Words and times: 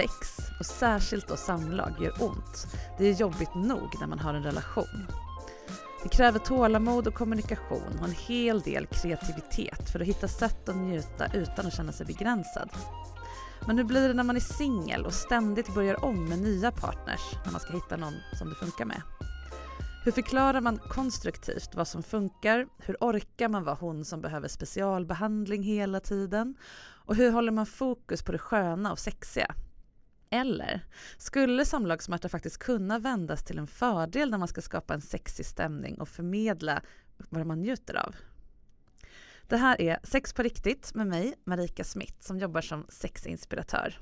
sex, 0.00 0.36
och 0.58 0.66
särskilt 0.66 1.28
då 1.28 1.36
samlag, 1.36 1.92
gör 2.00 2.22
ont. 2.22 2.66
Det 2.98 3.06
är 3.06 3.12
jobbigt 3.12 3.54
nog 3.54 4.00
när 4.00 4.06
man 4.06 4.18
har 4.18 4.34
en 4.34 4.42
relation. 4.42 5.06
Det 6.02 6.08
kräver 6.08 6.38
tålamod 6.38 7.06
och 7.06 7.14
kommunikation 7.14 7.98
och 8.00 8.04
en 8.04 8.14
hel 8.14 8.60
del 8.60 8.86
kreativitet 8.86 9.90
för 9.90 10.00
att 10.00 10.06
hitta 10.06 10.28
sätt 10.28 10.68
att 10.68 10.76
njuta 10.76 11.26
utan 11.34 11.66
att 11.66 11.76
känna 11.76 11.92
sig 11.92 12.06
begränsad. 12.06 12.70
Men 13.66 13.78
hur 13.78 13.84
blir 13.84 14.08
det 14.08 14.14
när 14.14 14.24
man 14.24 14.36
är 14.36 14.40
singel 14.40 15.06
och 15.06 15.14
ständigt 15.14 15.74
börjar 15.74 16.04
om 16.04 16.28
med 16.28 16.38
nya 16.38 16.72
partners 16.72 17.20
när 17.44 17.52
man 17.52 17.60
ska 17.60 17.72
hitta 17.72 17.96
någon 17.96 18.14
som 18.38 18.48
det 18.48 18.54
funkar 18.54 18.84
med? 18.84 19.02
Hur 20.04 20.12
förklarar 20.12 20.60
man 20.60 20.78
konstruktivt 20.78 21.74
vad 21.74 21.88
som 21.88 22.02
funkar? 22.02 22.66
Hur 22.78 22.96
orkar 23.00 23.48
man 23.48 23.64
vara 23.64 23.76
hon 23.80 24.04
som 24.04 24.20
behöver 24.20 24.48
specialbehandling 24.48 25.62
hela 25.62 26.00
tiden? 26.00 26.54
Och 27.06 27.16
hur 27.16 27.30
håller 27.32 27.52
man 27.52 27.66
fokus 27.66 28.22
på 28.22 28.32
det 28.32 28.38
sköna 28.38 28.92
och 28.92 28.98
sexiga? 28.98 29.54
Eller 30.30 30.80
skulle 31.18 31.64
samlagssmärta 31.64 32.28
faktiskt 32.28 32.58
kunna 32.58 32.98
vändas 32.98 33.44
till 33.44 33.58
en 33.58 33.66
fördel 33.66 34.30
när 34.30 34.38
man 34.38 34.48
ska 34.48 34.60
skapa 34.60 34.94
en 34.94 35.00
sexig 35.00 35.46
stämning 35.46 36.00
och 36.00 36.08
förmedla 36.08 36.82
vad 37.28 37.46
man 37.46 37.60
njuter 37.60 37.94
av? 37.94 38.16
Det 39.48 39.56
här 39.56 39.80
är 39.80 39.98
Sex 40.02 40.32
på 40.32 40.42
riktigt 40.42 40.94
med 40.94 41.06
mig, 41.06 41.34
Marika 41.44 41.84
Smith, 41.84 42.14
som 42.20 42.38
jobbar 42.38 42.60
som 42.60 42.86
sexinspiratör. 42.88 43.98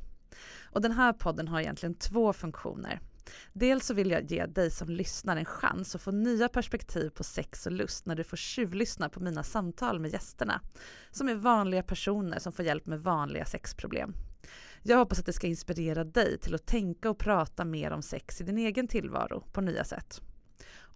Och 0.63 0.83
den 0.83 0.93
här 0.93 1.13
podden 1.13 1.49
har 1.49 1.61
egentligen 1.61 1.95
två 1.95 2.33
funktioner. 2.33 3.01
Dels 3.53 3.87
så 3.87 3.95
vill 3.95 4.11
jag 4.11 4.31
ge 4.31 4.47
dig 4.47 4.71
som 4.71 4.89
lyssnar 4.89 5.37
en 5.37 5.45
chans 5.45 5.95
att 5.95 6.03
få 6.03 6.11
nya 6.11 6.49
perspektiv 6.49 7.11
på 7.11 7.25
sex 7.25 7.67
och 7.67 7.73
lust 7.73 8.07
när 8.07 8.17
du 8.17 8.25
får 8.25 8.37
tjuvlyssna 8.37 9.09
på 9.09 9.21
mina 9.21 9.43
samtal 9.43 10.01
med 10.01 10.13
gästerna, 10.13 10.61
som 11.11 11.29
är 11.29 11.35
vanliga 11.35 11.83
personer 11.83 12.39
som 12.39 12.53
får 12.53 12.65
hjälp 12.65 12.87
med 12.87 13.03
vanliga 13.03 13.45
sexproblem. 13.45 14.15
Jag 14.83 14.99
hoppas 14.99 15.19
att 15.19 15.27
det 15.27 15.33
ska 15.33 15.47
inspirera 15.47 16.05
dig 16.05 16.39
till 16.39 16.55
att 16.55 16.67
tänka 16.67 17.11
och 17.11 17.19
prata 17.19 17.65
mer 17.65 17.91
om 17.91 18.03
sex 18.03 18.41
i 18.41 18.45
din 18.45 18.59
egen 18.59 18.89
tillvaro 18.89 19.45
på 19.53 19.61
nya 19.61 19.85
sätt. 19.85 20.23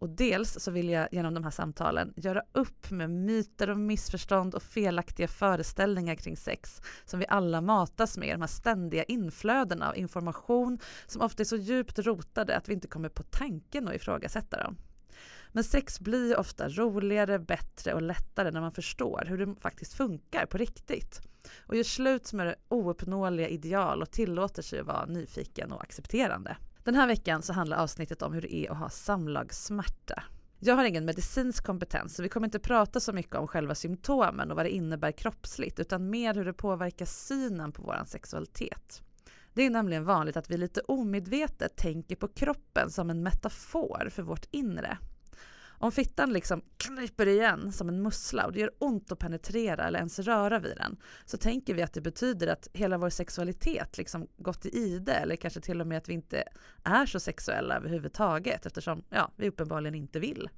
Och 0.02 0.08
dels 0.08 0.60
så 0.60 0.70
vill 0.70 0.88
jag 0.88 1.08
genom 1.12 1.34
de 1.34 1.44
här 1.44 1.50
samtalen 1.50 2.12
göra 2.16 2.42
upp 2.52 2.90
med 2.90 3.10
myter 3.10 3.70
och 3.70 3.78
missförstånd 3.78 4.54
och 4.54 4.62
felaktiga 4.62 5.28
föreställningar 5.28 6.14
kring 6.14 6.36
sex 6.36 6.80
som 7.04 7.20
vi 7.20 7.26
alla 7.28 7.60
matas 7.60 8.18
med, 8.18 8.34
de 8.34 8.40
här 8.40 8.48
ständiga 8.48 9.02
inflödena 9.02 9.88
av 9.88 9.96
information 9.96 10.78
som 11.06 11.22
ofta 11.22 11.42
är 11.42 11.44
så 11.44 11.56
djupt 11.56 11.98
rotade 11.98 12.56
att 12.56 12.68
vi 12.68 12.74
inte 12.74 12.88
kommer 12.88 13.08
på 13.08 13.22
tanken 13.22 13.88
att 13.88 13.94
ifrågasätta 13.94 14.62
dem. 14.62 14.76
Men 15.52 15.64
sex 15.64 16.00
blir 16.00 16.38
ofta 16.38 16.68
roligare, 16.68 17.38
bättre 17.38 17.94
och 17.94 18.02
lättare 18.02 18.50
när 18.50 18.60
man 18.60 18.72
förstår 18.72 19.24
hur 19.26 19.46
det 19.46 19.54
faktiskt 19.60 19.94
funkar 19.94 20.46
på 20.46 20.58
riktigt 20.58 21.20
och 21.66 21.76
gör 21.76 21.82
slut 21.82 22.32
med 22.32 22.46
det 22.46 22.54
ouppnåeliga 22.68 23.48
ideal 23.48 24.02
och 24.02 24.10
tillåter 24.10 24.62
sig 24.62 24.80
att 24.80 24.86
vara 24.86 25.06
nyfiken 25.06 25.72
och 25.72 25.82
accepterande. 25.82 26.56
Den 26.84 26.94
här 26.94 27.06
veckan 27.06 27.42
så 27.42 27.52
handlar 27.52 27.76
avsnittet 27.76 28.22
om 28.22 28.32
hur 28.32 28.40
det 28.40 28.54
är 28.54 28.70
att 28.70 28.78
ha 28.78 28.90
samlagssmärta. 28.90 30.22
Jag 30.58 30.76
har 30.76 30.84
ingen 30.84 31.04
medicinsk 31.04 31.64
kompetens 31.64 32.14
så 32.16 32.22
vi 32.22 32.28
kommer 32.28 32.46
inte 32.46 32.58
prata 32.58 33.00
så 33.00 33.12
mycket 33.12 33.34
om 33.34 33.48
själva 33.48 33.74
symptomen 33.74 34.50
och 34.50 34.56
vad 34.56 34.66
det 34.66 34.70
innebär 34.70 35.12
kroppsligt 35.12 35.80
utan 35.80 36.10
mer 36.10 36.34
hur 36.34 36.44
det 36.44 36.52
påverkar 36.52 37.06
synen 37.06 37.72
på 37.72 37.82
vår 37.82 38.04
sexualitet. 38.06 39.02
Det 39.54 39.62
är 39.62 39.70
nämligen 39.70 40.04
vanligt 40.04 40.36
att 40.36 40.50
vi 40.50 40.56
lite 40.56 40.80
omedvetet 40.80 41.76
tänker 41.76 42.16
på 42.16 42.28
kroppen 42.28 42.90
som 42.90 43.10
en 43.10 43.22
metafor 43.22 44.08
för 44.10 44.22
vårt 44.22 44.46
inre. 44.50 44.98
Om 45.82 45.92
fittan 45.92 46.32
liksom 46.32 46.62
knyper 46.76 47.28
igen 47.28 47.72
som 47.72 47.88
en 47.88 48.02
mussla 48.02 48.46
och 48.46 48.52
det 48.52 48.60
gör 48.60 48.70
ont 48.78 49.12
att 49.12 49.18
penetrera 49.18 49.84
eller 49.84 49.98
ens 49.98 50.18
röra 50.18 50.58
vid 50.58 50.76
den 50.76 50.96
så 51.24 51.36
tänker 51.36 51.74
vi 51.74 51.82
att 51.82 51.92
det 51.92 52.00
betyder 52.00 52.46
att 52.46 52.68
hela 52.72 52.98
vår 52.98 53.10
sexualitet 53.10 53.98
liksom 53.98 54.28
gått 54.36 54.66
i 54.66 54.68
ide 54.68 55.14
eller 55.14 55.36
kanske 55.36 55.60
till 55.60 55.80
och 55.80 55.86
med 55.86 55.98
att 55.98 56.08
vi 56.08 56.12
inte 56.12 56.44
är 56.84 57.06
så 57.06 57.20
sexuella 57.20 57.76
överhuvudtaget 57.76 58.66
eftersom 58.66 59.04
ja, 59.10 59.32
vi 59.36 59.48
uppenbarligen 59.48 59.94
inte 59.94 60.20
vill. 60.20 60.48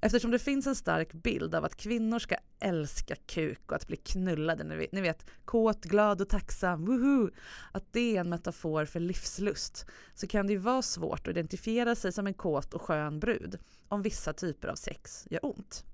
Eftersom 0.00 0.30
det 0.30 0.38
finns 0.38 0.66
en 0.66 0.74
stark 0.74 1.12
bild 1.12 1.54
av 1.54 1.64
att 1.64 1.76
kvinnor 1.76 2.18
ska 2.18 2.36
älska 2.60 3.16
kuk 3.26 3.60
och 3.66 3.76
att 3.76 3.86
bli 3.86 3.96
knullade, 3.96 4.64
ni 4.64 4.76
vet, 4.76 4.92
ni 4.92 5.00
vet 5.00 5.26
kåt, 5.44 5.84
glad 5.84 6.20
och 6.20 6.28
tacksam, 6.28 6.84
woohoo, 6.84 7.30
att 7.72 7.92
det 7.92 8.16
är 8.16 8.20
en 8.20 8.30
metafor 8.30 8.84
för 8.84 9.00
livslust, 9.00 9.86
så 10.14 10.26
kan 10.26 10.46
det 10.46 10.52
ju 10.52 10.58
vara 10.58 10.82
svårt 10.82 11.20
att 11.20 11.32
identifiera 11.32 11.94
sig 11.94 12.12
som 12.12 12.26
en 12.26 12.34
kåt 12.34 12.74
och 12.74 12.82
skön 12.82 13.20
brud 13.20 13.58
om 13.88 14.02
vissa 14.02 14.32
typer 14.32 14.68
av 14.68 14.74
sex 14.74 15.26
gör 15.30 15.44
ont. 15.44 15.84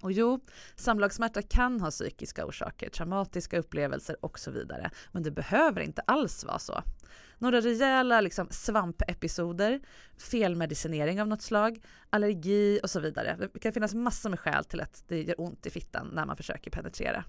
Och 0.00 0.12
jo, 0.12 0.40
samlagssmärta 0.76 1.42
kan 1.42 1.80
ha 1.80 1.90
psykiska 1.90 2.46
orsaker, 2.46 2.88
traumatiska 2.90 3.58
upplevelser 3.58 4.16
och 4.20 4.38
så 4.38 4.50
vidare. 4.50 4.90
Men 5.12 5.22
det 5.22 5.30
behöver 5.30 5.80
inte 5.80 6.02
alls 6.02 6.44
vara 6.44 6.58
så. 6.58 6.82
Några 7.38 7.60
rejäla 7.60 8.20
liksom, 8.20 8.48
svampepisoder, 8.50 9.80
felmedicinering 10.16 11.20
av 11.22 11.28
något 11.28 11.42
slag, 11.42 11.82
allergi 12.10 12.80
och 12.82 12.90
så 12.90 13.00
vidare. 13.00 13.48
Det 13.52 13.58
kan 13.58 13.72
finnas 13.72 13.94
massor 13.94 14.30
med 14.30 14.40
skäl 14.40 14.64
till 14.64 14.80
att 14.80 15.04
det 15.08 15.22
gör 15.22 15.40
ont 15.40 15.66
i 15.66 15.70
fittan 15.70 16.10
när 16.12 16.26
man 16.26 16.36
försöker 16.36 16.70
penetrera. 16.70 17.24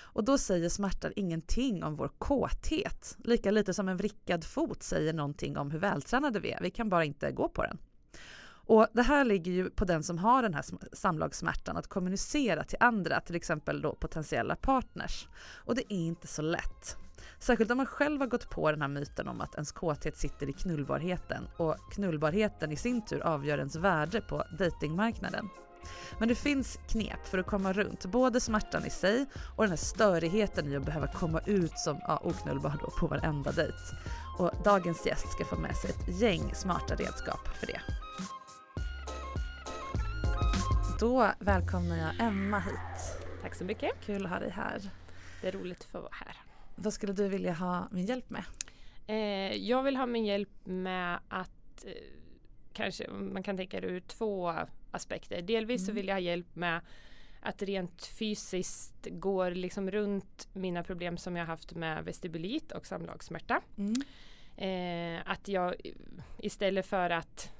Och 0.00 0.24
då 0.24 0.38
säger 0.38 0.68
smärtan 0.68 1.12
ingenting 1.16 1.84
om 1.84 1.94
vår 1.94 2.08
kåthet, 2.18 3.16
lika 3.24 3.50
lite 3.50 3.74
som 3.74 3.88
en 3.88 3.96
vrickad 3.96 4.44
fot 4.44 4.82
säger 4.82 5.12
någonting 5.12 5.56
om 5.56 5.70
hur 5.70 5.78
vältränade 5.78 6.40
vi 6.40 6.50
är. 6.50 6.60
Vi 6.62 6.70
kan 6.70 6.88
bara 6.88 7.04
inte 7.04 7.32
gå 7.32 7.48
på 7.48 7.62
den. 7.62 7.78
Och 8.66 8.86
det 8.92 9.02
här 9.02 9.24
ligger 9.24 9.52
ju 9.52 9.70
på 9.70 9.84
den 9.84 10.02
som 10.02 10.18
har 10.18 10.42
den 10.42 10.54
här 10.54 10.64
samlagssmärtan 10.92 11.76
att 11.76 11.86
kommunicera 11.86 12.64
till 12.64 12.78
andra, 12.80 13.20
till 13.20 13.36
exempel 13.36 13.82
då 13.82 13.94
potentiella 13.94 14.56
partners. 14.56 15.28
Och 15.54 15.74
det 15.74 15.92
är 15.92 15.96
inte 15.96 16.26
så 16.26 16.42
lätt. 16.42 16.96
Särskilt 17.38 17.70
om 17.70 17.76
man 17.76 17.86
själv 17.86 18.20
har 18.20 18.26
gått 18.26 18.50
på 18.50 18.70
den 18.70 18.82
här 18.82 18.88
myten 18.88 19.28
om 19.28 19.40
att 19.40 19.54
ens 19.54 19.72
kåthet 19.72 20.16
sitter 20.16 20.48
i 20.48 20.52
knullbarheten 20.52 21.48
och 21.56 21.76
knullbarheten 21.92 22.72
i 22.72 22.76
sin 22.76 23.04
tur 23.04 23.20
avgör 23.20 23.58
ens 23.58 23.76
värde 23.76 24.20
på 24.20 24.44
datingmarknaden. 24.58 25.48
Men 26.18 26.28
det 26.28 26.34
finns 26.34 26.78
knep 26.88 27.26
för 27.26 27.38
att 27.38 27.46
komma 27.46 27.72
runt 27.72 28.06
både 28.06 28.40
smärtan 28.40 28.86
i 28.86 28.90
sig 28.90 29.26
och 29.56 29.62
den 29.62 29.70
här 29.70 29.76
störigheten 29.76 30.72
i 30.72 30.76
att 30.76 30.84
behöva 30.84 31.06
komma 31.06 31.40
ut 31.46 31.78
som 31.78 32.00
ja, 32.00 32.20
oknullbar 32.24 32.78
då 32.80 32.90
på 32.90 33.06
varenda 33.06 33.52
dejt. 33.52 33.78
Och 34.38 34.50
dagens 34.64 35.06
gäst 35.06 35.32
ska 35.32 35.44
få 35.44 35.56
med 35.56 35.76
sig 35.76 35.90
ett 35.90 36.20
gäng 36.20 36.54
smarta 36.54 36.94
redskap 36.94 37.48
för 37.48 37.66
det. 37.66 37.80
Då 41.00 41.30
välkomnar 41.38 41.96
jag 41.96 42.26
Emma 42.26 42.58
hit. 42.58 43.22
Tack 43.42 43.54
så 43.54 43.64
mycket. 43.64 43.90
Kul 44.00 44.24
att 44.24 44.30
ha 44.30 44.38
dig 44.38 44.50
här. 44.50 44.90
jätteroligt 45.42 45.80
att 45.80 45.90
få 45.90 46.00
vara 46.00 46.12
här. 46.12 46.43
Vad 46.74 46.92
skulle 46.92 47.12
du 47.12 47.28
vilja 47.28 47.52
ha 47.52 47.88
min 47.90 48.06
hjälp 48.06 48.30
med? 48.30 48.44
Eh, 49.06 49.56
jag 49.56 49.82
vill 49.82 49.96
ha 49.96 50.06
min 50.06 50.24
hjälp 50.24 50.66
med 50.66 51.18
att 51.28 51.84
eh, 51.84 51.92
kanske 52.72 53.10
man 53.10 53.42
kan 53.42 53.56
tänka 53.56 53.80
det 53.80 53.86
ur 53.86 54.00
två 54.00 54.52
aspekter. 54.90 55.42
Delvis 55.42 55.80
mm. 55.80 55.86
så 55.86 55.92
vill 55.92 56.08
jag 56.08 56.14
ha 56.14 56.20
hjälp 56.20 56.56
med 56.56 56.80
att 57.40 57.62
rent 57.62 58.06
fysiskt 58.06 59.08
går 59.10 59.50
liksom 59.50 59.90
runt 59.90 60.48
mina 60.52 60.82
problem 60.82 61.16
som 61.16 61.36
jag 61.36 61.46
haft 61.46 61.74
med 61.74 62.04
vestibulit 62.04 62.72
och 62.72 62.86
samlagssmärta. 62.86 63.60
Mm. 63.78 63.94
Eh, 64.56 65.22
att 65.30 65.48
jag 65.48 65.74
istället 66.38 66.86
för 66.86 67.10
att 67.10 67.50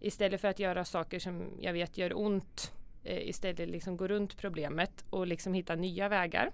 istället 0.00 0.40
för 0.40 0.48
att 0.48 0.58
göra 0.58 0.84
saker 0.84 1.18
som 1.18 1.50
jag 1.60 1.72
vet 1.72 1.98
gör 1.98 2.18
ont 2.18 2.72
eh, 3.04 3.28
istället 3.28 3.68
liksom 3.68 3.96
gå 3.96 4.08
runt 4.08 4.36
problemet 4.36 5.04
och 5.10 5.26
liksom 5.26 5.54
hitta 5.54 5.74
nya 5.74 6.08
vägar. 6.08 6.50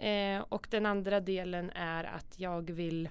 Eh, 0.00 0.44
och 0.48 0.66
den 0.70 0.86
andra 0.86 1.20
delen 1.20 1.70
är 1.70 2.04
att 2.04 2.34
jag 2.36 2.70
vill 2.70 3.08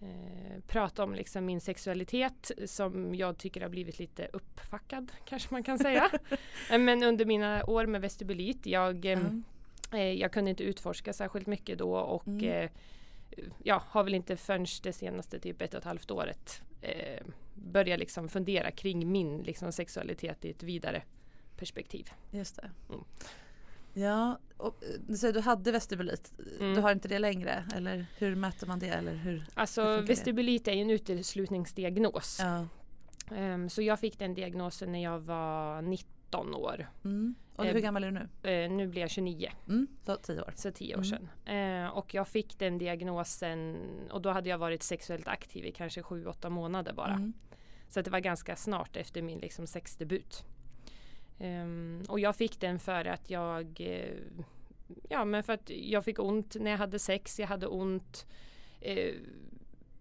eh, 0.00 0.60
prata 0.66 1.04
om 1.04 1.14
liksom 1.14 1.46
min 1.46 1.60
sexualitet 1.60 2.50
som 2.66 3.14
jag 3.14 3.38
tycker 3.38 3.60
har 3.60 3.68
blivit 3.68 3.98
lite 3.98 4.28
uppfackad 4.32 5.12
kanske 5.24 5.54
man 5.54 5.62
kan 5.62 5.78
säga. 5.78 6.10
Eh, 6.70 6.78
men 6.78 7.02
under 7.02 7.24
mina 7.24 7.64
år 7.64 7.86
med 7.86 8.00
vestibulit, 8.00 8.66
jag, 8.66 9.04
mm. 9.04 9.44
jag 10.18 10.32
kunde 10.32 10.50
inte 10.50 10.64
utforska 10.64 11.12
särskilt 11.12 11.46
mycket 11.46 11.78
då 11.78 11.96
och 11.96 12.26
mm. 12.26 12.68
ja, 13.62 13.82
har 13.86 14.04
väl 14.04 14.14
inte 14.14 14.36
förrän 14.36 14.66
det 14.82 14.92
senaste 14.92 15.40
typ 15.40 15.62
ett 15.62 15.74
och 15.74 15.78
ett 15.78 15.84
halvt 15.84 16.10
året 16.10 16.62
eh, 16.82 17.22
börja 17.54 17.96
liksom 17.96 18.28
fundera 18.28 18.70
kring 18.70 19.12
min 19.12 19.42
liksom, 19.42 19.72
sexualitet 19.72 20.44
i 20.44 20.50
ett 20.50 20.62
vidare 20.62 21.02
perspektiv. 21.56 22.10
Just 22.30 22.56
det. 22.56 22.70
Mm. 22.88 23.04
Ja, 23.94 24.38
och, 24.56 24.82
du 25.06 25.16
säger 25.16 25.34
du 25.34 25.40
hade 25.40 25.72
vestibulit. 25.72 26.32
Mm. 26.60 26.74
Du 26.74 26.80
har 26.80 26.92
inte 26.92 27.08
det 27.08 27.18
längre? 27.18 27.64
Eller 27.74 28.06
hur 28.18 28.34
mäter 28.34 28.66
man 28.66 28.78
det? 28.78 28.88
Eller 28.88 29.14
hur, 29.14 29.44
alltså 29.54 29.82
hur 29.82 30.02
vestibulit 30.02 30.68
är 30.68 30.72
en 30.72 30.90
uteslutningsdiagnos. 30.90 32.40
Ja. 32.40 32.66
Um, 33.30 33.68
så 33.68 33.82
jag 33.82 34.00
fick 34.00 34.18
den 34.18 34.34
diagnosen 34.34 34.92
när 34.92 35.02
jag 35.02 35.20
var 35.20 35.82
19 35.82 36.54
år. 36.54 36.90
Mm. 37.04 37.34
Och 37.56 37.64
hur 37.64 37.80
gammal 37.80 38.04
är 38.04 38.10
du 38.10 38.12
nu? 38.12 38.64
Uh, 38.64 38.76
nu 38.76 38.86
blir 38.86 39.00
jag 39.00 39.10
29. 39.10 39.50
Mm. 39.68 39.86
Så 40.06 40.16
10 40.16 40.40
år. 40.40 40.52
Så 40.56 40.70
10 40.70 40.94
år 40.94 41.02
mm. 41.04 41.28
sedan. 41.44 41.84
Uh, 41.84 41.88
och 41.88 42.14
jag 42.14 42.28
fick 42.28 42.58
den 42.58 42.78
diagnosen 42.78 43.76
och 44.10 44.22
då 44.22 44.30
hade 44.30 44.48
jag 44.48 44.58
varit 44.58 44.82
sexuellt 44.82 45.28
aktiv 45.28 45.64
i 45.64 45.72
kanske 45.72 46.00
7-8 46.00 46.50
månader 46.50 46.92
bara. 46.92 47.12
Mm. 47.12 47.32
Så 47.88 48.02
det 48.02 48.10
var 48.10 48.20
ganska 48.20 48.56
snart 48.56 48.96
efter 48.96 49.22
min 49.22 49.38
liksom, 49.38 49.66
sexdebut. 49.66 50.44
Um, 51.38 52.02
och 52.08 52.20
jag 52.20 52.36
fick 52.36 52.60
den 52.60 52.78
för 52.78 53.04
att 53.04 53.30
jag 53.30 53.80
uh, 53.80 54.42
Ja 55.08 55.24
men 55.24 55.42
för 55.42 55.52
att 55.52 55.70
jag 55.70 56.04
fick 56.04 56.18
ont 56.18 56.56
när 56.60 56.70
jag 56.70 56.78
hade 56.78 56.98
sex. 56.98 57.40
Jag 57.40 57.46
hade 57.46 57.66
ont 57.66 58.26
uh, 58.88 59.14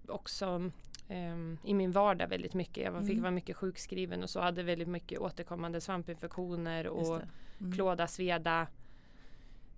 också 0.07 0.71
um, 1.09 1.57
i 1.63 1.74
min 1.74 1.91
vardag 1.91 2.27
väldigt 2.27 2.53
mycket. 2.53 2.83
Jag 2.83 3.01
fick 3.01 3.12
mm. 3.12 3.21
vara 3.21 3.31
mycket 3.31 3.57
sjukskriven 3.57 4.24
och 4.24 4.30
så 4.30 4.39
hade 4.39 4.63
väldigt 4.63 4.88
mycket 4.88 5.19
återkommande 5.19 5.81
svampinfektioner 5.81 6.88
och 6.88 7.21
mm. 7.59 7.74
klåda, 7.74 8.07
sveda. 8.07 8.68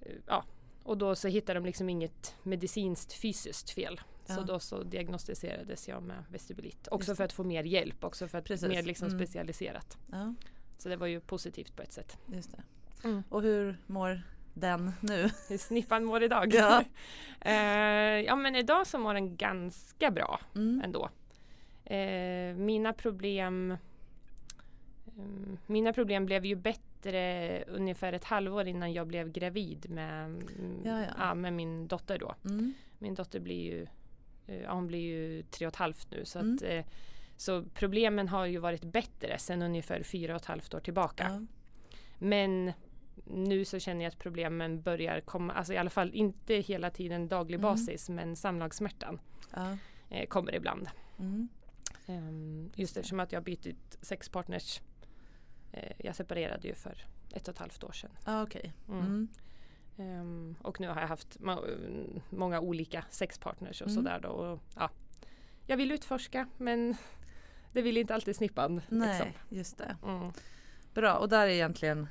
Uh, 0.05 0.11
ja. 0.27 0.43
Och 0.83 0.97
då 0.97 1.15
så 1.15 1.27
hittade 1.27 1.59
de 1.59 1.65
liksom 1.65 1.89
inget 1.89 2.35
medicinskt 2.43 3.13
fysiskt 3.13 3.69
fel. 3.69 4.01
Ja. 4.27 4.35
Så 4.35 4.41
då 4.41 4.59
så 4.59 4.83
diagnostiserades 4.83 5.87
jag 5.87 6.03
med 6.03 6.23
vestibulit. 6.31 6.87
Också 6.91 7.15
för 7.15 7.23
att 7.23 7.33
få 7.33 7.43
mer 7.43 7.63
hjälp, 7.63 8.03
också 8.03 8.27
för 8.27 8.37
att 8.37 8.45
Precis. 8.45 8.67
mer 8.67 8.83
liksom 8.83 9.07
mm. 9.07 9.19
specialiserat. 9.19 9.97
Ja. 10.11 10.33
Så 10.77 10.89
det 10.89 10.95
var 10.95 11.07
ju 11.07 11.19
positivt 11.19 11.75
på 11.75 11.81
ett 11.81 11.93
sätt. 11.93 12.17
Just 12.25 12.51
det. 12.51 12.63
Mm. 13.07 13.23
Och 13.29 13.41
hur 13.41 13.77
mår 13.87 14.21
den 14.53 14.91
nu? 15.01 15.29
Hur 15.49 15.57
snippan 15.57 16.05
mår 16.05 16.23
idag? 16.23 16.53
Ja. 16.53 16.83
uh, 17.45 18.21
ja 18.25 18.35
men 18.35 18.55
idag 18.55 18.87
så 18.87 18.99
mår 18.99 19.13
den 19.13 19.35
ganska 19.35 20.11
bra 20.11 20.39
mm. 20.55 20.81
ändå. 20.83 21.09
Uh, 21.91 22.55
mina 22.55 22.93
problem 22.93 23.77
um, 25.17 25.57
Mina 25.67 25.93
problem 25.93 26.25
blev 26.25 26.45
ju 26.45 26.55
bättre 26.55 27.63
ungefär 27.67 28.13
ett 28.13 28.23
halvår 28.23 28.67
innan 28.67 28.93
jag 28.93 29.07
blev 29.07 29.31
gravid 29.31 29.89
med, 29.89 30.43
ja, 30.83 31.01
ja. 31.01 31.07
ja 31.17 31.33
med 31.33 31.53
min 31.53 31.87
dotter 31.87 32.17
då. 32.19 32.35
Mm. 32.45 32.73
Min 32.99 33.15
dotter 33.15 33.39
blir 33.39 33.61
ju 33.61 33.87
uh, 34.49 34.69
hon 34.69 34.87
blir 34.87 34.99
ju 34.99 35.43
tre 35.43 35.67
och 35.67 35.73
ett 35.73 35.79
halvt 35.79 36.11
nu 36.11 36.25
så 36.25 36.39
att 36.39 36.61
mm. 36.61 36.83
Så 37.37 37.63
problemen 37.73 38.27
har 38.27 38.45
ju 38.45 38.57
varit 38.57 38.83
bättre 38.83 39.37
sedan 39.37 39.61
ungefär 39.61 40.03
fyra 40.03 40.35
och 40.35 40.41
ett 40.41 40.47
halvt 40.47 40.73
år 40.73 40.79
tillbaka. 40.79 41.27
Ja. 41.29 41.41
Men 42.17 42.73
nu 43.23 43.65
så 43.65 43.79
känner 43.79 44.03
jag 44.03 44.11
att 44.11 44.19
problemen 44.19 44.81
börjar 44.81 45.21
komma, 45.21 45.53
alltså 45.53 45.73
i 45.73 45.77
alla 45.77 45.89
fall 45.89 46.13
inte 46.13 46.53
hela 46.55 46.89
tiden 46.89 47.27
daglig 47.27 47.59
mm. 47.59 47.61
basis 47.61 48.09
men 48.09 48.35
samlagssmärtan 48.35 49.19
ja. 49.55 49.77
eh, 50.09 50.27
kommer 50.27 50.55
ibland. 50.55 50.87
Mm. 51.19 51.47
Um, 52.07 52.71
just 52.75 52.97
eftersom 52.97 53.19
att 53.19 53.31
jag 53.31 53.43
bytt 53.43 53.67
ut 53.67 53.97
sexpartners. 54.01 54.81
Eh, 55.71 55.91
jag 55.97 56.15
separerade 56.15 56.67
ju 56.67 56.75
för 56.75 57.05
ett 57.33 57.47
och 57.47 57.53
ett 57.53 57.59
halvt 57.59 57.83
år 57.83 57.91
sedan. 57.91 58.11
Ah, 58.23 58.43
okay. 58.43 58.71
Mm. 58.89 59.27
Um, 59.97 60.55
och 60.61 60.79
nu 60.79 60.87
har 60.87 61.01
jag 61.01 61.07
haft 61.07 61.39
må 61.39 61.65
många 62.29 62.59
olika 62.59 63.05
sexpartners 63.09 63.81
och 63.81 63.87
mm. 63.87 64.03
sådär 64.03 64.19
då. 64.19 64.29
Och, 64.29 64.59
ja, 64.75 64.89
jag 65.67 65.77
vill 65.77 65.91
utforska 65.91 66.47
men 66.57 66.95
det 67.75 67.81
vill 67.81 67.97
inte 67.97 68.15
alltid 68.15 68.35
snippan. 68.35 68.81
Nej, 68.89 69.09
liksom. 69.09 69.57
just 69.57 69.77
det. 69.77 69.97
Mm. 70.03 70.31
Bra, 70.93 71.13
och 71.13 71.29
där 71.29 71.47
är 71.47 71.51
egentligen 71.51 72.07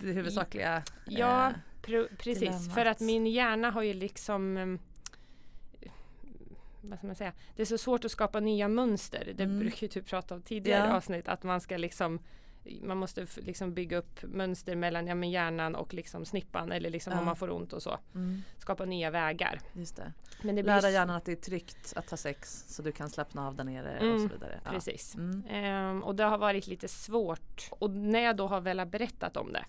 det 0.00 0.12
huvudsakliga 0.12 0.82
Ja, 1.06 1.48
eh, 1.48 1.54
precis. 2.18 2.40
Dilemmat. 2.40 2.74
För 2.74 2.86
att 2.86 3.00
min 3.00 3.26
hjärna 3.26 3.70
har 3.70 3.82
ju 3.82 3.92
liksom 3.92 4.56
eh, 4.56 4.66
vad 6.80 6.98
ska 6.98 7.06
man 7.06 7.16
säga? 7.16 7.32
Det 7.56 7.62
är 7.62 7.66
så 7.66 7.78
svårt 7.78 8.04
att 8.04 8.10
skapa 8.10 8.40
nya 8.40 8.68
mönster. 8.68 9.32
Det 9.36 9.44
mm. 9.44 9.58
brukar 9.58 9.88
du 9.88 10.02
prata 10.02 10.34
om 10.34 10.42
tidigare 10.42 10.88
ja. 10.88 10.96
avsnitt. 10.96 11.28
Att 11.28 11.42
man 11.42 11.60
ska 11.60 11.76
liksom 11.76 12.18
man 12.82 12.96
måste 12.96 13.26
liksom 13.36 13.74
bygga 13.74 13.98
upp 13.98 14.22
mönster 14.22 14.76
mellan 14.76 15.06
ja, 15.06 15.14
men 15.14 15.30
hjärnan 15.30 15.74
och 15.74 15.94
liksom 15.94 16.24
snippan 16.24 16.72
eller 16.72 16.90
liksom 16.90 17.12
ja. 17.12 17.18
om 17.18 17.24
man 17.24 17.36
får 17.36 17.50
ont 17.50 17.72
och 17.72 17.82
så. 17.82 17.98
Mm. 18.14 18.42
Skapa 18.58 18.84
nya 18.84 19.10
vägar. 19.10 19.60
Just 19.72 19.96
det. 19.96 20.12
Men 20.42 20.56
det 20.56 20.62
Lära 20.62 20.80
blir... 20.80 20.90
hjärnan 20.90 21.16
att 21.16 21.24
det 21.24 21.32
är 21.32 21.36
tryggt 21.36 21.92
att 21.96 22.10
ha 22.10 22.16
sex 22.16 22.64
så 22.68 22.82
du 22.82 22.92
kan 22.92 23.10
slappna 23.10 23.46
av 23.46 23.54
där 23.54 23.64
nere 23.64 23.90
mm. 23.90 24.14
och 24.14 24.20
så 24.20 24.28
vidare. 24.28 24.60
Ja. 24.64 24.70
Precis. 24.70 25.14
Mm. 25.14 25.90
Um, 25.90 26.02
och 26.02 26.14
det 26.14 26.24
har 26.24 26.38
varit 26.38 26.66
lite 26.66 26.88
svårt. 26.88 27.68
Och 27.70 27.90
när 27.90 28.20
jag 28.20 28.36
då 28.36 28.46
har 28.46 28.60
väl 28.60 28.86
berättat 28.86 29.36
om 29.36 29.52
det 29.52 29.64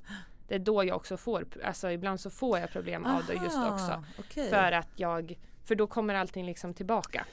det 0.47 0.55
är 0.55 0.59
då 0.59 0.83
jag 0.83 0.95
också 0.95 1.17
får, 1.17 1.45
alltså 1.63 1.91
ibland 1.91 2.19
så 2.19 2.29
får 2.29 2.59
jag 2.59 2.71
problem 2.71 3.05
Aha, 3.05 3.17
av 3.17 3.25
det 3.25 3.33
just 3.33 3.57
också. 3.57 4.03
Okay. 4.19 4.49
För 4.49 4.71
att 4.71 4.89
jag, 4.95 5.37
för 5.63 5.75
då 5.75 5.87
kommer 5.87 6.15
allting 6.15 6.45
liksom 6.45 6.73
tillbaka. 6.73 7.25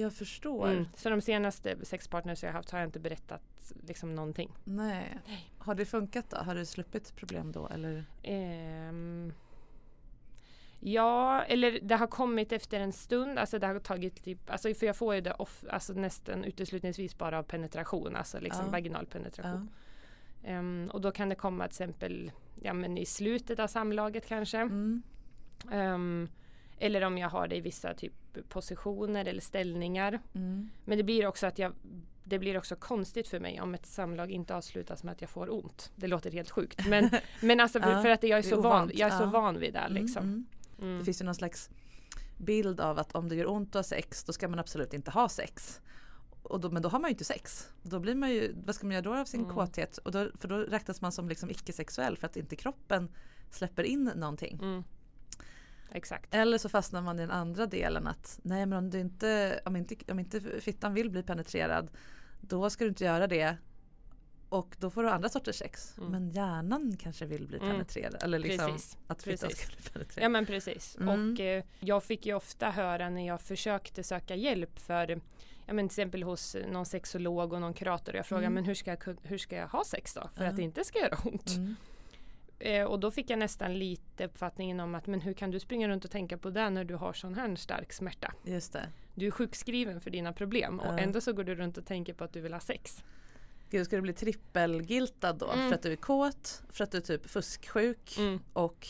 Jag 0.00 0.12
förstår. 0.12 0.68
Mm. 0.68 0.86
Så 0.96 1.10
de 1.10 1.20
senaste 1.20 1.84
sexpartners 1.84 2.42
jag 2.42 2.52
haft 2.52 2.70
har 2.70 2.78
jag 2.78 2.88
inte 2.88 3.00
berättat 3.00 3.72
liksom 3.86 4.14
någonting. 4.14 4.50
Nej. 4.64 5.18
Har 5.58 5.74
det 5.74 5.84
funkat 5.84 6.30
då? 6.30 6.36
Har 6.36 6.54
du 6.54 6.66
sluppit 6.66 7.16
problem 7.16 7.52
då 7.52 7.68
eller? 7.68 8.04
Um, 8.88 9.32
ja, 10.80 11.42
eller 11.42 11.80
det 11.82 11.96
har 11.96 12.06
kommit 12.06 12.52
efter 12.52 12.80
en 12.80 12.92
stund. 12.92 13.38
Alltså 13.38 13.58
det 13.58 13.66
har 13.66 13.78
tagit 13.78 14.24
typ, 14.24 14.50
alltså 14.50 14.74
för 14.74 14.86
jag 14.86 14.96
får 14.96 15.14
ju 15.14 15.20
det 15.20 15.32
off, 15.32 15.64
alltså 15.70 15.92
nästan 15.92 16.44
uteslutningsvis 16.44 17.18
bara 17.18 17.38
av 17.38 17.42
penetration, 17.42 18.16
alltså 18.16 18.40
liksom 18.40 18.64
ja. 18.64 18.70
vaginal 18.70 19.06
penetration. 19.06 19.70
Ja. 20.42 20.58
Um, 20.58 20.90
och 20.92 21.00
då 21.00 21.10
kan 21.10 21.28
det 21.28 21.34
komma 21.34 21.64
till 21.64 21.70
exempel 21.70 22.32
ja, 22.62 22.72
men 22.72 22.98
i 22.98 23.06
slutet 23.06 23.58
av 23.58 23.66
samlaget 23.66 24.26
kanske. 24.26 24.58
Mm. 24.58 25.02
Um, 25.72 26.28
eller 26.78 27.04
om 27.04 27.18
jag 27.18 27.28
har 27.28 27.48
det 27.48 27.56
i 27.56 27.60
vissa 27.60 27.94
typ 27.94 28.12
positioner 28.48 29.24
eller 29.24 29.40
ställningar. 29.40 30.20
Mm. 30.34 30.70
Men 30.84 30.98
det 30.98 31.04
blir 31.04 31.26
också 31.26 31.46
att 31.46 31.58
jag 31.58 31.72
det 32.24 32.38
blir 32.38 32.58
också 32.58 32.76
konstigt 32.76 33.28
för 33.28 33.40
mig 33.40 33.60
om 33.60 33.74
ett 33.74 33.86
samlag 33.86 34.30
inte 34.30 34.54
avslutas 34.54 35.02
med 35.02 35.12
att 35.12 35.20
jag 35.20 35.30
får 35.30 35.54
ont. 35.54 35.92
Det 35.96 36.06
låter 36.06 36.30
helt 36.30 36.50
sjukt. 36.50 36.86
Men, 36.88 37.10
men 37.40 37.60
alltså 37.60 37.80
för, 37.80 37.90
ja, 37.90 38.02
för 38.02 38.08
att 38.08 38.22
jag 38.22 38.38
är, 38.38 38.42
så 38.42 38.60
van, 38.60 38.90
jag 38.94 39.12
är 39.12 39.18
så 39.18 39.26
van 39.26 39.58
vid 39.58 39.72
det. 39.72 39.78
Mm, 39.78 40.02
liksom. 40.02 40.22
Mm, 40.22 40.46
mm. 40.80 40.98
Det 40.98 41.04
finns 41.04 41.20
ju 41.20 41.24
någon 41.24 41.34
slags 41.34 41.70
bild 42.38 42.80
av 42.80 42.98
att 42.98 43.14
om 43.14 43.28
det 43.28 43.34
gör 43.34 43.48
ont 43.48 43.68
att 43.68 43.74
ha 43.74 43.82
sex 43.82 44.24
då 44.24 44.32
ska 44.32 44.48
man 44.48 44.58
absolut 44.58 44.94
inte 44.94 45.10
ha 45.10 45.28
sex. 45.28 45.80
Och 46.42 46.60
då, 46.60 46.70
men 46.70 46.82
då 46.82 46.88
har 46.88 46.98
man 46.98 47.08
ju 47.08 47.12
inte 47.12 47.24
sex. 47.24 47.68
Då 47.82 47.98
blir 47.98 48.14
man 48.14 48.30
ju, 48.30 48.54
vad 48.66 48.74
ska 48.74 48.86
man 48.86 48.92
göra 48.92 49.02
då 49.02 49.14
av 49.14 49.24
sin 49.24 49.44
mm. 49.44 49.54
kåthet? 49.54 49.98
Och 49.98 50.12
då, 50.12 50.30
för 50.38 50.48
då 50.48 50.56
räknas 50.56 51.00
man 51.00 51.12
som 51.12 51.28
liksom 51.28 51.50
icke-sexuell 51.50 52.16
för 52.16 52.26
att 52.26 52.36
inte 52.36 52.56
kroppen 52.56 53.08
släpper 53.50 53.82
in 53.82 54.12
någonting. 54.16 54.58
Mm. 54.62 54.84
Exakt. 55.92 56.34
Eller 56.34 56.58
så 56.58 56.68
fastnar 56.68 57.02
man 57.02 57.18
i 57.18 57.22
den 57.22 57.30
andra 57.30 57.66
delen 57.66 58.06
att 58.06 58.38
nej 58.42 58.66
men 58.66 58.78
om, 58.78 58.90
du 58.90 59.00
inte, 59.00 59.60
om, 59.64 59.76
inte, 59.76 59.96
om 60.08 60.18
inte 60.18 60.40
fittan 60.60 60.94
vill 60.94 61.10
bli 61.10 61.22
penetrerad 61.22 61.90
då 62.40 62.70
ska 62.70 62.84
du 62.84 62.88
inte 62.88 63.04
göra 63.04 63.26
det 63.26 63.56
och 64.48 64.76
då 64.78 64.90
får 64.90 65.02
du 65.02 65.08
andra 65.08 65.28
sorters 65.28 65.56
sex. 65.56 65.98
Mm. 65.98 66.10
Men 66.10 66.30
hjärnan 66.30 66.96
kanske 67.00 67.26
vill 67.26 67.46
bli 67.46 67.58
mm. 67.58 67.70
penetrerad. 67.70 68.14
Mm. 68.14 68.24
Eller 68.24 68.38
liksom 68.38 68.72
precis. 68.72 68.98
att 69.06 69.22
fittan 69.22 69.50
ska 69.50 69.66
bli 69.66 69.90
penetrerad. 69.92 70.24
Ja 70.24 70.28
men 70.28 70.46
precis. 70.46 70.96
Mm. 71.00 71.32
Och 71.32 71.40
eh, 71.40 71.64
jag 71.80 72.04
fick 72.04 72.26
ju 72.26 72.34
ofta 72.34 72.70
höra 72.70 73.10
när 73.10 73.26
jag 73.26 73.40
försökte 73.40 74.02
söka 74.02 74.34
hjälp 74.34 74.78
för 74.78 75.20
ja, 75.66 75.72
men 75.72 75.88
till 75.88 75.92
exempel 75.92 76.22
hos 76.22 76.56
någon 76.68 76.86
sexolog 76.86 77.52
och 77.52 77.60
någon 77.60 77.74
kurator. 77.74 78.16
Jag 78.16 78.26
frågar 78.26 78.42
mm. 78.42 78.54
men 78.54 78.64
hur 78.64 78.74
ska, 78.74 78.90
jag, 78.90 79.16
hur 79.22 79.38
ska 79.38 79.56
jag 79.56 79.68
ha 79.68 79.84
sex 79.84 80.14
då? 80.14 80.30
För 80.34 80.44
att 80.44 80.56
det 80.56 80.62
inte 80.62 80.84
ska 80.84 80.98
göra 80.98 81.18
ont. 81.24 81.50
Mm. 82.60 82.80
Eh, 82.82 82.86
och 82.86 83.00
då 83.00 83.10
fick 83.10 83.30
jag 83.30 83.38
nästan 83.38 83.74
lite 83.78 84.24
uppfattningen 84.26 84.80
om 84.80 84.94
att 84.94 85.06
men 85.06 85.20
hur 85.20 85.32
kan 85.32 85.50
du 85.50 85.60
springa 85.60 85.88
runt 85.88 86.04
och 86.04 86.10
tänka 86.10 86.38
på 86.38 86.50
det 86.50 86.70
när 86.70 86.84
du 86.84 86.94
har 86.94 87.12
sån 87.12 87.34
här 87.34 87.56
stark 87.56 87.92
smärta? 87.92 88.32
Just 88.44 88.72
det. 88.72 88.88
Du 89.14 89.26
är 89.26 89.30
sjukskriven 89.30 90.00
för 90.00 90.10
dina 90.10 90.32
problem 90.32 90.80
och 90.80 90.86
Ja. 90.94 90.98
ändå 90.98 91.20
så 91.20 91.32
går 91.32 91.44
du 91.44 91.54
runt 91.54 91.78
och 91.78 91.86
tänker 91.86 92.14
på 92.14 92.24
att 92.24 92.32
du 92.32 92.40
vill 92.40 92.52
ha 92.52 92.60
sex. 92.60 93.04
Gud, 93.70 93.86
ska 93.86 93.96
du 93.96 94.02
bli 94.02 94.12
trippelgiltad 94.12 95.38
då? 95.38 95.50
Mm. 95.50 95.68
För 95.68 95.74
att 95.74 95.82
du 95.82 95.92
är 95.92 95.96
kåt, 95.96 96.62
för 96.70 96.84
att 96.84 96.90
du 96.90 96.98
är 96.98 97.02
typ 97.02 97.30
fusksjuk 97.30 98.18
Mm. 98.18 98.40
och 98.52 98.88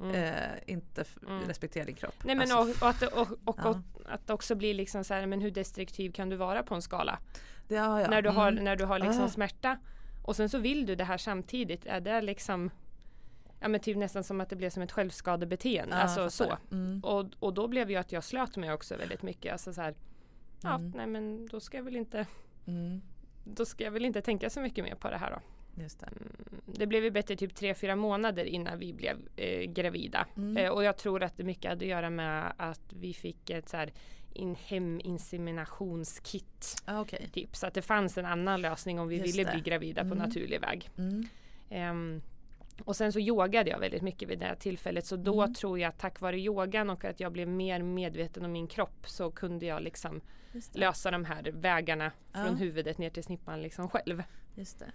Mm. 0.00 0.14
eh, 0.14 0.34
inte 0.66 1.04
Mm. 1.28 1.42
respekterar 1.48 1.84
din 1.86 1.94
kropp. 1.94 2.14
Nej 2.24 2.34
men 2.36 2.52
Alltså, 2.52 2.84
och, 2.84 2.88
och, 2.88 2.88
att, 2.88 3.02
och, 3.02 3.38
och, 3.44 3.58
Ja. 3.62 3.68
och 3.68 3.80
att 4.06 4.30
också 4.30 4.54
blir 4.54 4.74
liksom 4.74 5.04
så 5.04 5.14
här, 5.14 5.26
men 5.26 5.40
hur 5.40 5.50
destruktiv 5.50 6.10
kan 6.12 6.28
du 6.28 6.36
vara 6.36 6.62
på 6.62 6.74
en 6.74 6.82
skala? 6.82 7.18
ja, 7.68 8.00
ja. 8.00 8.08
När 8.10 8.22
du 8.22 8.28
har, 8.28 8.48
Mm. 8.52 8.64
när 8.64 8.76
du 8.76 8.84
har 8.84 8.98
liksom 8.98 9.24
Ah. 9.24 9.28
smärta 9.28 9.78
och 10.24 10.36
sen 10.36 10.48
så 10.48 10.58
vill 10.58 10.86
du 10.86 10.94
det 10.94 11.04
här 11.04 11.18
samtidigt. 11.18 11.86
Är 11.86 12.00
det 12.00 12.20
liksom 12.20 12.70
Ja 13.60 13.68
men 13.68 13.80
typ 13.80 13.96
nästan 13.96 14.24
som 14.24 14.40
att 14.40 14.48
det 14.50 14.56
blev 14.56 14.70
som 14.70 14.82
ett 14.82 14.92
självskadebeteende. 14.92 15.96
Ja, 15.96 16.02
alltså 16.02 16.30
så. 16.30 16.58
Mm. 16.72 17.00
Och, 17.04 17.26
och 17.38 17.54
då 17.54 17.68
blev 17.68 17.90
ju 17.90 17.96
att 17.96 18.12
jag 18.12 18.24
slöt 18.24 18.56
mig 18.56 18.72
också 18.72 18.96
väldigt 18.96 19.22
mycket. 19.22 19.52
Alltså 19.52 19.72
så 19.72 19.80
här, 19.80 19.94
ja 20.62 20.74
Mm. 20.74 20.92
nej 20.96 21.06
men 21.06 21.46
då 21.46 21.60
ska 21.60 21.76
jag 21.76 21.84
väl 21.84 21.96
inte 21.96 22.26
Mm. 22.66 23.00
Då 23.44 23.64
ska 23.64 23.84
jag 23.84 23.90
väl 23.90 24.04
inte 24.04 24.22
tänka 24.22 24.50
så 24.50 24.60
mycket 24.60 24.84
mer 24.84 24.94
på 24.94 25.10
det 25.10 25.16
här 25.16 25.30
då. 25.30 25.40
Just 25.82 26.00
det. 26.00 26.06
Mm, 26.06 26.32
Det 26.66 26.86
blev 26.86 27.04
ju 27.04 27.10
bättre 27.10 27.36
typ 27.36 27.52
3-4 27.54 27.96
månader 27.96 28.44
innan 28.44 28.78
vi 28.78 28.92
blev 28.92 29.16
eh, 29.36 29.62
gravida. 29.70 30.26
Mm. 30.36 30.56
Eh, 30.56 30.70
och 30.70 30.84
jag 30.84 30.96
tror 30.96 31.22
att 31.22 31.36
det 31.36 31.44
mycket 31.44 31.68
hade 31.70 31.84
att 31.84 31.88
göra 31.90 32.10
med 32.10 32.52
att 32.56 32.92
vi 32.92 33.14
fick 33.14 33.50
ett 33.50 33.68
så 33.68 33.76
här 33.76 33.92
in, 34.32 34.54
heminseminationskit. 35.48 36.82
Ah, 36.84 37.00
Okej. 37.00 37.28
Typ. 37.32 37.56
Så 37.56 37.66
att 37.66 37.74
det 37.74 37.82
fanns 37.82 38.18
en 38.18 38.26
annan 38.26 38.60
lösning 38.60 39.00
om 39.00 39.08
vi 39.08 39.16
Just 39.16 39.26
ville 39.38 39.44
det. 39.44 39.52
bli 39.52 39.60
gravida 39.60 40.00
på 40.02 40.06
Mm. 40.14 40.18
naturlig 40.18 40.60
väg. 40.60 40.90
Mm. 40.98 41.28
Och 42.84 42.96
sen 42.96 43.12
så 43.12 43.20
yogade 43.20 43.70
jag 43.70 43.78
väldigt 43.78 44.02
mycket 44.02 44.28
vid 44.28 44.38
det 44.38 44.44
här 44.44 44.54
tillfället. 44.54 45.06
Så 45.06 45.16
då 45.16 45.42
Mm. 45.42 45.54
tror 45.54 45.78
jag 45.78 45.88
att 45.88 45.98
tack 45.98 46.20
vare 46.20 46.38
yogan 46.40 46.90
och 46.90 47.04
att 47.04 47.20
jag 47.20 47.32
blev 47.32 47.48
mer 47.48 47.82
medveten 47.82 48.44
om 48.44 48.52
min 48.52 48.66
kropp 48.66 49.06
så 49.08 49.30
kunde 49.30 49.66
jag 49.66 49.82
liksom 49.82 50.20
lösa 50.72 51.10
de 51.10 51.24
här 51.24 51.50
vägarna 51.52 52.12
Ja. 52.32 52.44
från 52.44 52.56
huvudet 52.56 52.98
ner 52.98 53.10
till 53.10 53.24
snippan 53.24 53.62
liksom 53.62 53.88
själv. 53.88 54.22
Just 54.54 54.78
det. 54.78 54.92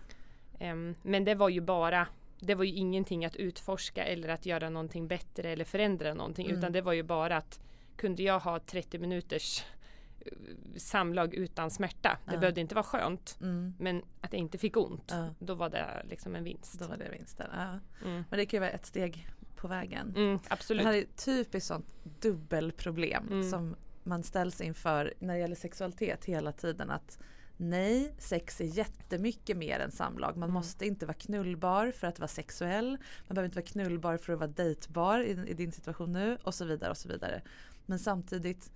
Ehm, 0.59 0.95
men 1.01 1.23
det 1.25 1.35
var 1.35 1.49
ju 1.49 1.61
bara 1.61 2.07
det 2.39 2.55
var 2.55 2.63
ju 2.63 2.73
ingenting 2.73 3.25
att 3.25 3.35
utforska 3.35 4.03
eller 4.03 4.29
att 4.29 4.45
göra 4.45 4.69
någonting 4.69 5.07
bättre 5.07 5.49
eller 5.51 5.65
förändra 5.65 6.13
någonting 6.13 6.45
Mm. 6.45 6.57
utan 6.57 6.71
det 6.71 6.81
var 6.81 6.93
ju 6.93 7.03
bara 7.03 7.37
att 7.37 7.59
kunde 7.95 8.23
jag 8.23 8.39
ha 8.39 8.59
30 8.59 8.99
minuters 8.99 9.63
samlag 10.77 11.34
utan 11.34 11.72
smärta. 11.72 12.18
Det 12.25 12.34
Ja. 12.34 12.39
behövde 12.39 12.62
inte 12.62 12.75
vara 12.75 12.84
skönt 12.86 13.38
Mm. 13.42 13.74
men 13.80 14.01
att 14.22 14.34
jag 14.34 14.39
inte 14.39 14.58
fick 14.58 14.77
ont. 14.77 15.08
Ja. 15.12 15.30
Då 15.39 15.56
var 15.56 15.70
det 15.70 16.06
liksom 16.10 16.36
en 16.36 16.44
vinst. 16.44 16.80
Då 16.80 16.88
var 16.88 16.98
det 16.98 17.10
vinsten. 17.12 17.48
Ja. 17.53 17.80
Mm. 18.08 18.24
Men 18.30 18.39
det 18.39 18.46
kan 18.46 18.58
ju 18.58 18.60
vara 18.62 18.70
ett 18.72 18.86
steg 18.86 19.27
på 19.56 19.68
vägen. 19.68 20.13
Mm, 20.15 20.38
Det 20.38 20.51
absolut. 20.53 20.86
här 20.86 20.94
är 20.94 21.06
typiskt 21.25 21.68
sånt 21.68 21.86
dubbelproblem 22.20 23.27
Mm. 23.27 23.50
som 23.50 23.75
man 24.03 24.24
ställs 24.24 24.62
inför 24.62 25.13
när 25.20 25.34
det 25.34 25.39
gäller 25.39 25.56
sexualitet 25.56 26.25
hela 26.25 26.51
tiden. 26.51 26.89
Att 26.92 27.20
nej, 27.58 28.13
sex 28.18 28.62
är 28.62 28.65
jättemycket 28.65 29.58
mer 29.58 29.80
än 29.80 29.92
samlag. 29.92 30.38
Man 30.38 30.44
Mm. 30.50 30.53
måste 30.53 30.86
inte 30.86 31.06
vara 31.06 31.13
knullbar 31.18 31.92
för 31.92 32.08
att 32.08 32.20
vara 32.20 32.27
sexuell. 32.27 32.89
Man 33.27 33.36
behöver 33.36 33.46
inte 33.46 33.56
vara 33.60 33.65
knullbar 33.65 34.18
för 34.18 34.34
att 34.34 34.39
vara 34.39 34.50
dejtbar 34.50 35.20
i, 35.20 35.30
i 35.50 35.53
din 35.53 35.72
situation 35.72 36.12
nu 36.12 36.38
och 36.44 36.53
så 36.56 36.65
vidare 36.65 36.89
och 36.92 36.98
så 36.98 37.10
vidare. 37.10 37.42
Men 37.86 38.00
samtidigt 38.00 38.72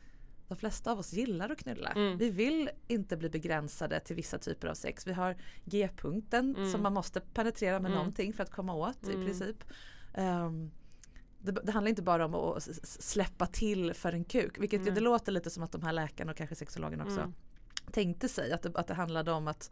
de 0.47 0.57
flesta 0.57 0.91
av 0.91 0.99
oss 0.99 1.13
gillar 1.13 1.49
att 1.49 1.57
knulla. 1.57 1.89
Mm. 1.89 2.17
Vi 2.17 2.29
vill 2.29 2.69
inte 2.87 3.17
bli 3.17 3.29
begränsade 3.29 3.99
till 3.99 4.15
vissa 4.15 4.37
typer 4.37 4.67
av 4.67 4.73
sex. 4.73 5.07
Vi 5.07 5.13
har 5.13 5.35
G-punkten 5.65 6.55
Mm. 6.55 6.71
som 6.71 6.83
man 6.83 6.93
måste 6.93 7.19
penetrera 7.21 7.79
med 7.79 7.89
Mm. 7.89 7.97
någonting 7.97 8.33
för 8.33 8.43
att 8.43 8.51
komma 8.51 8.73
åt 8.73 9.07
i 9.07 9.13
Mm. 9.13 9.25
princip. 9.25 9.63
Ehm, 10.13 10.71
det, 11.39 11.51
det 11.51 11.71
handlar 11.71 11.89
inte 11.89 12.01
bara 12.01 12.25
om 12.25 12.35
att 12.35 12.63
släppa 12.83 13.45
till 13.47 13.93
för 13.93 14.13
en 14.13 14.23
kuk. 14.23 14.57
Vilket 14.59 14.81
Nej. 14.81 14.91
det 14.91 15.01
låter 15.01 15.31
lite 15.31 15.49
som 15.49 15.63
att 15.63 15.71
de 15.71 15.81
här 15.83 15.93
läkarna 15.93 16.31
och 16.31 16.37
kanske 16.37 16.55
sexologerna 16.55 17.03
också 17.03 17.19
Mm. 17.19 17.33
tänkte 17.91 18.29
sig. 18.29 18.51
Att 18.51 18.61
det, 18.61 18.71
att 18.75 18.87
det 18.87 18.93
handlade 18.93 19.31
om 19.31 19.47
att 19.47 19.71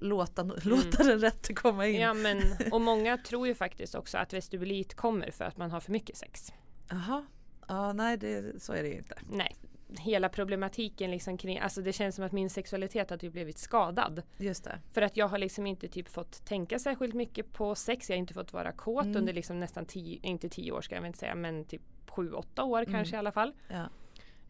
låta, 0.00 0.42
låta 0.42 1.02
den 1.04 1.20
rätte 1.20 1.54
komma 1.54 1.86
in. 1.86 2.02
Mm. 2.02 2.02
Ja, 2.02 2.14
men, 2.14 2.42
och 2.72 2.80
många 2.80 3.18
tror 3.18 3.46
ju 3.46 3.54
faktiskt 3.54 3.94
också 3.94 4.18
att 4.18 4.32
vestibulit 4.32 4.94
kommer 4.94 5.30
för 5.30 5.44
att 5.44 5.56
man 5.56 5.70
har 5.70 5.80
för 5.80 5.92
mycket 5.92 6.16
sex. 6.16 6.52
Jaha. 6.90 7.26
Ja, 7.68 7.92
nej 7.92 8.16
det, 8.16 8.62
så 8.62 8.72
är 8.72 8.82
det 8.82 8.88
ju 8.88 8.94
inte. 8.98 9.18
Nej, 9.30 9.56
hela 9.98 10.28
problematiken 10.28 11.10
liksom 11.10 11.36
kring, 11.38 11.58
alltså 11.58 11.82
det 11.82 11.92
känns 11.92 12.14
som 12.14 12.24
att 12.24 12.32
min 12.32 12.50
sexualitet 12.50 13.10
har 13.10 13.16
typ 13.16 13.32
blivit 13.32 13.58
skadad. 13.58 14.22
Just 14.36 14.64
det. 14.64 14.78
För 14.92 15.02
att 15.02 15.16
jag 15.16 15.28
har 15.28 15.38
liksom 15.38 15.66
inte 15.66 15.88
typ 15.88 16.08
fått 16.08 16.44
tänka 16.44 16.78
särskilt 16.78 17.14
mycket 17.14 17.52
på 17.52 17.74
sex. 17.74 18.10
Jag 18.10 18.16
har 18.16 18.18
inte 18.18 18.34
fått 18.34 18.52
vara 18.52 18.72
kåt 18.72 19.04
Mm. 19.04 19.16
under 19.16 19.32
liksom 19.32 19.60
nästan 19.60 19.86
tio, 19.86 20.18
inte 20.22 20.48
tio 20.48 20.72
år 20.72 20.80
ska 20.80 20.94
jag 20.94 21.02
väl 21.02 21.06
inte 21.06 21.18
säga, 21.18 21.34
men 21.34 21.64
typ 21.64 21.82
sju, 22.08 22.32
åtta 22.32 22.64
år 22.64 22.78
Mm. 22.82 22.92
kanske 22.92 23.16
i 23.16 23.18
alla 23.18 23.32
fall. 23.32 23.52
Ja. 23.68 23.88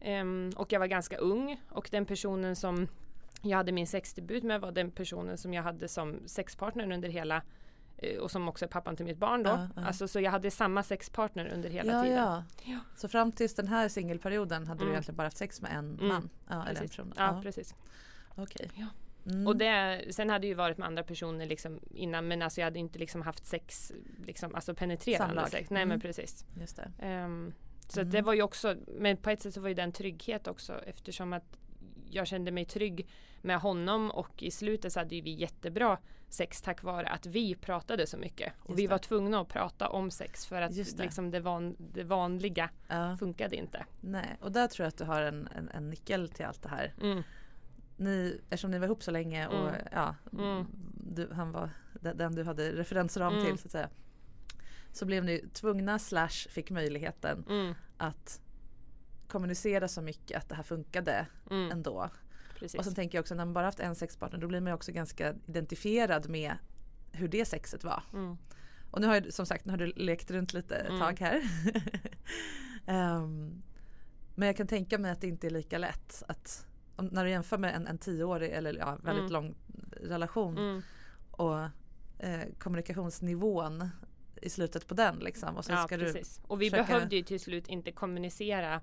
Ehm, 0.01 0.51
och 0.55 0.71
jag 0.71 0.79
var 0.79 0.87
ganska 0.87 1.17
ung 1.17 1.61
och 1.69 1.87
den 1.91 2.05
personen 2.05 2.55
som 2.55 2.87
jag 3.41 3.57
hade 3.57 3.71
min 3.71 3.87
sexdebut 3.87 4.43
med 4.43 4.61
var 4.61 4.71
den 4.71 4.91
personen 4.91 5.37
som 5.37 5.53
jag 5.53 5.63
hade 5.63 5.87
som 5.87 6.19
sexpartner 6.25 6.91
under 6.91 7.09
hela 7.09 7.41
och 8.21 8.31
som 8.31 8.47
också 8.47 8.65
är 8.65 8.69
pappan 8.69 8.95
till 8.95 9.05
mitt 9.05 9.17
barn 9.17 9.43
då. 9.43 9.49
Ja, 9.49 9.67
ja. 9.75 9.81
Alltså 9.85 10.07
så 10.07 10.19
jag 10.19 10.31
hade 10.31 10.51
samma 10.51 10.83
sexpartner 10.83 11.47
under 11.53 11.69
hela 11.69 11.93
ja, 11.93 12.03
tiden. 12.03 12.17
ja. 12.17 12.43
Ja. 12.65 12.79
Så 12.97 13.07
fram 13.07 13.31
tills 13.31 13.53
den 13.55 13.67
här 13.67 13.89
singelperioden 13.89 14.67
hade 14.67 14.79
du 14.79 14.83
Mm. 14.83 14.93
egentligen 14.93 15.15
bara 15.17 15.23
haft 15.23 15.37
sex 15.37 15.61
med 15.61 15.71
en 15.71 15.93
Mm. 15.93 16.07
man? 16.07 16.29
Ja, 16.47 16.53
eller 16.53 16.69
en 16.69 16.75
Precis. 16.75 16.89
person? 16.91 17.13
Ja, 17.17 17.35
Ja, 17.35 17.41
precis. 17.41 17.75
Okej. 18.35 18.69
Ja. 18.75 18.85
Mm. 19.25 19.47
Och 19.47 19.57
det, 19.57 20.01
sen 20.09 20.29
hade 20.29 20.45
jag 20.47 20.49
ju 20.49 20.53
varit 20.55 20.77
med 20.77 20.87
andra 20.87 21.03
personer 21.03 21.45
liksom 21.45 21.79
innan 21.91 22.27
men 22.27 22.41
alltså 22.41 22.61
jag 22.61 22.65
hade 22.65 22.79
inte 22.79 22.99
liksom 22.99 23.21
haft 23.21 23.45
sex, 23.45 23.91
liksom, 24.25 24.55
alltså 24.55 24.73
penetrerande 24.75 25.27
Samlag. 25.35 25.49
sex. 25.49 25.69
Nej 25.69 25.81
Mm. 25.81 25.89
men 25.89 25.99
precis. 25.99 26.45
Just 26.59 26.75
det. 26.75 26.91
Ehm, 26.99 27.53
så 27.87 27.99
Mm. 27.99 28.11
det 28.11 28.21
var 28.21 28.33
ju 28.33 28.41
också, 28.41 28.75
men 28.87 29.17
på 29.17 29.29
ett 29.29 29.41
sätt 29.41 29.53
så 29.53 29.61
var 29.61 29.67
ju 29.69 29.73
det 29.75 29.81
en 29.81 29.91
trygghet 29.91 30.47
också 30.47 30.73
eftersom 30.85 31.33
att 31.33 31.57
jag 32.09 32.27
kände 32.27 32.51
mig 32.51 32.65
trygg 32.65 33.07
med 33.41 33.59
honom 33.59 34.11
och 34.11 34.43
i 34.43 34.51
slutet 34.51 34.93
så 34.93 34.99
hade 34.99 35.21
vi 35.21 35.31
jättebra 35.31 35.97
sex 36.29 36.61
tack 36.61 36.83
vare 36.83 37.07
att 37.09 37.25
vi 37.25 37.55
pratade 37.55 38.07
så 38.07 38.17
mycket. 38.17 38.53
Och 38.59 38.79
vi 38.79 38.87
var 38.87 38.97
tvungna 38.97 39.39
att 39.41 39.47
prata 39.47 39.89
om 39.89 40.11
sex 40.11 40.45
för 40.45 40.61
att 40.61 40.75
Just 40.75 40.97
det. 40.97 41.03
liksom 41.03 41.31
det, 41.31 41.39
van, 41.39 41.75
det 41.79 42.03
vanliga 42.03 42.69
Ja. 42.87 43.17
funkade 43.19 43.55
inte. 43.55 43.85
Nej, 44.01 44.37
och 44.41 44.51
där 44.51 44.67
tror 44.67 44.83
jag 44.83 44.87
att 44.87 44.97
du 44.97 45.03
har 45.03 45.21
en, 45.21 45.47
en, 45.55 45.69
en 45.69 45.89
nyckel 45.89 46.29
till 46.29 46.45
allt 46.45 46.61
det 46.63 46.69
här. 46.69 46.93
Mm. 47.01 47.23
Ni, 47.97 48.41
eftersom 48.49 48.71
ni 48.71 48.79
var 48.79 48.85
ihop 48.85 49.03
så 49.03 49.11
länge 49.11 49.47
och 49.47 49.69
Mm. 49.69 49.81
ja, 49.91 50.15
Mm. 50.33 50.65
du, 50.93 51.29
han 51.33 51.51
var 51.51 51.69
den, 52.01 52.35
du 52.35 52.43
hade 52.43 52.71
referensram 52.71 53.33
Mm. 53.33 53.45
till 53.45 53.57
så 53.57 53.67
att 53.67 53.71
säga. 53.71 53.89
Så 54.91 55.05
blev 55.05 55.23
ni 55.25 55.45
tvungna 55.53 55.99
slash 55.99 56.29
fick 56.49 56.71
möjligheten 56.71 57.45
Mm. 57.49 57.73
att 57.97 58.41
kommunicera 59.27 59.87
så 59.87 60.01
mycket 60.01 60.37
att 60.37 60.49
det 60.49 60.55
här 60.55 60.63
funkade 60.63 61.27
Mm. 61.51 61.71
ändå. 61.71 62.09
Precis. 62.59 62.77
Och 62.79 62.85
sen 62.85 62.95
tänker 62.95 63.17
jag 63.17 63.23
också 63.23 63.35
när 63.35 63.45
man 63.45 63.53
bara 63.53 63.65
haft 63.65 63.79
en 63.79 63.95
sexpartner 63.95 64.39
då 64.39 64.47
blir 64.47 64.61
man 64.61 64.73
också 64.73 64.91
ganska 64.91 65.35
identifierad 65.47 66.29
med 66.29 66.53
hur 67.11 67.27
det 67.27 67.45
sexet 67.45 67.83
var. 67.83 68.03
Mm. 68.13 68.37
Och 68.91 69.01
nu 69.01 69.07
har 69.07 69.15
jag 69.15 69.33
som 69.33 69.45
sagt 69.45 69.65
nu 69.65 69.71
har 69.73 69.77
du 69.77 69.85
lekt 69.95 70.31
runt 70.31 70.53
lite 70.53 70.75
ett 70.75 70.87
Mm. 70.87 70.99
tag 70.99 71.19
här. 71.19 71.41
Ehm, 72.85 73.61
men 74.35 74.47
jag 74.47 74.57
kan 74.57 74.67
tänka 74.67 74.97
mig 74.97 75.11
att 75.11 75.21
det 75.21 75.27
inte 75.27 75.47
är 75.47 75.51
lika 75.51 75.77
lätt 75.77 76.23
att 76.27 76.65
om, 76.95 77.05
när 77.05 77.23
du 77.25 77.31
jämför 77.31 77.57
med 77.57 77.75
en, 77.75 77.87
en 77.87 77.97
tioårig 77.97 78.51
eller 78.51 78.73
ja, 78.73 78.97
väldigt 79.03 79.29
Mm. 79.29 79.31
lång 79.33 79.55
relation 80.01 80.57
Mm. 80.57 80.81
och 81.31 81.59
eh, 82.19 82.41
kommunikationsnivån 82.59 83.89
i 84.41 84.49
slutet 84.49 84.87
på 84.87 84.93
den 84.93 85.15
liksom. 85.19 85.55
Och 85.57 85.65
så 85.65 85.71
Ja, 85.71 85.83
ska 85.85 85.97
du. 85.97 86.23
Och 86.41 86.61
vi 86.61 86.69
försöka- 86.69 86.87
behövde 86.93 87.15
ju 87.15 87.23
till 87.23 87.39
slut 87.39 87.67
inte 87.67 87.91
kommunicera 87.91 88.81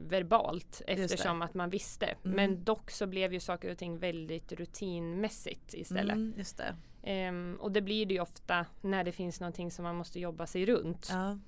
verbalt 0.00 0.82
eftersom 0.86 1.42
att 1.42 1.54
man 1.54 1.70
visste. 1.70 2.06
Mm. 2.06 2.36
Men 2.36 2.64
dock 2.64 2.90
så 2.90 3.06
blev 3.06 3.32
ju 3.32 3.40
saker 3.40 3.70
och 3.70 3.78
ting 3.78 3.98
väldigt 3.98 4.52
rutinmässigt 4.52 5.74
istället. 5.74 6.16
Mm, 6.16 6.34
just 6.38 6.56
det. 6.56 6.76
Ehm, 7.02 7.56
och 7.60 7.72
det 7.72 7.80
blir 7.82 8.06
det 8.06 8.14
ju 8.14 8.20
ofta 8.20 8.66
när 8.80 9.04
det 9.04 9.12
finns 9.12 9.40
någonting 9.40 9.70
som 9.70 9.82
man 9.82 9.96
måste 9.96 10.20
jobba 10.20 10.46
sig 10.46 10.66
runt. 10.66 11.08
Ja, 11.12 11.38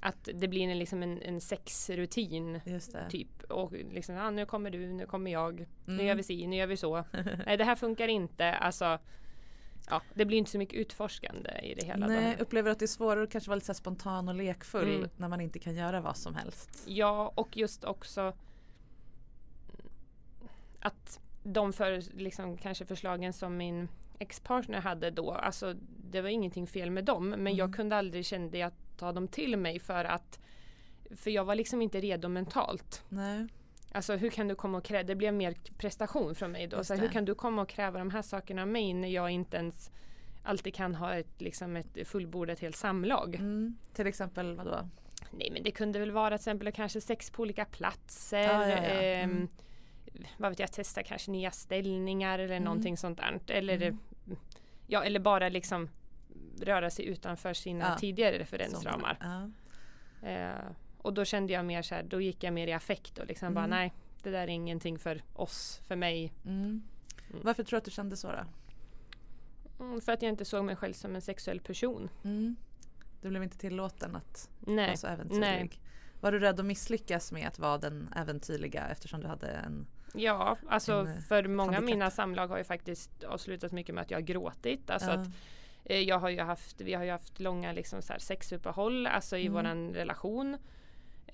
Att 0.00 0.28
det 0.34 0.48
blir 0.48 0.68
en, 0.68 0.78
liksom 0.78 1.02
en, 1.02 1.22
en 1.22 1.40
sexrutin 1.40 2.60
typ. 3.08 3.42
Och 3.48 3.72
liksom, 3.72 4.16
ah, 4.18 4.30
nu 4.30 4.46
kommer 4.46 4.70
du, 4.70 4.92
nu 4.92 5.06
kommer 5.06 5.30
jag, 5.30 5.60
nu 5.84 5.92
Mm. 5.94 6.06
gör 6.06 6.14
vi 6.14 6.22
si, 6.22 6.46
nu 6.46 6.56
gör 6.56 6.66
vi 6.66 6.76
så. 6.76 7.04
Nej 7.46 7.56
det 7.56 7.64
här 7.64 7.76
funkar 7.76 8.08
inte. 8.08 8.52
Alltså, 8.52 8.98
ja, 9.90 10.02
det 10.14 10.24
blir 10.24 10.38
inte 10.38 10.50
så 10.50 10.58
mycket 10.58 10.74
utforskande 10.74 11.50
i 11.62 11.74
det 11.74 11.86
hela. 11.86 12.06
Nej, 12.06 12.36
upplever 12.40 12.70
att 12.70 12.78
det 12.78 12.84
är 12.84 12.86
svårare 12.86 13.22
att 13.24 13.30
kanske 13.30 13.48
vara 13.50 13.54
lite 13.56 13.66
så 13.66 13.74
spontan 13.74 14.28
och 14.28 14.34
lekfull 14.34 14.96
Mm. 14.96 15.10
när 15.16 15.28
man 15.28 15.40
inte 15.40 15.58
kan 15.58 15.74
göra 15.74 16.00
vad 16.00 16.16
som 16.16 16.34
helst? 16.34 16.82
Ja, 16.86 17.32
och 17.34 17.56
just 17.56 17.84
också 17.84 18.32
att 20.80 21.20
de 21.42 21.72
för, 21.72 22.02
liksom, 22.18 22.56
kanske 22.56 22.86
förslagen 22.86 23.32
som 23.32 23.56
min 23.56 23.88
ex-partner 24.18 24.80
hade 24.80 25.10
då, 25.10 25.30
alltså 25.32 25.74
det 26.10 26.20
var 26.20 26.28
ingenting 26.28 26.66
fel 26.66 26.90
med 26.90 27.04
dem, 27.04 27.28
men 27.28 27.40
Mm. 27.40 27.56
jag 27.56 27.74
kunde 27.74 27.96
aldrig 27.96 28.26
kände 28.26 28.58
jag 28.58 28.72
ta 28.96 29.12
dem 29.12 29.28
till 29.28 29.56
mig 29.56 29.78
för 29.78 30.04
att 30.04 30.38
för 31.16 31.30
jag 31.30 31.44
var 31.44 31.54
liksom 31.54 31.82
inte 31.82 32.00
redo 32.00 32.28
mentalt. 32.28 33.02
Nej. 33.08 33.46
Alltså 33.94 34.16
hur 34.16 34.30
kan 34.30 34.48
du 34.48 34.54
komma 34.54 34.78
och 34.78 34.84
kräva, 34.84 35.02
det 35.02 35.14
blev 35.14 35.34
mer 35.34 35.54
prestation 35.78 36.34
från 36.34 36.52
mig 36.52 36.66
då. 36.66 36.84
Så 36.84 36.94
hur 36.94 37.08
kan 37.08 37.24
du 37.24 37.34
komma 37.34 37.62
och 37.62 37.68
kräva 37.68 37.98
de 37.98 38.10
här 38.10 38.22
sakerna 38.22 38.62
av 38.62 38.68
mig 38.68 38.94
när 38.94 39.08
jag 39.08 39.30
inte 39.30 39.56
ens 39.56 39.90
alltid 40.42 40.74
kan 40.74 40.94
ha 40.94 41.14
ett, 41.14 41.40
liksom 41.40 41.76
ett 41.76 42.08
fullbordat 42.08 42.60
helt 42.60 42.76
samlag. 42.76 43.34
Mm. 43.34 43.78
Till 43.92 44.06
exempel 44.06 44.56
vadå? 44.56 44.88
Nej 45.30 45.50
men 45.50 45.62
det 45.62 45.70
kunde 45.70 45.98
väl 45.98 46.10
vara 46.10 46.28
till 46.30 46.34
exempel 46.42 46.72
kanske 46.72 47.00
sex 47.00 47.30
på 47.30 47.42
olika 47.42 47.64
platser. 47.64 48.38
Ja, 48.38 48.68
ja, 48.68 48.76
ja. 48.76 48.76
ehm, 48.78 49.30
Mm. 49.30 49.48
vad 50.38 50.50
vet 50.50 50.58
jag, 50.58 50.72
testa 50.72 51.02
kanske 51.02 51.30
nya 51.30 51.50
ställningar 51.50 52.38
eller 52.38 52.54
Mm. 52.56 52.64
någonting 52.64 52.96
sånt 52.96 53.18
där. 53.18 53.40
Eller, 53.48 53.74
Mm. 53.82 53.98
ja, 54.86 55.04
eller 55.04 55.20
bara 55.20 55.48
liksom 55.48 55.88
röra 56.60 56.90
sig 56.90 57.06
utanför 57.06 57.54
sina 57.54 57.84
Ja. 57.88 57.98
tidigare 57.98 58.38
referensramar. 58.38 59.18
Ja. 59.20 59.50
Eh, 60.28 60.54
och 61.04 61.14
då 61.14 61.24
kände 61.24 61.52
jag 61.52 61.64
mer 61.64 61.82
så 61.82 61.94
här, 61.94 62.02
då 62.02 62.20
gick 62.20 62.44
jag 62.44 62.52
mer 62.54 62.66
i 62.66 62.72
affekt 62.72 63.18
och 63.18 63.26
liksom 63.26 63.54
bara 63.54 63.64
Mm. 63.64 63.78
nej, 63.78 63.92
det 64.22 64.30
där 64.30 64.42
är 64.42 64.48
ingenting 64.48 64.98
för 64.98 65.22
oss, 65.32 65.80
för 65.86 65.96
mig. 65.96 66.32
Mm. 66.46 66.82
Varför 67.42 67.64
tror 67.64 67.76
du 67.76 67.78
att 67.78 67.84
du 67.84 67.90
kände 67.90 68.16
så 68.16 68.28
då? 68.32 68.44
Mm, 69.84 70.00
för 70.00 70.12
att 70.12 70.22
jag 70.22 70.28
inte 70.28 70.44
såg 70.44 70.64
mig 70.64 70.76
själv 70.76 70.92
som 70.92 71.14
en 71.14 71.20
sexuell 71.22 71.60
person. 71.60 72.08
Mm. 72.24 72.56
Du 73.22 73.28
blev 73.28 73.42
inte 73.42 73.58
tillåten 73.58 74.16
att 74.16 74.50
Nej. 74.60 74.86
vara 74.86 74.96
så 74.96 75.06
äventyrlig? 75.06 75.40
nej. 75.40 75.70
Var 76.20 76.32
du 76.32 76.38
rädd 76.38 76.60
att 76.60 76.66
misslyckas 76.66 77.32
med 77.32 77.48
att 77.48 77.58
vara 77.58 77.78
den 77.78 78.08
äventyrliga 78.16 78.88
eftersom 78.88 79.20
du 79.20 79.26
hade 79.26 79.46
en... 79.48 79.86
Ja, 80.14 80.56
alltså 80.68 80.92
En, 80.92 81.06
eh, 81.06 81.18
för 81.18 81.48
många 81.48 81.76
av 81.78 81.84
mina 81.84 82.10
samlag 82.10 82.48
har 82.48 82.58
ju 82.58 82.64
faktiskt 82.64 83.24
avslutat 83.24 83.72
mycket 83.72 83.94
med 83.94 84.02
att 84.02 84.10
jag 84.10 84.18
har 84.18 84.22
gråtit. 84.22 84.90
Alltså 84.90 85.10
Ja. 85.10 85.14
att 85.20 85.28
eh, 85.84 85.98
jag 85.98 86.18
har 86.18 86.28
ju 86.28 86.40
haft, 86.40 86.80
vi 86.80 86.94
har 86.94 87.04
ju 87.04 87.10
haft 87.10 87.40
långa 87.40 87.72
liksom 87.72 88.02
så 88.02 88.12
här 88.12 88.20
sexuppehåll 88.20 89.06
alltså 89.06 89.36
i 89.36 89.40
Mm. 89.46 89.52
våran 89.52 89.94
relation. 89.94 90.58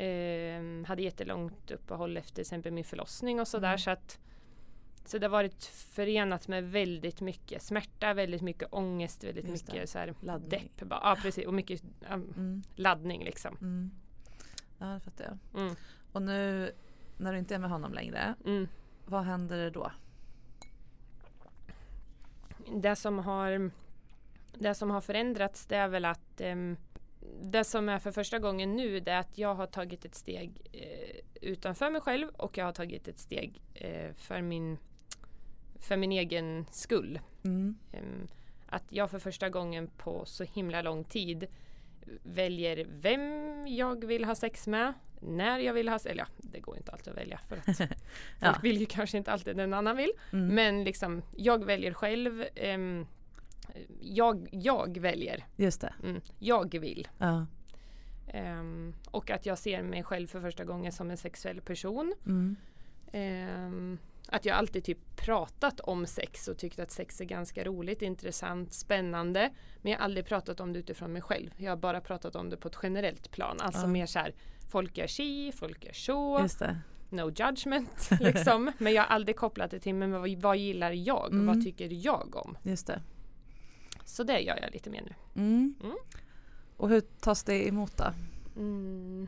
Eh, 0.05 0.87
hade 0.87 1.03
jättelångt 1.03 1.71
uppehåll 1.71 2.17
efter 2.17 2.35
till 2.35 2.41
exempel 2.43 2.73
min 2.73 2.85
förlossning 2.85 3.41
och 3.41 3.49
sådär 3.49 3.69
Mm. 3.69 3.79
så 3.79 3.91
att 3.91 4.19
så 5.05 5.19
det 5.19 5.27
har 5.27 5.31
varit 5.31 5.65
förenat 5.65 6.49
med 6.49 6.65
väldigt 6.71 7.21
mycket 7.21 7.63
smärta, 7.63 8.15
väldigt 8.15 8.43
mycket 8.43 8.69
ångest, 8.73 9.25
väldigt 9.25 9.49
Just 9.49 9.67
det. 9.67 9.73
mycket 9.73 9.91
så 9.91 9.99
här 9.99 10.15
Laddning. 10.21 10.49
depp. 10.77 10.89
Bara, 10.89 11.01
ja 11.03 11.17
precis 11.23 11.47
och 11.47 11.55
mycket 11.55 11.83
um, 12.11 12.33
Mm. 12.37 12.63
laddning 12.75 13.25
liksom. 13.25 13.57
Mm. 13.61 13.91
Ja, 14.79 14.87
det 14.87 15.01
fattar 15.01 15.25
jag. 15.25 15.63
Mm. 15.63 15.75
Och 16.13 16.23
nu 16.23 16.73
när 17.17 17.33
du 17.33 17.39
inte 17.39 17.55
är 17.55 17.59
med 17.59 17.71
honom 17.71 17.93
längre, 17.93 18.35
Mm. 18.47 18.69
vad 19.07 19.25
händer 19.25 19.71
då? 19.71 19.93
det 22.75 22.97
som 22.97 23.19
har 23.19 23.71
det 24.59 24.75
som 24.75 24.91
har 24.91 25.01
förändrats 25.01 25.67
det 25.67 25.77
är 25.77 25.89
väl 25.89 26.05
att 26.05 26.41
ehm, 26.41 26.77
det 27.43 27.65
som 27.65 27.89
är 27.89 27.99
för 27.99 28.13
första 28.13 28.39
gången 28.39 28.77
nu 28.77 29.01
det 29.01 29.11
är 29.11 29.21
att 29.21 29.39
jag 29.39 29.55
har 29.55 29.67
tagit 29.67 30.05
ett 30.05 30.15
steg 30.15 30.51
eh, 30.73 31.21
utanför 31.41 31.91
mig 31.91 32.01
själv 32.01 32.29
och 32.29 32.59
jag 32.59 32.65
har 32.65 32.73
tagit 32.73 33.09
ett 33.09 33.19
steg 33.19 33.61
eh, 33.75 34.13
för 34.17 34.41
min 34.43 34.79
för 35.81 35.97
min 35.97 36.13
egen 36.13 36.67
skull. 36.71 37.21
Mm. 37.45 37.79
Ehm, 37.93 38.29
att 38.67 38.85
jag 38.89 39.11
för 39.11 39.19
första 39.19 39.49
gången 39.49 39.87
på 39.97 40.25
så 40.25 40.45
himla 40.45 40.83
lång 40.83 41.05
tid 41.05 41.47
väljer 42.23 42.87
vem 42.91 43.67
jag 43.67 44.05
vill 44.05 44.25
ha 44.25 44.35
sex 44.35 44.67
med, 44.67 44.93
när 45.21 45.59
jag 45.59 45.73
vill 45.75 45.89
ha 45.89 45.99
sex, 45.99 46.13
eller 46.13 46.23
ja, 46.23 46.29
det 46.39 46.61
går 46.61 46.77
inte 46.77 46.93
alltid 46.93 47.09
att 47.09 47.17
välja 47.19 47.41
för 47.49 47.57
att 47.57 47.65
folk 47.77 47.91
Ja. 48.41 48.57
vill 48.63 48.77
ju 48.81 48.87
kanske 48.87 49.19
inte 49.19 49.33
alltid 49.33 49.57
den 49.57 49.75
annan 49.75 49.97
vill. 49.97 50.13
Mm. 50.33 50.55
Men 50.55 50.85
liksom, 50.85 51.23
jag 51.37 51.65
väljer 51.65 51.93
själv. 51.93 52.45
ehm, 52.55 53.07
jag, 54.01 54.49
jag 54.53 54.99
väljer. 54.99 55.47
Just 55.57 55.81
det. 55.81 55.95
Mm, 56.03 56.21
jag 56.39 56.79
vill. 56.79 57.09
Ja. 57.19 57.47
Ehm, 58.29 58.95
och 59.11 59.31
att 59.31 59.47
jag 59.47 59.59
ser 59.59 59.83
mig 59.83 60.03
själv 60.03 60.27
för 60.27 60.41
första 60.41 60.65
gången 60.65 60.93
som 60.93 61.11
en 61.11 61.17
sexuell 61.17 61.61
person. 61.61 62.15
Mm. 62.27 62.57
Ehm, 63.13 63.99
att 64.29 64.45
jag 64.45 64.57
alltid 64.57 64.85
typ 64.85 65.17
pratat 65.17 65.81
om 65.81 66.07
sex 66.07 66.49
och 66.49 66.59
tyckt 66.59 66.79
att 66.79 66.91
sex 66.91 67.21
är 67.21 67.25
ganska 67.25 67.65
roligt, 67.65 68.03
intressant, 68.03 68.73
spännande. 68.73 69.51
Men 69.83 69.93
jag 69.93 69.99
har 69.99 70.05
aldrig 70.05 70.27
pratat 70.27 70.61
om 70.61 70.73
det 70.73 70.79
utifrån 70.79 71.13
mig 71.13 71.23
själv. 71.23 71.51
Jag 71.57 71.71
har 71.73 71.77
bara 71.77 72.01
pratat 72.01 72.37
om 72.37 72.51
det 72.51 72.57
på 72.57 72.69
ett 72.69 72.77
generellt 72.83 73.31
plan. 73.31 73.57
Alltså 73.61 73.81
Ja. 73.83 73.87
mer 73.87 74.07
så 74.07 74.19
här, 74.19 74.35
folk 74.71 74.99
gör 74.99 75.07
si, 75.07 75.53
folk 75.53 75.85
gör 75.85 75.93
så. 75.93 76.39
No 77.09 77.31
judgment 77.31 78.11
liksom. 78.21 78.73
Men 78.79 78.93
jag 78.93 79.03
har 79.03 79.09
aldrig 79.09 79.37
kopplat 79.37 79.71
det 79.71 79.81
till 79.81 79.95
men 79.95 80.13
vad, 80.13 80.31
vad 80.31 80.57
gillar 80.57 80.93
jag? 80.93 81.33
Mm. 81.33 81.47
Vad 81.47 81.65
tycker 81.65 81.89
jag 82.07 82.37
om? 82.37 82.59
Just 82.63 82.87
det. 82.87 83.03
Så 84.11 84.23
det 84.23 84.41
gör 84.41 84.59
jag 84.63 84.73
lite 84.73 84.91
mer 84.91 85.03
nu. 85.03 85.15
Mm. 85.43 85.75
Mm. 85.83 85.97
Och 86.77 86.89
hur 86.89 87.01
tas 87.01 87.45
det 87.45 87.69
emot 87.69 87.97
då? 87.97 88.05
Mm. 88.57 89.27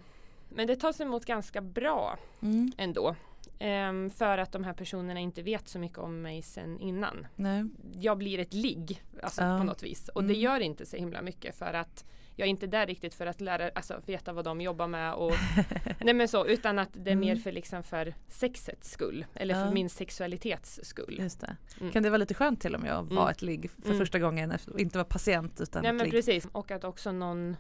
Men 0.49 0.67
det 0.67 0.77
tas 0.77 1.01
emot 1.01 1.25
ganska 1.25 1.61
bra 1.61 2.19
Mm. 2.43 2.73
ändå. 2.77 3.17
Ehm, 3.59 4.11
för 4.11 4.39
att 4.39 4.53
de 4.53 4.65
här 4.65 4.73
personerna 4.73 5.21
inte 5.21 5.43
vet 5.43 5.69
så 5.69 5.79
mycket 5.79 5.99
om 5.99 6.23
mig 6.23 6.43
sen 6.43 6.79
innan. 6.81 7.27
Nej. 7.37 7.65
Jag 8.01 8.19
blir 8.19 8.39
ett 8.39 8.55
ligg 8.55 9.03
alltså, 9.23 9.43
Ja. 9.43 9.59
på 9.59 9.65
något 9.65 9.83
vis. 9.83 10.09
Och 10.09 10.23
det 10.25 10.33
Mm. 10.33 10.41
gör 10.41 10.61
inte 10.61 10.87
så 10.87 10.97
himla 10.97 11.23
mycket 11.23 11.55
för 11.59 11.73
att 11.75 12.05
jag 12.43 12.47
är 12.47 12.51
inte 12.51 12.67
där 12.67 12.87
riktigt 12.87 13.15
för 13.15 13.27
att 13.27 13.41
lära, 13.41 13.71
alltså 13.75 14.01
veta 14.07 14.33
vad 14.33 14.45
de 14.45 14.61
jobbar 14.61 14.87
med 14.87 15.15
och 15.15 15.33
nej 16.01 16.15
men 16.15 16.29
så 16.29 16.47
utan 16.47 16.79
att 16.79 16.89
det 16.93 17.11
är 17.11 17.17
mer 17.17 17.31
Mm. 17.33 17.43
för 17.43 17.53
liksom 17.53 17.83
för 17.83 18.15
sexets 18.29 18.91
skull 18.91 19.27
eller 19.35 19.55
Ja. 19.55 19.65
för 19.67 19.73
min 19.73 19.89
sexualitets 19.91 20.81
skull. 20.83 21.17
Just 21.21 21.41
det. 21.41 21.57
Mm. 21.81 21.93
Kan 21.93 22.03
det 22.03 22.11
vara 22.11 22.19
lite 22.19 22.35
skönt 22.35 22.61
till 22.61 22.75
och 22.75 22.81
med 22.81 22.93
att 22.93 23.07
vara 23.13 23.21
Mm. 23.23 23.31
ett 23.33 23.43
ligg 23.43 23.71
för 23.71 23.87
Mm. 23.87 23.99
första 23.99 24.19
gången 24.19 24.53
och 24.73 24.81
inte 24.81 24.99
vara 24.99 25.05
patient 25.09 25.61
utan 25.61 25.83
Nej 25.83 25.93
men 25.93 26.05
ligg? 26.05 26.13
precis. 26.13 26.47
Och 26.53 26.71
att 26.71 26.85
också 26.85 27.13
någon 27.13 27.57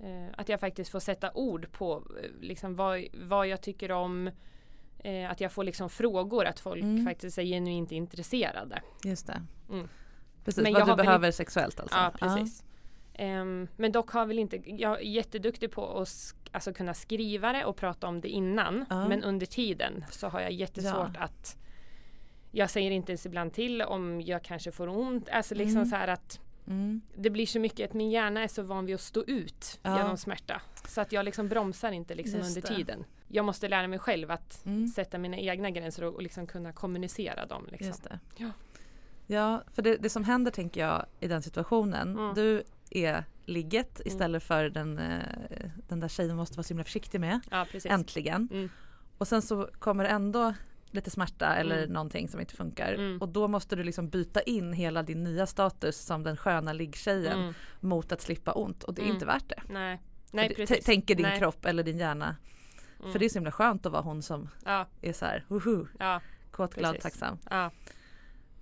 eh, 0.00 0.26
Att 0.36 0.48
jag 0.48 0.60
faktiskt 0.60 0.90
får 0.90 1.00
sätta 1.00 1.30
ord 1.34 1.72
på 1.72 2.02
eh, 2.22 2.30
liksom 2.40 2.76
vad, 2.76 3.04
vad 3.14 3.46
jag 3.48 3.60
tycker 3.62 3.92
om 3.92 4.30
eh, 4.98 5.30
Att 5.30 5.40
jag 5.40 5.52
får 5.52 5.64
liksom 5.64 5.90
frågor 5.90 6.44
att 6.44 6.60
folk 6.60 6.82
Mm. 6.82 7.04
faktiskt 7.04 7.38
är 7.38 7.42
genuint 7.42 7.92
intresserade. 7.92 8.82
Just 9.04 9.26
det. 9.26 9.42
Mm. 9.70 9.88
Precis, 10.44 10.62
Men 10.62 10.72
vad 10.72 10.82
jag 10.82 10.88
du 10.98 11.02
behöver 11.04 11.30
sexuellt 11.30 11.80
alltså? 11.80 11.96
Ja 11.96 12.12
precis. 12.20 12.64
Ehm, 13.18 13.68
men 13.76 13.92
dock 13.92 14.10
har 14.10 14.26
väl 14.26 14.38
inte, 14.38 14.56
jag 14.70 14.98
är 15.00 15.04
jätteduktig 15.04 15.70
på 15.70 15.98
att 15.98 16.08
sk- 16.08 16.34
alltså 16.52 16.72
kunna 16.72 16.94
skriva 16.94 17.52
det 17.52 17.64
och 17.64 17.76
prata 17.76 18.06
om 18.06 18.20
det 18.20 18.28
innan. 18.28 18.84
Ja. 18.90 19.08
Men 19.08 19.24
under 19.24 19.46
tiden 19.46 20.04
så 20.10 20.28
har 20.28 20.40
jag 20.40 20.52
jättesvårt 20.52 21.10
Ja. 21.14 21.20
att 21.20 21.56
Jag 22.50 22.70
säger 22.70 22.90
inte 22.90 23.12
ens 23.12 23.26
ibland 23.26 23.52
till 23.52 23.82
om 23.82 24.20
jag 24.20 24.42
kanske 24.42 24.72
får 24.72 24.88
ont. 24.88 25.28
Alltså 25.28 25.54
liksom 25.54 25.76
Mm. 25.76 25.88
så 25.90 25.96
här 25.96 26.08
att 26.08 26.40
Mm. 26.66 27.00
det 27.14 27.30
blir 27.30 27.46
så 27.46 27.60
mycket 27.60 27.90
att 27.90 27.94
min 27.94 28.10
hjärna 28.10 28.42
är 28.42 28.48
så 28.48 28.62
van 28.62 28.86
vid 28.86 28.94
att 28.94 29.00
stå 29.00 29.24
ut 29.26 29.78
Ja. 29.82 29.96
genom 29.98 30.16
smärta. 30.16 30.62
Så 30.88 31.00
att 31.00 31.12
jag 31.12 31.24
liksom 31.24 31.48
bromsar 31.48 31.92
inte 31.92 32.14
liksom 32.14 32.38
Just 32.40 32.56
under 32.56 32.68
det. 32.68 32.76
tiden. 32.76 33.04
Jag 33.28 33.44
måste 33.44 33.68
lära 33.68 33.88
mig 33.88 33.98
själv 33.98 34.30
att 34.30 34.66
Mm. 34.66 34.88
sätta 34.88 35.18
mina 35.18 35.36
egna 35.38 35.70
gränser 35.70 36.04
och, 36.04 36.14
och 36.14 36.22
liksom 36.22 36.46
kunna 36.46 36.72
kommunicera 36.72 37.46
dem. 37.46 37.66
Liksom. 37.72 38.18
Ja. 38.36 38.50
Ja, 39.26 39.62
för 39.72 39.82
det, 39.82 39.96
det 39.96 40.10
som 40.10 40.24
händer 40.24 40.50
tänker 40.50 40.80
jag 40.80 41.06
i 41.20 41.28
den 41.28 41.42
situationen, 41.42 42.08
Mm. 42.18 42.34
du 42.34 42.62
är 42.90 43.24
ligget 43.46 44.00
istället 44.04 44.42
för 44.42 44.68
den, 44.68 44.98
eh, 44.98 45.70
den 45.88 46.00
där 46.00 46.08
tjejen 46.08 46.36
måste 46.36 46.56
vara 46.56 46.62
så 46.64 46.68
himla 46.68 46.84
försiktig 46.84 47.20
med. 47.20 47.40
Ja. 47.50 47.66
Äntligen. 47.84 48.48
Mm. 48.52 48.68
Och 49.18 49.28
sen 49.28 49.42
så 49.42 49.68
kommer 49.78 50.04
det 50.04 50.10
ändå 50.10 50.54
lite 50.90 51.10
smärta 51.10 51.54
eller 51.56 51.78
Mm. 51.78 51.92
någonting 51.92 52.28
som 52.28 52.40
inte 52.40 52.54
funkar. 52.56 52.92
Mm. 52.92 53.20
Och 53.22 53.28
då 53.28 53.48
måste 53.48 53.76
du 53.76 53.82
liksom 53.84 54.08
byta 54.08 54.40
in 54.42 54.72
hela 54.72 55.02
din 55.02 55.24
nya 55.24 55.46
status 55.46 55.98
som 56.00 56.22
den 56.22 56.36
sköna 56.36 56.72
liggtjejen 56.72 57.38
Mm. 57.40 57.54
mot 57.80 58.12
att 58.12 58.20
slippa 58.20 58.52
ont 58.52 58.82
och 58.84 58.94
det 58.94 59.00
är 59.00 59.04
Mm. 59.04 59.14
inte 59.14 59.26
värt 59.26 59.48
det. 59.48 59.62
Nej, 59.68 60.00
Nej 60.32 60.54
precis. 60.54 60.84
Tänker 60.84 61.14
din 61.14 61.26
Nej. 61.26 61.38
kropp 61.38 61.64
eller 61.64 61.82
din 61.82 61.98
hjärna. 61.98 62.36
Mm. 63.00 63.12
För 63.12 63.18
det 63.18 63.24
är 63.24 63.28
så 63.28 63.34
himla 63.38 63.52
skönt 63.52 63.86
att 63.86 63.92
vara 63.92 64.02
hon 64.02 64.22
som 64.22 64.48
Ja, 64.64 64.86
är 65.02 65.12
så 65.12 65.24
här, 65.24 65.44
woho, 65.48 65.86
ja, 65.98 66.20
kåt, 66.50 66.74
glad, 66.74 66.94
Precis. 66.94 67.02
tacksam. 67.02 67.38
ja. 67.50 67.70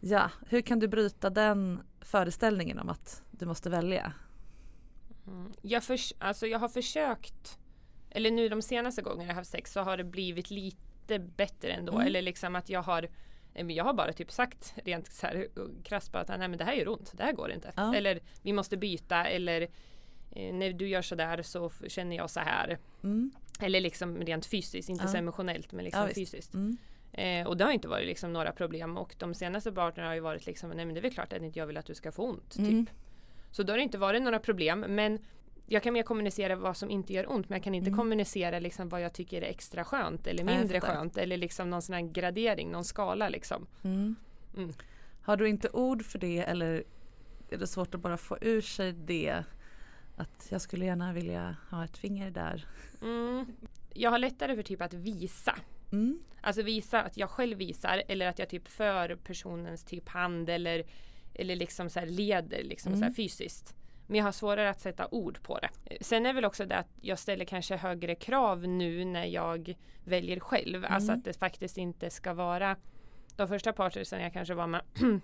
Ja, 0.01 0.31
hur 0.49 0.61
kan 0.61 0.79
du 0.79 0.89
bryta 0.89 1.31
den 1.31 1.81
föreställningen 2.01 2.79
om 2.79 2.89
att 2.89 3.23
du 3.39 3.47
måste 3.47 3.71
välja? 3.71 4.13
Mm. 5.27 5.53
Jag, 5.63 5.83
förs- 5.83 6.13
alltså 6.19 6.47
jag 6.47 6.59
har 6.59 6.69
försökt 6.69 7.59
Eller 8.11 8.31
nu 8.31 8.49
de 8.49 8.63
senaste 8.63 9.03
gångerna 9.03 9.25
jag 9.29 9.35
haft 9.35 9.51
sex 9.51 9.73
så 9.73 9.81
har 9.81 9.97
det 9.97 10.05
blivit 10.05 10.51
lite 10.51 11.19
bättre 11.19 11.73
ändå. 11.73 11.93
Mm. 11.93 12.07
Eller 12.07 12.23
liksom 12.23 12.57
att 12.57 12.69
jag 12.69 12.83
har 12.83 13.09
men 13.55 13.71
Jag 13.71 13.85
har 13.85 13.93
bara 13.95 14.13
typ 14.13 14.33
sagt 14.33 14.75
rent 14.85 15.13
så 15.13 15.27
här 15.27 15.49
krasst 15.85 16.13
bara 16.13 16.23
att 16.23 16.29
nej 16.29 16.49
men 16.49 16.59
det 16.59 16.65
här 16.65 16.73
gör 16.73 16.89
ont, 16.89 17.13
det 17.17 17.23
här 17.23 17.33
går 17.33 17.51
inte. 17.53 17.73
Ja. 17.77 17.95
Eller 17.95 18.21
vi 18.43 18.53
måste 18.53 18.77
byta 18.77 19.25
eller 19.25 19.63
eh, 20.31 20.55
när 20.55 20.73
du 20.73 20.89
gör 20.89 21.03
sådär 21.03 21.43
så 21.43 21.71
känner 21.89 22.17
jag 22.17 22.31
så 22.31 22.41
här. 22.41 22.79
Mm. 23.03 23.31
Eller 23.61 23.81
liksom 23.81 24.17
rent 24.17 24.47
fysiskt, 24.47 24.89
inte 24.89 25.05
Ja. 25.05 25.09
så 25.09 25.17
emotionellt 25.17 25.73
men 25.73 25.85
liksom 25.85 26.03
Ja, 26.03 26.15
fysiskt. 26.15 26.55
Mm. 26.55 26.77
Eh, 27.13 27.47
och 27.47 27.57
det 27.57 27.65
har 27.65 27.73
inte 27.73 27.89
varit 27.89 28.07
liksom 28.07 28.33
några 28.33 28.53
problem 28.53 28.97
och 28.97 29.15
de 29.19 29.35
senaste 29.35 29.73
partnerna 29.73 30.09
har 30.09 30.15
ju 30.15 30.21
varit 30.21 30.47
liksom 30.47 30.71
nej 30.71 30.85
men 30.85 30.95
det 30.95 31.01
är 31.01 31.03
väl 31.03 31.13
klart 31.15 31.33
att 31.33 31.43
inte 31.43 31.59
jag 31.59 31.67
vill 31.67 31.77
att 31.77 31.87
du 31.87 31.95
ska 31.95 32.13
få 32.13 32.23
ont. 32.29 32.57
Mm. 32.57 32.87
Typ. 32.87 32.95
Så 33.55 33.63
då 33.63 33.73
har 33.73 33.77
det 33.79 33.83
inte 33.83 33.99
varit 33.99 34.23
några 34.23 34.39
problem 34.39 34.81
men 34.81 35.19
jag 35.67 35.83
kan 35.83 35.93
mer 35.93 36.03
kommunicera 36.03 36.57
vad 36.57 36.77
som 36.77 36.91
inte 36.91 37.13
gör 37.13 37.31
ont 37.31 37.49
men 37.49 37.57
jag 37.57 37.65
kan 37.65 37.75
inte 37.75 37.89
Mm. 37.89 37.99
kommunicera 37.99 38.59
liksom 38.59 38.89
vad 38.89 39.01
jag 39.01 39.13
tycker 39.13 39.43
är 39.43 39.47
extra 39.47 39.85
skönt 39.85 40.27
eller 40.27 40.45
mindre 40.45 40.81
skönt 40.81 41.17
eller 41.17 41.37
liksom 41.37 41.71
någon 41.71 41.83
sån 41.83 41.95
här 41.95 42.03
gradering, 42.03 42.71
någon 42.71 42.85
skala 42.85 43.29
liksom. 43.29 43.67
Mm. 43.85 44.17
Mm. 44.57 44.73
Har 45.23 45.37
du 45.37 45.49
inte 45.49 45.69
ord 45.69 46.05
för 46.05 46.19
det 46.19 46.39
eller 46.39 46.85
är 47.51 47.59
det 47.59 47.67
svårt 47.67 47.95
att 47.95 48.01
bara 48.01 48.17
få 48.17 48.39
ur 48.41 48.61
sig 48.61 48.93
det? 48.93 49.45
Att 50.17 50.47
jag 50.51 50.61
skulle 50.61 50.85
gärna 50.85 51.13
vilja 51.13 51.57
ha 51.71 51.85
ett 51.85 51.99
finger 51.99 52.31
där. 52.31 52.67
Mm. 53.03 53.47
Jag 53.95 54.11
har 54.11 54.19
lättare 54.19 54.57
för 54.57 54.63
typ 54.63 54.83
att 54.83 54.95
visa. 54.95 55.57
Mm. 55.93 56.19
Alltså 56.41 56.63
visa 56.63 57.03
att 57.03 57.17
jag 57.17 57.31
själv 57.31 57.59
visar 57.59 58.03
eller 58.09 58.27
att 58.27 58.39
jag 58.39 58.49
typ 58.49 58.69
för 58.69 59.15
personens 59.17 59.85
typ 59.85 60.09
hand 60.09 60.49
eller 60.49 60.85
eller 61.35 61.57
liksom 61.57 61.91
så 61.91 62.01
här 62.01 62.07
leder 62.07 62.63
liksom 62.63 62.93
så 62.93 63.03
Mm. 63.03 63.15
fysiskt. 63.15 63.75
Men 64.07 64.19
jag 64.19 64.25
har 64.25 64.33
svårare 64.33 64.71
att 64.71 64.81
sätta 64.81 65.09
ord 65.11 65.43
på 65.43 65.59
det. 65.59 65.69
Sen 66.05 66.27
är 66.27 66.33
väl 66.33 66.45
också 66.45 66.67
det 66.67 66.77
att 66.77 66.89
jag 67.01 67.19
ställer 67.19 67.45
kanske 67.45 67.77
högre 67.77 68.15
krav 68.15 68.69
nu 68.69 69.05
när 69.05 69.25
jag 69.25 69.75
väljer 70.05 70.41
själv. 70.41 70.85
Alltså 70.89 71.09
Mm. 71.13 71.19
att 71.19 71.25
det 71.25 71.33
faktiskt 71.39 71.79
inte 71.79 72.11
ska 72.11 72.35
vara 72.35 72.77
de 73.37 73.49
första 73.49 73.73
partersen 73.73 74.21
jag 74.23 74.33
kanske 74.33 74.55
var 74.55 74.67
med 74.67 74.81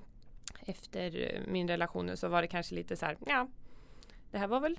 efter 0.67 1.41
min 1.49 1.69
relation 1.69 2.17
så 2.17 2.29
var 2.29 2.43
det 2.43 2.49
kanske 2.49 2.75
lite 2.75 2.97
så 2.97 3.07
här, 3.07 3.17
ja, 3.27 3.49
det 4.31 4.39
här 4.39 4.47
var 4.47 4.61
väl 4.61 4.79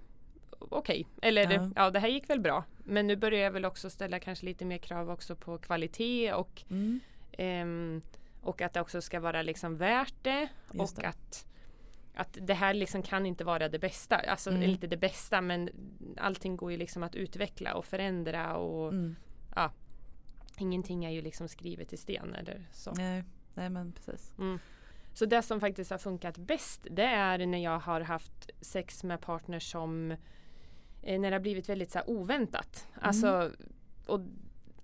okej. 0.60 1.08
Eller 1.22 1.52
Ja. 1.52 1.70
ja. 1.76 1.90
det 1.92 2.00
här 2.00 2.08
gick 2.08 2.30
väl 2.30 2.40
bra. 2.40 2.64
Men 2.84 3.08
nu 3.08 3.16
börjar 3.16 3.40
jag 3.44 3.52
väl 3.52 3.66
också 3.66 3.90
ställa 3.90 4.20
kanske 4.20 4.46
lite 4.46 4.66
mer 4.66 4.78
krav 4.78 5.10
också 5.12 5.36
på 5.36 5.58
kvalitet 5.58 6.34
och, 6.34 6.64
Mm. 6.70 7.00
ehm, 7.32 8.02
och 8.42 8.62
att 8.62 8.74
det 8.74 8.82
också 8.82 9.02
ska 9.02 9.20
vara 9.20 9.42
liksom 9.42 9.76
värt 9.78 10.14
det. 10.22 10.50
Just 10.74 10.98
och 10.98 11.02
det. 11.04 11.08
att 11.10 11.48
att 12.14 12.38
det 12.42 12.54
här 12.54 12.74
liksom 12.74 13.02
kan 13.04 13.26
inte 13.26 13.44
vara 13.44 13.70
det 13.70 13.80
bästa, 13.80 14.16
alltså 14.18 14.50
Mm. 14.50 14.64
inte 14.64 14.88
det 14.88 14.98
bästa 14.98 15.42
men 15.42 15.70
allting 16.18 16.58
går 16.58 16.72
ju 16.72 16.78
liksom 16.78 17.04
att 17.04 17.16
utveckla 17.16 17.74
och 17.76 17.86
förändra 17.86 18.56
och 18.58 18.90
Mm. 18.90 19.16
ja, 19.56 19.72
ingenting 20.58 21.06
är 21.06 21.10
ju 21.10 21.22
liksom 21.22 21.48
skrivet 21.48 21.94
i 21.94 21.98
sten 21.98 22.36
eller 22.36 22.66
så. 22.74 22.92
Nej. 22.92 23.24
Nej 23.54 23.70
men 23.70 23.92
precis. 23.92 24.34
Mm. 24.38 24.60
Så 25.14 25.26
det 25.26 25.42
som 25.42 25.60
faktiskt 25.60 25.92
har 25.92 25.98
funkat 25.98 26.38
bäst 26.38 26.88
det 26.92 27.04
är 27.06 27.46
när 27.46 27.64
jag 27.64 27.80
har 27.80 28.02
haft 28.02 28.50
sex 28.62 29.04
med 29.04 29.22
partners 29.22 29.72
som 29.72 30.12
eh, 31.02 31.20
när 31.20 31.32
det 31.32 31.36
har 31.36 31.42
blivit 31.42 31.70
väldigt 31.70 31.92
så 31.92 31.98
här, 31.98 32.10
oväntat. 32.10 32.88
Mm. 32.94 33.08
Alltså 33.08 33.52
och 34.06 34.20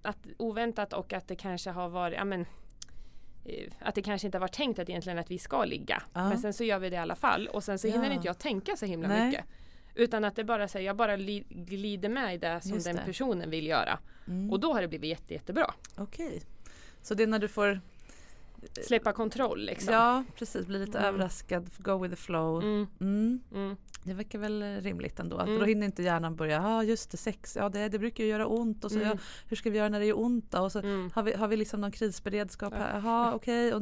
att, 0.02 0.28
oväntat 0.38 0.94
och 0.94 1.14
att 1.14 1.28
det 1.28 1.36
kanske 1.36 1.70
har 1.72 1.90
varit, 1.90 2.18
ja 2.18 2.24
men 2.26 2.46
att 3.80 3.96
det 3.96 4.02
kanske 4.02 4.28
inte 4.28 4.40
var 4.40 4.48
tänkt 4.48 4.80
att 4.80 4.90
egentligen 4.90 5.20
att 5.20 5.32
vi 5.32 5.38
ska 5.40 5.66
ligga. 5.66 6.04
Ja. 6.14 6.30
Men 6.30 6.38
sen 6.40 6.54
så 6.54 6.64
gör 6.64 6.80
vi 6.80 6.90
det 6.90 6.96
i 6.96 7.00
alla 7.00 7.16
fall 7.16 7.48
och 7.48 7.64
sen 7.64 7.80
så 7.80 7.88
hinner 7.88 8.06
Ja. 8.08 8.14
inte 8.14 8.28
jag 8.28 8.40
tänka 8.40 8.76
så 8.76 8.86
himla 8.86 9.08
Nej. 9.08 9.28
mycket. 9.28 9.46
Utan 9.96 10.24
att 10.24 10.36
det 10.36 10.44
bara 10.44 10.68
säger, 10.68 10.86
jag 10.86 10.96
bara 10.96 11.16
li, 11.16 11.44
glider 11.50 12.10
med 12.10 12.36
i 12.36 12.38
det 12.38 12.62
som 12.62 12.72
Just 12.74 12.86
den 12.86 12.96
det. 12.96 13.02
personen 13.06 13.50
vill 13.50 13.68
göra. 13.68 14.00
Mm. 14.28 14.52
Och 14.52 14.60
då 14.60 14.74
har 14.74 14.82
det 14.82 14.88
blivit 14.88 15.10
jätte, 15.10 15.34
jättebra. 15.34 15.74
Okej. 15.98 16.42
Så 17.02 17.14
det 17.14 17.24
är 17.24 17.28
när 17.28 17.40
du 17.40 17.48
får 17.48 17.82
Släppa 18.88 19.14
kontroll 19.14 19.66
liksom. 19.66 19.94
Ja 19.94 20.24
precis, 20.36 20.66
bli 20.66 20.80
lite 20.80 20.98
Mm. 20.98 21.10
överraskad, 21.10 21.70
go 21.78 21.98
with 21.98 22.16
the 22.16 22.22
flow. 22.22 22.62
Mm, 22.64 22.88
Mm. 23.00 23.40
mm. 23.54 23.78
Det 24.08 24.14
verkar 24.14 24.40
väl 24.40 24.82
rimligt 24.82 25.20
ändå. 25.20 25.38
För 25.38 25.46
Mm. 25.48 25.60
då 25.60 25.66
hinner 25.66 25.86
inte 25.86 26.04
hjärnan 26.04 26.36
börja, 26.36 26.56
ja 26.56 26.68
ah, 26.78 26.84
just 26.84 27.12
det 27.12 27.18
sex, 27.18 27.56
ja 27.56 27.70
det, 27.70 27.90
det 27.90 28.00
brukar 28.00 28.24
ju 28.24 28.30
göra 28.30 28.48
ont 28.48 28.84
och 28.86 28.92
så 28.92 28.98
Mm. 28.98 29.10
ja, 29.10 29.18
hur 29.48 29.58
ska 29.58 29.70
vi 29.70 29.78
göra 29.78 29.90
när 29.90 30.00
det 30.00 30.06
gör 30.06 30.20
ont 30.20 30.52
då? 30.52 30.60
Och 30.62 30.72
så 30.72 30.80
Mm. 30.80 31.10
har, 31.14 31.24
vi, 31.24 31.34
har 31.34 31.48
vi 31.48 31.58
liksom 31.58 31.82
någon 31.82 31.92
krisberedskap 31.92 32.74
Ja. 32.78 32.80
här? 32.84 32.94
Jaha 33.00 33.34
okej. 33.36 33.74
Och, 33.74 33.82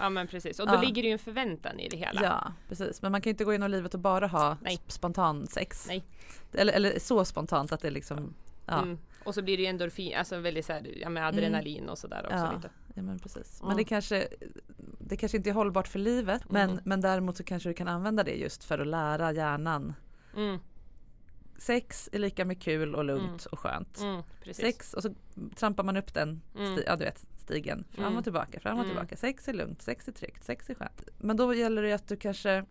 Ja 0.00 0.08
men 0.10 0.26
precis 0.28 0.60
och 0.60 0.66
då 0.66 0.74
Ja. 0.74 0.80
ligger 0.80 1.02
det 1.02 1.08
ju 1.08 1.12
en 1.12 1.18
förväntan 1.18 1.80
i 1.80 1.88
det 1.88 1.96
hela. 1.96 2.22
Ja 2.22 2.52
precis, 2.68 3.02
men 3.02 3.12
man 3.12 3.20
kan 3.20 3.30
ju 3.30 3.32
inte 3.32 3.44
gå 3.44 3.52
genom 3.52 3.70
livet 3.70 3.94
och 3.94 4.00
bara 4.00 4.26
ha 4.26 4.56
Nej. 4.62 4.76
sp- 4.76 4.90
spontan 4.92 5.46
sex. 5.46 5.84
Nej. 5.88 6.04
Eller, 6.52 6.72
eller 6.72 6.98
så 6.98 7.24
spontant 7.24 7.72
att 7.72 7.80
det 7.80 7.90
liksom, 7.90 8.34
ja, 8.66 8.82
Mm. 8.82 8.98
Och 9.24 9.34
så 9.34 9.42
blir 9.42 9.56
det 9.56 9.62
ju 9.62 9.68
endorfin, 9.68 10.14
alltså 10.18 10.38
väldigt 10.38 10.66
så 10.66 10.72
här, 10.72 10.98
ja, 11.00 11.08
med 11.08 11.26
adrenalin 11.26 11.88
och 11.88 11.98
sådär 11.98 12.22
också 12.24 12.36
Ja. 12.36 12.52
lite. 12.56 12.70
ja 12.94 13.02
men 13.02 13.18
precis. 13.18 13.62
Men 13.62 13.76
det 13.76 13.84
kanske, 13.84 14.28
det 14.98 15.16
kanske 15.16 15.36
inte 15.36 15.50
är 15.50 15.54
hållbart 15.54 15.88
för 15.88 15.98
livet 15.98 16.42
men, 16.50 16.70
Mm. 16.70 16.82
men 16.84 17.00
däremot 17.00 17.36
så 17.36 17.44
kanske 17.44 17.68
du 17.68 17.74
kan 17.74 17.88
använda 17.88 18.24
det 18.24 18.34
just 18.34 18.64
för 18.64 18.78
att 18.78 18.86
lära 18.86 19.32
hjärnan. 19.32 19.94
Mm. 20.36 20.58
Sex 21.58 22.08
är 22.12 22.18
lika 22.18 22.44
med 22.44 22.62
kul 22.62 22.94
och 22.94 23.04
lugnt 23.04 23.44
och 23.46 23.58
skönt. 23.58 23.98
Mm. 24.00 24.22
Sex 24.52 24.94
och 24.94 25.02
så 25.02 25.14
trampar 25.56 25.84
man 25.84 25.96
upp 25.96 26.14
den 26.14 26.40
Mm. 26.58 26.78
ja, 26.86 26.96
du 26.96 27.04
vet, 27.04 27.26
stigen 27.36 27.84
fram 27.90 28.04
Mm. 28.04 28.16
och 28.18 28.24
tillbaka, 28.24 28.60
fram 28.60 28.78
och 28.78 28.84
Mm. 28.84 28.96
tillbaka. 28.96 29.16
Sex 29.16 29.48
är 29.48 29.52
lugnt, 29.52 29.82
sex 29.82 30.08
är 30.08 30.12
tryggt, 30.12 30.44
sex 30.44 30.70
är 30.70 30.74
skönt. 30.74 31.08
Men 31.18 31.36
då 31.36 31.54
gäller 31.54 31.82
det 31.82 31.92
att 31.92 32.08
du 32.08 32.16
kanske 32.16 32.64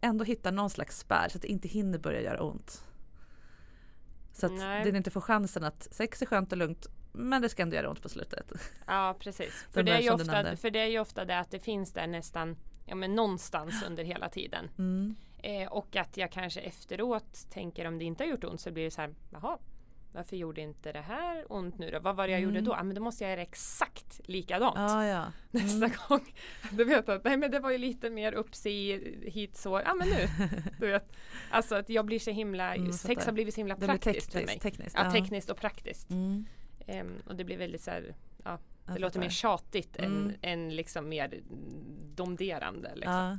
ändå 0.00 0.24
hittar 0.24 0.52
någon 0.52 0.70
slags 0.70 0.98
spärr 0.98 1.28
så 1.28 1.38
att 1.38 1.42
det 1.42 1.48
inte 1.48 1.68
hinner 1.68 1.98
börja 1.98 2.20
göra 2.20 2.42
ont. 2.42 2.84
Så 4.34 4.46
att 4.46 4.52
Nej. 4.52 4.92
det 4.92 4.96
inte 4.96 5.10
får 5.10 5.20
chansen 5.20 5.64
att 5.64 5.88
sex 5.90 6.22
är 6.22 6.26
skönt 6.26 6.52
och 6.52 6.58
lugnt 6.58 6.86
men 7.16 7.42
det 7.42 7.48
ska 7.48 7.62
ändå 7.62 7.76
göra 7.76 7.90
ont 7.90 8.02
på 8.02 8.08
slutet. 8.08 8.52
Ja 8.86 9.16
precis. 9.18 9.66
För 9.70 9.82
Den 9.82 9.86
det, 9.86 9.92
är 9.92 10.00
ju 10.00 10.10
ofta, 10.10 10.56
för 10.56 10.70
det 10.70 10.80
är 10.80 10.86
ju 10.86 10.98
ofta 10.98 11.24
det 11.24 11.38
att 11.38 11.50
det 11.50 11.58
finns 11.58 11.92
där 11.92 12.06
nästan 12.06 12.56
ja, 12.86 12.94
men 12.94 13.14
någonstans 13.14 13.82
under 13.86 14.04
hela 14.04 14.28
tiden. 14.28 14.70
Mm. 14.78 15.14
Eh, 15.42 15.72
och 15.72 15.96
att 15.96 16.16
jag 16.16 16.32
kanske 16.32 16.60
efteråt 16.60 17.50
tänker 17.50 17.84
om 17.84 17.98
det 17.98 18.04
inte 18.04 18.24
har 18.24 18.28
gjort 18.28 18.44
ont 18.44 18.60
så 18.60 18.72
blir 18.72 18.84
det 18.84 18.90
så 18.90 19.00
här, 19.00 19.14
jaha, 19.30 19.58
varför 20.14 20.36
gjorde 20.36 20.60
inte 20.60 20.92
det 20.92 21.00
här 21.00 21.44
ont 21.52 21.78
nu 21.78 21.90
då? 21.90 21.98
Vad 22.00 22.16
var 22.16 22.26
det 22.26 22.32
jag 22.32 22.40
gjorde 22.40 22.60
då? 22.60 22.72
Ja 22.72 22.82
men 22.82 22.94
då 22.94 23.02
måste 23.02 23.24
jag 23.24 23.30
göra 23.30 23.42
exakt 23.42 24.20
likadant. 24.24 24.74
Ja, 24.76 25.06
ja. 25.06 25.32
nästa 25.50 25.90
gång. 26.08 26.34
Du 26.70 26.84
vet 26.84 27.08
att 27.08 27.24
nej 27.24 27.36
men 27.36 27.50
det 27.50 27.60
var 27.60 27.70
ju 27.70 27.78
lite 27.78 28.10
mer 28.10 28.32
uppsi 28.32 29.00
hit 29.30 29.56
så, 29.56 29.80
ja 29.84 29.94
men 29.94 30.08
nu. 30.08 30.28
Du 30.80 30.86
vet. 30.86 31.12
Alltså 31.50 31.74
att 31.74 31.88
jag 31.88 32.04
blir 32.04 32.18
så 32.18 32.30
himla, 32.30 32.74
Mm, 32.74 32.92
sex 32.92 33.26
har 33.26 33.32
blivit 33.32 33.54
så 33.54 33.60
himla 33.60 33.74
Det 33.74 33.86
praktiskt 33.86 34.32
för 34.32 34.38
mig. 34.38 34.46
tekniskt. 34.46 34.62
tekniskt 34.62 34.96
Ja, 34.98 35.10
tekniskt 35.10 35.50
och 35.50 35.56
praktiskt. 35.56 36.10
Mm. 36.10 36.44
Ehm, 36.86 37.14
och 37.26 37.36
det 37.36 37.44
blir 37.44 37.58
väldigt 37.58 37.82
så 37.82 37.90
här, 37.90 38.14
ja, 38.44 38.58
det 38.86 38.92
Jag 38.92 39.00
låter 39.00 39.18
mer 39.20 39.26
fattar. 39.26 39.34
tjatigt 39.34 39.96
Mm. 39.96 40.12
än, 40.26 40.36
än 40.42 40.76
liksom 40.76 41.08
mer 41.08 41.40
domderande. 42.14 42.92
Liksom. 42.94 43.38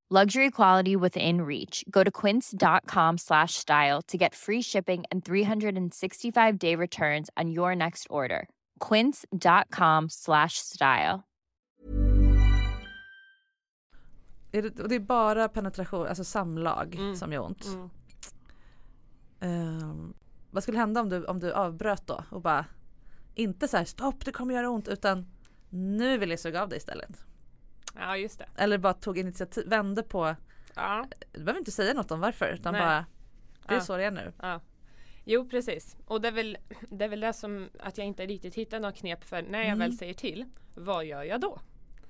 Luxury 0.13 0.51
quality 0.51 0.97
within 0.97 1.41
reach. 1.41 1.85
Go 1.89 2.03
to 2.03 2.11
quince.com 2.11 3.17
slash 3.17 3.53
style 3.53 4.01
to 4.07 4.17
get 4.17 4.35
free 4.35 4.61
shipping 4.61 5.03
and 5.09 5.23
365 5.23 6.59
day 6.59 6.75
returns 6.75 7.29
on 7.37 7.49
your 7.49 7.75
next 7.75 8.07
order. 8.09 8.49
Quince.com 8.89 10.09
slash 10.09 10.57
style. 10.57 11.23
Är 14.51 14.61
det, 14.61 14.95
är 14.95 14.99
bara 14.99 15.49
penetration, 15.49 16.07
alltså 16.07 16.23
samlag 16.23 16.95
Mm. 16.95 17.15
som 17.15 17.33
gör 17.33 17.41
ont. 17.45 17.65
Mm. 17.65 17.89
Ehm, 19.41 20.13
vad 20.51 20.63
skulle 20.63 20.77
hända 20.77 21.01
om 21.01 21.09
du, 21.09 21.25
om 21.25 21.39
du 21.39 21.53
avbröt 21.53 22.07
då 22.07 22.23
och 22.29 22.41
bara 22.41 22.65
inte 23.35 23.67
så 23.67 23.77
här 23.77 23.85
stopp 23.85 24.25
det 24.25 24.31
kommer 24.31 24.53
göra 24.53 24.69
ont 24.69 24.87
utan 24.87 25.25
nu 25.69 26.17
vill 26.17 26.29
jag 26.29 26.39
suga 26.39 26.61
av 26.63 26.69
dig 26.69 26.77
istället. 26.77 27.25
Ja 27.95 28.17
just 28.17 28.39
det. 28.39 28.45
Eller 28.57 28.77
bara 28.77 28.93
tog 28.93 29.17
initiativ, 29.17 29.67
vände 29.69 30.03
på, 30.03 30.35
Ja, 30.75 31.05
du 31.31 31.39
behöver 31.43 31.59
inte 31.59 31.71
säga 31.71 31.93
något 31.93 32.11
om 32.11 32.19
varför 32.19 32.45
utan 32.53 32.73
Nej. 32.73 32.81
bara 32.81 33.05
det 33.67 33.73
är 33.73 33.77
Ja. 33.77 33.81
så 33.81 33.97
det 33.97 34.03
är 34.03 34.11
nu. 34.11 34.33
ja. 34.41 34.61
Jo 35.25 35.49
precis. 35.49 35.95
Och 36.05 36.21
det 36.21 36.27
är, 36.27 36.31
väl, 36.31 36.57
det 36.89 37.05
är 37.05 37.09
väl 37.09 37.19
det 37.19 37.33
som 37.33 37.69
att 37.79 37.97
jag 37.97 38.07
inte 38.07 38.25
riktigt 38.25 38.55
hittar 38.55 38.79
något 38.79 38.95
knep 38.95 39.23
för 39.23 39.41
när 39.41 39.63
jag 39.63 39.75
väl 39.75 39.97
säger 39.97 40.13
till. 40.13 40.45
Vad 40.75 41.05
gör 41.05 41.23
jag 41.23 41.41
då? 41.41 41.59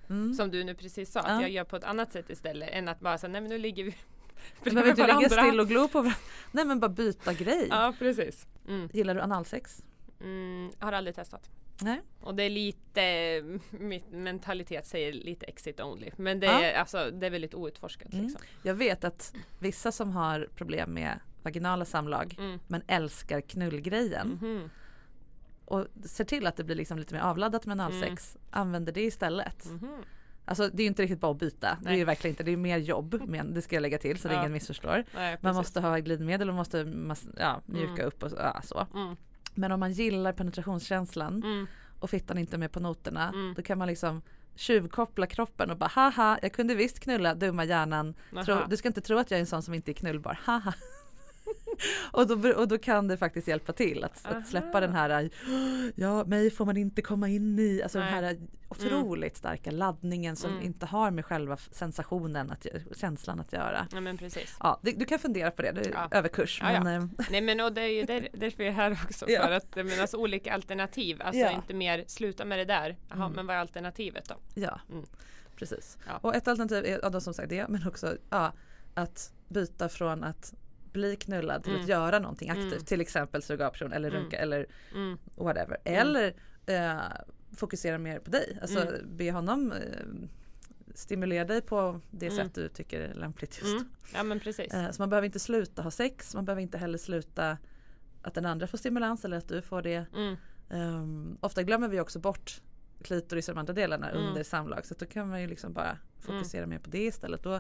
Mm. 0.09 0.33
Som 0.33 0.51
du 0.51 0.63
nu 0.63 0.75
precis 0.75 1.11
sa, 1.11 1.19
Ja. 1.19 1.35
att 1.35 1.41
jag 1.41 1.49
gör 1.51 1.63
på 1.63 1.75
ett 1.75 1.83
annat 1.83 2.11
sätt 2.11 2.29
istället 2.29 2.69
än 2.71 2.87
att 2.87 2.99
bara 2.99 3.17
säga 3.17 3.31
nej 3.31 3.41
men 3.41 3.49
nu 3.49 3.57
ligger 3.57 3.83
vi 3.83 3.95
Du 4.63 4.69
behöver 4.71 4.89
inte 4.89 5.01
ligga 5.01 5.13
varandra." 5.15 5.43
still 5.43 5.59
och 5.59 5.67
glo 5.67 5.87
på 5.87 5.97
varandra. 5.97 6.19
Nej 6.51 6.65
men 6.65 6.79
bara 6.79 6.89
byta 6.89 7.33
grej. 7.33 7.67
Ja 7.69 7.93
precis. 7.99 8.47
Mm. 8.67 8.89
Gillar 8.93 9.15
du 9.15 9.21
analsex? 9.21 9.83
Mm, 10.23 10.71
har 10.79 10.91
aldrig 10.91 11.15
testat. 11.15 11.49
Nej. 11.81 12.01
Och 12.21 12.35
det 12.35 12.43
är 12.43 12.49
lite, 12.49 13.59
mitt 13.79 14.11
mentalitet 14.11 14.85
säger 14.85 15.13
lite 15.13 15.45
exit 15.45 15.79
only. 15.81 16.11
Men 16.17 16.39
det, 16.39 16.45
Ja. 16.45 16.61
är, 16.63 16.73
alltså, 16.79 17.11
det 17.11 17.25
är 17.25 17.31
väldigt 17.31 17.53
outforskat. 17.53 18.13
Mm. 18.13 18.25
Liksom. 18.25 18.41
Jag 18.63 18.73
vet 18.73 19.03
att 19.03 19.33
vissa 19.59 19.91
som 19.91 20.11
har 20.11 20.47
problem 20.55 20.93
med 20.93 21.19
vaginala 21.43 21.85
samlag 21.85 22.35
Mm. 22.39 22.59
men 22.67 22.81
älskar 22.87 23.41
knullgrejen 23.41 24.27
Mhm. 24.41 24.69
och 25.65 25.87
ser 26.05 26.23
till 26.23 26.47
att 26.47 26.57
det 26.57 26.63
blir 26.63 26.75
liksom 26.75 26.97
lite 26.99 27.13
mer 27.13 27.21
avladdat 27.21 27.65
med 27.65 27.73
analsex 27.81 28.37
använder 28.49 28.93
det 28.93 29.01
istället. 29.01 29.65
Mhm. 29.65 30.03
Alltså 30.45 30.67
det 30.69 30.81
är 30.81 30.83
ju 30.83 30.87
inte 30.87 31.03
riktigt 31.03 31.19
bara 31.19 31.31
att 31.31 31.39
byta. 31.39 31.77
Det 31.81 31.87
är 31.87 31.89
Nej. 31.89 31.97
ju 31.97 32.05
verkligen 32.05 32.31
inte. 32.33 32.43
Det 32.43 32.51
är 32.51 32.57
mer 32.57 32.77
jobb. 32.77 33.21
Men 33.27 33.53
det 33.53 33.61
ska 33.61 33.75
jag 33.75 33.81
lägga 33.81 33.97
till 33.97 34.19
så 34.19 34.27
Ja. 34.31 34.39
ingen 34.39 34.51
missförstår. 34.51 35.03
Nej, 35.15 35.37
Man 35.41 35.55
måste 35.55 35.81
ha 35.81 35.97
glidmedel 35.97 36.49
och 36.49 36.55
måste 36.55 36.77
ja, 37.37 37.61
mjuka 37.65 37.91
Mm. 37.93 38.05
upp 38.07 38.23
och 38.23 38.31
så. 38.63 38.87
Mm. 38.93 39.15
Men 39.53 39.71
om 39.71 39.79
man 39.79 39.91
gillar 39.91 40.33
penetrationskänslan 40.33 41.43
Mm. 41.43 41.67
och 41.99 42.09
fittan 42.09 42.37
inte 42.37 42.57
med 42.57 42.71
på 42.71 42.79
noterna. 42.79 43.29
Mm. 43.29 43.53
Då 43.53 43.61
kan 43.61 43.77
man 43.77 43.87
liksom 43.87 44.21
tjuvkoppla 44.55 45.27
kroppen 45.27 45.69
och 45.71 45.77
bara 45.77 45.89
haha 45.93 46.39
jag 46.41 46.53
kunde 46.53 46.75
visst 46.75 46.99
knulla 46.99 47.35
dumma 47.35 47.63
hjärnan. 47.65 48.13
Tro, 48.45 48.55
du 48.69 48.77
ska 48.77 48.87
inte 48.87 49.01
tro 49.01 49.17
att 49.17 49.31
jag 49.31 49.37
är 49.37 49.41
en 49.41 49.47
sån 49.47 49.63
som 49.63 49.73
inte 49.73 49.91
är 49.91 49.93
knullbar. 49.93 50.39
Haha. 50.43 50.73
och, 52.11 52.27
då, 52.27 52.49
och 52.53 52.67
då 52.67 52.77
kan 52.77 53.07
det 53.07 53.17
faktiskt 53.17 53.47
hjälpa 53.47 53.73
till 53.73 54.03
att, 54.03 54.25
att 54.25 54.47
släppa 54.47 54.79
den 54.79 54.93
här 54.93 55.29
ja 55.95 56.23
mig 56.25 56.51
får 56.51 56.65
man 56.65 56.77
inte 56.77 57.01
komma 57.01 57.29
in 57.29 57.59
i. 57.59 57.81
Alltså 57.83 57.99
den 57.99 58.11
Nej. 58.11 58.23
här 58.23 58.39
otroligt 58.69 59.37
starka 59.37 59.71
laddningen 59.71 60.35
som 60.35 60.51
Mm. 60.51 60.63
inte 60.63 60.85
har 60.85 61.11
med 61.11 61.25
själva 61.25 61.57
sensationen, 61.57 62.51
att, 62.51 62.65
känslan 62.95 63.39
att 63.39 63.53
göra. 63.53 63.87
Ja 63.91 63.99
men 64.01 64.17
precis. 64.17 64.55
Ja, 64.59 64.79
det, 64.81 64.91
du 64.91 65.05
kan 65.05 65.19
fundera 65.19 65.51
på 65.51 65.61
det, 65.61 65.71
det 65.71 65.81
är 65.85 65.91
Ja. 65.91 66.07
överkurs. 66.11 66.59
Ja, 66.63 66.71
ja. 66.73 66.83
Men, 66.83 67.01
eh, 67.03 67.25
Nej 67.31 67.41
men 67.41 67.59
och 67.59 67.73
det 67.73 67.81
är 67.81 67.87
ju 67.87 68.03
där, 68.03 68.27
därför 68.33 68.63
jag 68.63 68.69
är 68.71 68.75
här 68.75 68.99
också. 69.05 69.25
Ja. 69.29 69.41
För 69.41 69.51
att 69.51 69.71
det 69.71 69.83
menas 69.83 70.13
olika 70.13 70.53
alternativ. 70.53 71.21
Alltså 71.21 71.41
Ja. 71.41 71.51
inte 71.51 71.73
mer 71.73 72.03
sluta 72.07 72.45
med 72.45 72.59
det 72.59 72.65
där. 72.65 72.97
Jaha, 73.09 73.17
Mm. 73.25 73.31
men 73.35 73.47
vad 73.47 73.55
är 73.55 73.59
alternativet 73.59 74.29
då? 74.29 74.35
ja, 74.55 74.79
Mm. 74.91 75.05
precis. 75.55 75.97
Ja. 76.07 76.17
Och 76.21 76.35
ett 76.35 76.47
alternativ 76.47 76.85
är 76.85 76.99
ja, 77.13 77.19
som 77.19 77.33
sagt 77.33 77.49
det, 77.49 77.67
men 77.67 77.87
också 77.87 78.17
ja, 78.29 78.53
att 78.93 79.33
byta 79.47 79.89
från 79.89 80.23
att 80.23 80.53
bli 80.93 81.15
knullad 81.15 81.63
till 81.63 81.71
Mm. 81.71 81.81
att 81.83 81.89
göra 81.89 82.19
någonting 82.19 82.49
aktivt. 82.49 82.71
Mm. 82.73 82.83
Till 82.85 83.01
exempel 83.01 83.41
suga 83.43 83.67
av 83.67 83.71
person 83.71 83.91
eller 83.93 84.09
Mm. 84.09 84.21
runka 84.21 84.37
eller 84.37 84.65
Mm. 84.95 85.17
whatever. 85.35 85.77
Eller 85.83 86.33
eh, 86.65 86.99
fokusera 87.55 87.97
mer 87.97 88.19
på 88.19 88.31
dig. 88.31 88.57
Alltså 88.61 88.79
Mm. 88.87 89.17
be 89.17 89.31
honom 89.31 89.71
eh, 89.71 89.79
stimulera 90.95 91.45
dig 91.45 91.61
på 91.61 91.99
det 92.11 92.27
Mm. 92.27 92.37
sätt 92.37 92.55
du 92.55 92.69
tycker 92.69 92.99
är 92.99 93.13
lämpligt 93.13 93.59
just. 93.61 93.71
Mm. 93.75 93.89
Ja 94.13 94.23
men 94.23 94.39
precis. 94.39 94.73
Eh, 94.73 94.91
så 94.91 95.01
man 95.01 95.09
behöver 95.09 95.25
inte 95.25 95.39
sluta 95.39 95.81
ha 95.81 95.91
sex, 95.91 96.35
man 96.35 96.45
behöver 96.45 96.61
inte 96.61 96.77
heller 96.77 96.97
sluta 96.97 97.57
att 98.21 98.33
den 98.33 98.45
andra 98.45 98.67
får 98.67 98.77
stimulans 98.77 99.25
eller 99.25 99.37
att 99.37 99.47
du 99.47 99.61
får 99.61 99.81
det. 99.81 100.05
Mm. 100.15 100.35
Um, 100.69 101.37
ofta 101.41 101.63
glömmer 101.63 101.87
vi 101.87 101.99
också 101.99 102.19
bort 102.19 102.61
klitoris 103.03 103.49
och 103.49 103.55
de 103.55 103.59
andra 103.59 103.73
delarna 103.73 104.09
Mm. 104.09 104.23
under 104.27 104.43
samlag. 104.43 104.85
Så 104.85 104.93
då 104.99 105.05
kan 105.05 105.29
man 105.29 105.41
ju 105.41 105.47
liksom 105.47 105.73
bara 105.73 105.97
fokusera 106.19 106.65
mer 106.67 106.79
på 106.79 106.89
det 106.89 107.03
istället. 107.05 107.43
Då, 107.43 107.59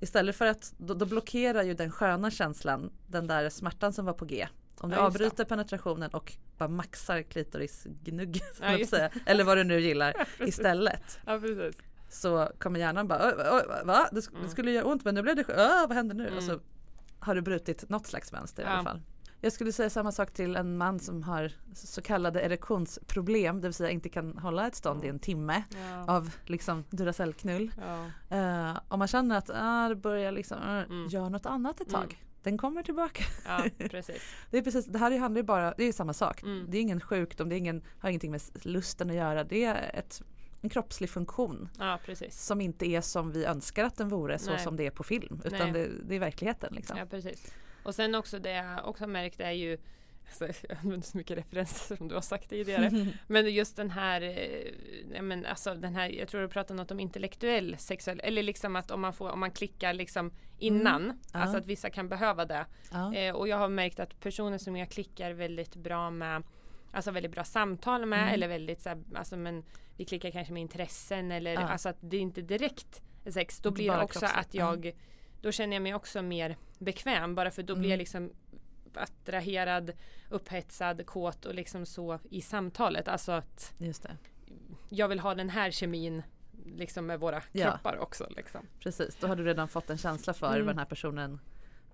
istället 0.00 0.36
för 0.36 0.46
att 0.46 0.74
då, 0.78 0.94
då 0.94 1.06
blockerar 1.06 1.62
ju 1.62 1.74
den 1.74 1.90
sköna 1.90 2.30
känslan 2.30 2.90
den 3.06 3.26
där 3.26 3.50
smärtan 3.50 3.92
som 3.92 4.04
var 4.06 4.12
på 4.12 4.24
G. 4.24 4.48
Om 4.80 4.90
du 4.90 4.96
Ja, 4.96 5.02
avbryter 5.02 5.44
penetrationen 5.44 6.10
och 6.10 6.32
bara 6.58 6.68
maxar 6.68 7.22
klitorisgnugg 7.22 8.40
Ja, 8.60 8.86
säga, 8.86 9.10
eller 9.26 9.44
vad 9.44 9.56
du 9.56 9.64
nu 9.64 9.80
gillar 9.80 10.12
Precis. 10.38 10.48
istället. 10.58 11.18
Ja. 11.26 11.40
Så 12.10 12.50
kommer 12.58 12.80
hjärnan 12.80 13.08
bara, 13.08 13.26
"Oj, 13.26 13.34
oj, 13.52 13.84
va? 13.84 14.08
Det, 14.12 14.28
det 14.42 14.48
skulle 14.48 14.70
göra 14.70 14.84
ont 14.84 15.04
men 15.04 15.14
nu 15.14 15.22
blev 15.22 15.36
det 15.36 15.42
skö- 15.42 15.54
Åh, 15.82 15.88
vad 15.88 15.92
händer 15.96 16.14
nu? 16.14 16.36
Och 16.36 16.42
så 16.42 16.50
Mm. 16.52 16.62
har 17.18 17.34
du 17.34 17.40
brutit 17.42 17.88
något 17.88 18.06
slags 18.06 18.32
mönster 18.32 18.62
i 18.62 18.66
Ja. 18.66 18.70
alla 18.72 18.82
fall. 18.84 19.00
Jag 19.40 19.52
skulle 19.52 19.72
säga 19.72 19.90
samma 19.90 20.12
sak 20.12 20.30
till 20.30 20.56
en 20.56 20.76
man 20.76 21.00
som 21.00 21.22
har 21.22 21.52
så 21.74 22.02
kallade 22.02 22.40
erektionsproblem, 22.40 23.60
det 23.60 23.68
vill 23.68 23.74
säga 23.74 23.90
inte 23.90 24.08
kan 24.08 24.38
hålla 24.38 24.66
ett 24.66 24.74
stånd 24.74 25.04
i 25.04 25.08
en 25.08 25.18
timme 25.18 25.62
Ja. 25.70 26.14
av 26.14 26.30
liksom 26.46 26.84
Duracellknull. 26.90 27.70
Ja. 28.30 28.70
Uh, 28.70 28.78
om 28.88 28.98
man 28.98 29.08
känner 29.08 29.38
att 29.38 29.50
ah, 29.54 29.88
det 29.88 29.96
börjar 29.96 30.32
liksom, 30.32 30.58
uh, 30.58 30.78
Mm. 30.78 31.06
gör 31.08 31.30
något 31.30 31.46
annat 31.46 31.80
ett 31.80 31.90
tag. 31.90 32.02
Mm. 32.04 32.16
Den 32.42 32.58
kommer 32.58 32.82
tillbaka. 32.82 33.24
ja 33.46 33.64
precis. 33.90 34.22
Det 34.50 34.58
är 34.58 34.62
precis, 34.62 34.86
det 34.86 34.98
här 34.98 35.18
handlar 35.18 35.38
ju 35.38 35.46
bara, 35.46 35.74
det 35.76 35.84
är 35.84 35.92
samma 35.92 36.12
sak. 36.12 36.42
Mm. 36.42 36.66
Det 36.68 36.78
är 36.78 36.82
ingen 36.82 37.00
sjukdom, 37.00 37.48
det 37.48 37.54
är 37.54 37.58
ingen, 37.58 37.82
har 37.98 38.08
ingenting 38.08 38.30
med 38.30 38.42
lusten 38.62 39.10
att 39.10 39.16
göra. 39.16 39.44
Det 39.44 39.64
är 39.64 39.90
ett, 39.94 40.22
en 40.60 40.70
kroppslig 40.70 41.10
funktion 41.10 41.68
Ja 41.78 41.98
som 42.30 42.60
inte 42.60 42.86
är 42.86 43.00
som 43.00 43.32
vi 43.32 43.44
önskar 43.44 43.84
att 43.84 43.96
den 43.96 44.08
vore 44.08 44.38
så 44.38 44.50
Nej. 44.50 44.58
som 44.58 44.76
det 44.76 44.86
är 44.86 44.90
på 44.90 45.02
film. 45.02 45.42
Utan 45.44 45.72
det, 45.72 45.88
det 46.08 46.14
är 46.14 46.20
verkligen 46.20 46.54
liksom. 46.70 46.98
Ja 46.98 47.06
precis. 47.06 47.52
Och 47.88 47.94
sen 47.94 48.14
också 48.14 48.38
det 48.38 48.50
jag 48.52 48.88
också 48.88 49.06
märkt 49.06 49.40
är 49.40 49.50
ju 49.50 49.78
alltså, 50.26 50.44
jag 50.68 50.78
använder 50.78 51.06
så 51.06 51.16
mycket 51.16 51.38
referenser 51.38 51.96
som 51.96 52.08
du 52.08 52.14
har 52.14 52.22
sagt 52.22 52.50
tidigare. 52.50 53.06
Men 53.26 53.54
just 53.54 53.76
den 53.76 53.90
här, 53.90 54.20
eh, 54.22 55.22
men 55.22 55.46
alltså 55.46 55.74
den 55.74 55.94
här, 55.94 56.08
jag 56.08 56.28
tror 56.28 56.40
du 56.40 56.48
pratade 56.48 56.76
något 56.82 56.90
om 56.90 57.00
intellektuell 57.00 57.76
sexuell, 57.78 58.20
eller 58.24 58.42
liksom 58.42 58.76
att 58.76 58.90
om 58.90 59.00
man 59.00 59.12
får, 59.12 59.30
om 59.30 59.40
man 59.40 59.50
klickar 59.50 59.92
liksom 59.94 60.30
innan, 60.58 61.02
Mm. 61.04 61.16
Ja. 61.32 61.38
alltså 61.38 61.58
att 61.58 61.66
vissa 61.66 61.90
kan 61.90 62.08
behöva 62.08 62.44
det. 62.44 62.66
Ja. 62.92 63.14
Eh, 63.14 63.34
och 63.34 63.48
jag 63.48 63.56
har 63.56 63.68
märkt 63.68 64.00
att 64.00 64.20
personer 64.20 64.58
som 64.58 64.76
jag 64.76 64.90
klickar 64.90 65.30
väldigt 65.32 65.76
bra 65.76 66.10
med 66.10 66.42
Alltså 66.92 67.10
väldigt 67.10 67.32
bra 67.32 67.44
samtal 67.44 68.06
med 68.06 68.22
Mm. 68.22 68.34
eller 68.34 68.48
väldigt 68.48 68.80
så 68.80 68.88
här, 68.88 68.98
alltså 69.14 69.36
men 69.36 69.64
vi 69.96 70.04
klickar 70.04 70.30
kanske 70.30 70.52
med 70.52 70.60
intressen 70.62 71.32
eller 71.32 71.52
Ja. 71.54 71.60
alltså 71.60 71.88
att 71.88 71.96
det 72.00 72.16
är 72.16 72.20
inte 72.20 72.42
direkt 72.42 73.02
sex. 73.30 73.60
Då 73.60 73.70
blir 73.70 73.90
det 73.92 74.02
också 74.02 74.26
att 74.26 74.54
jag 74.54 74.92
Då 75.42 75.52
känner 75.52 75.76
jag 75.76 75.82
mig 75.82 75.94
också 75.94 76.22
mer 76.22 76.56
bekväm 76.78 77.34
bara 77.34 77.50
för 77.50 77.62
då 77.62 77.74
blir 77.74 77.84
Mm. 77.84 77.90
jag 77.90 77.98
liksom 77.98 78.30
attraherad, 78.94 79.92
upphetsad, 80.28 81.06
kåt 81.06 81.44
och 81.46 81.54
liksom 81.54 81.86
så 81.86 82.18
i 82.30 82.40
samtalet. 82.40 83.08
Alltså 83.08 83.32
att 83.32 83.74
jag 84.88 85.08
vill 85.08 85.20
ha 85.20 85.34
den 85.34 85.50
här 85.50 85.70
kemin 85.70 86.22
liksom 86.76 87.06
med 87.06 87.20
våra 87.20 87.42
Ja. 87.52 87.70
kroppar 87.70 87.96
också. 87.98 88.26
Liksom. 88.36 88.66
Precis, 88.80 89.16
då 89.20 89.26
har 89.26 89.36
du 89.36 89.44
redan 89.44 89.68
fått 89.68 89.90
en 89.90 89.98
känsla 89.98 90.34
för 90.34 90.46
Mm. 90.46 90.66
vad 90.66 90.74
den 90.74 90.78
här 90.78 90.86
personen 90.86 91.40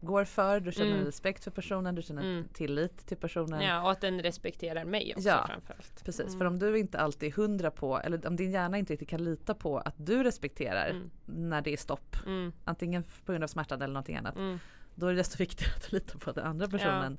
går 0.05 0.25
för. 0.25 0.61
Du 0.61 0.73
känner 0.73 0.93
Mm. 0.93 1.05
respekt 1.05 1.45
för 1.45 1.51
personen, 1.51 1.95
du 1.95 2.03
känner 2.03 2.23
Mm. 2.23 2.45
tillit 2.53 3.07
till 3.07 3.17
personen. 3.17 3.61
Ja, 3.63 3.83
och 3.83 3.91
att 3.91 4.01
den 4.01 4.23
respekterar 4.23 4.85
mig 4.85 5.13
också 5.17 5.29
Ja, 5.29 5.45
framförallt. 5.49 6.05
Precis, 6.05 6.27
Mm. 6.27 6.39
för 6.39 6.45
om 6.45 6.59
du 6.59 6.79
inte 6.79 6.99
alltid 6.99 7.29
är 7.29 7.33
hundra 7.37 7.71
på, 7.71 7.99
eller 7.99 8.27
om 8.27 8.37
din 8.37 8.51
hjärna 8.51 8.79
inte 8.79 8.93
riktigt 8.93 9.09
kan 9.09 9.25
lita 9.25 9.55
på 9.55 9.79
att 9.79 9.95
du 9.97 10.23
respekterar 10.23 10.91
Mm. 10.91 11.11
när 11.25 11.61
det 11.63 11.73
är 11.73 11.77
stopp, 11.77 12.17
Mm, 12.27 12.53
antingen 12.65 13.03
på 13.25 13.33
grund 13.33 13.45
av 13.45 13.49
smärtan 13.49 13.83
eller 13.83 13.95
någonting 13.95 14.17
annat, 14.17 14.37
mm, 14.37 14.59
då 14.95 15.07
är 15.07 15.11
det 15.11 15.17
desto 15.17 15.39
viktigare 15.39 15.73
att 15.77 15.93
lita 15.93 16.19
på 16.19 16.31
att 16.31 16.37
den 16.37 16.47
andra 16.47 16.69
personen 16.69 17.19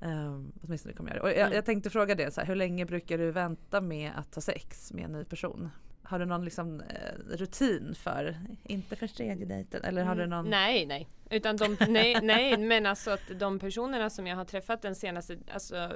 um, 0.00 0.52
åtminstone 0.62 0.94
kommer 0.94 1.10
göra 1.10 1.22
det. 1.22 1.30
Och 1.32 1.38
jag, 1.40 1.54
jag 1.54 1.64
tänkte 1.64 1.90
fråga 1.90 2.14
det, 2.14 2.34
så 2.34 2.40
här, 2.40 2.48
hur 2.48 2.54
länge 2.54 2.86
brukar 2.86 3.18
du 3.18 3.30
vänta 3.30 3.80
med 3.80 4.12
att 4.16 4.34
ha 4.34 4.42
sex 4.42 4.92
med 4.92 5.04
en 5.04 5.12
ny 5.12 5.24
person? 5.24 5.70
Har 6.06 6.18
du 6.18 6.24
någon 6.24 6.44
liksom, 6.44 6.80
eh, 6.80 7.36
rutin 7.36 7.94
för, 7.94 8.36
inte 8.64 8.96
för 8.96 9.06
tredje 9.06 9.46
dejten, 9.46 9.84
eller 9.84 10.04
har 10.04 10.14
du 10.16 10.26
någon? 10.26 10.38
Mm. 10.46 10.50
Nej, 10.50 10.86
nej. 10.86 11.08
Utan 11.30 11.56
de, 11.56 11.76
nej, 11.88 12.16
nej, 12.22 12.56
men 12.58 12.86
alltså 12.86 13.10
att 13.10 13.20
de 13.40 13.58
personerna 13.58 14.10
som 14.10 14.26
jag 14.26 14.36
har 14.36 14.44
träffat 14.44 14.82
den 14.82 14.94
senaste, 14.94 15.38
alltså 15.52 15.90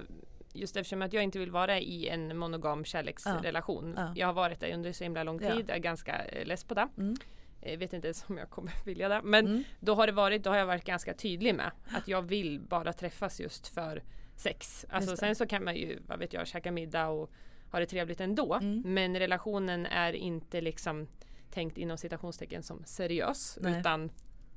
just 0.52 0.76
eftersom 0.76 1.02
att 1.02 1.12
jag 1.12 1.22
inte 1.24 1.38
vill 1.38 1.50
vara 1.50 1.78
i 1.80 2.08
en 2.08 2.38
monogam 2.38 2.84
kärleksrelation. 2.84 3.94
Ja. 3.96 4.12
Jag 4.16 4.26
har 4.26 4.34
varit 4.34 4.60
där 4.60 4.74
under 4.74 4.92
så 4.92 5.04
himla 5.04 5.22
lång 5.22 5.42
Ja. 5.42 5.54
tid, 5.54 5.64
jag 5.68 5.76
är 5.76 5.80
ganska 5.80 6.24
eh, 6.24 6.46
less 6.46 6.64
på 6.64 6.74
det. 6.74 6.88
Mm. 6.98 7.16
Jag 7.60 7.76
vet 7.78 7.92
inte 7.92 8.06
ens 8.06 8.24
om 8.28 8.38
jag 8.38 8.50
kommer 8.50 8.72
vilja 8.84 9.08
det. 9.08 9.20
Men 9.24 9.46
Mm. 9.46 9.64
då 9.80 9.94
har 9.94 10.06
det 10.06 10.12
varit, 10.12 10.42
då 10.44 10.50
har 10.50 10.56
jag 10.56 10.66
varit 10.66 10.84
ganska 10.84 11.14
tydlig 11.14 11.54
med 11.54 11.70
att 11.90 12.08
jag 12.08 12.22
vill 12.22 12.60
bara 12.60 12.92
träffas 12.92 13.40
just 13.40 13.68
för 13.68 14.02
sex. 14.36 14.86
Alltså 14.90 15.10
Just 15.10 15.20
sen 15.20 15.34
så 15.34 15.46
kan 15.46 15.64
man 15.64 15.76
ju, 15.76 15.98
vad 16.06 16.18
vet 16.18 16.32
jag, 16.32 16.46
käka 16.46 16.72
middag 16.72 17.08
och 17.08 17.30
ha 17.70 17.78
det 17.78 17.86
trevligt 17.86 18.20
ändå. 18.20 18.54
Mm. 18.54 18.82
Men 18.84 19.18
relationen 19.18 19.86
är 19.86 20.12
inte 20.12 20.60
liksom 20.60 21.06
tänkt 21.50 21.78
inom 21.78 21.98
citationstecken 21.98 22.62
som 22.62 22.84
seriös 22.84 23.58
Nej. 23.60 23.80
utan 23.80 24.10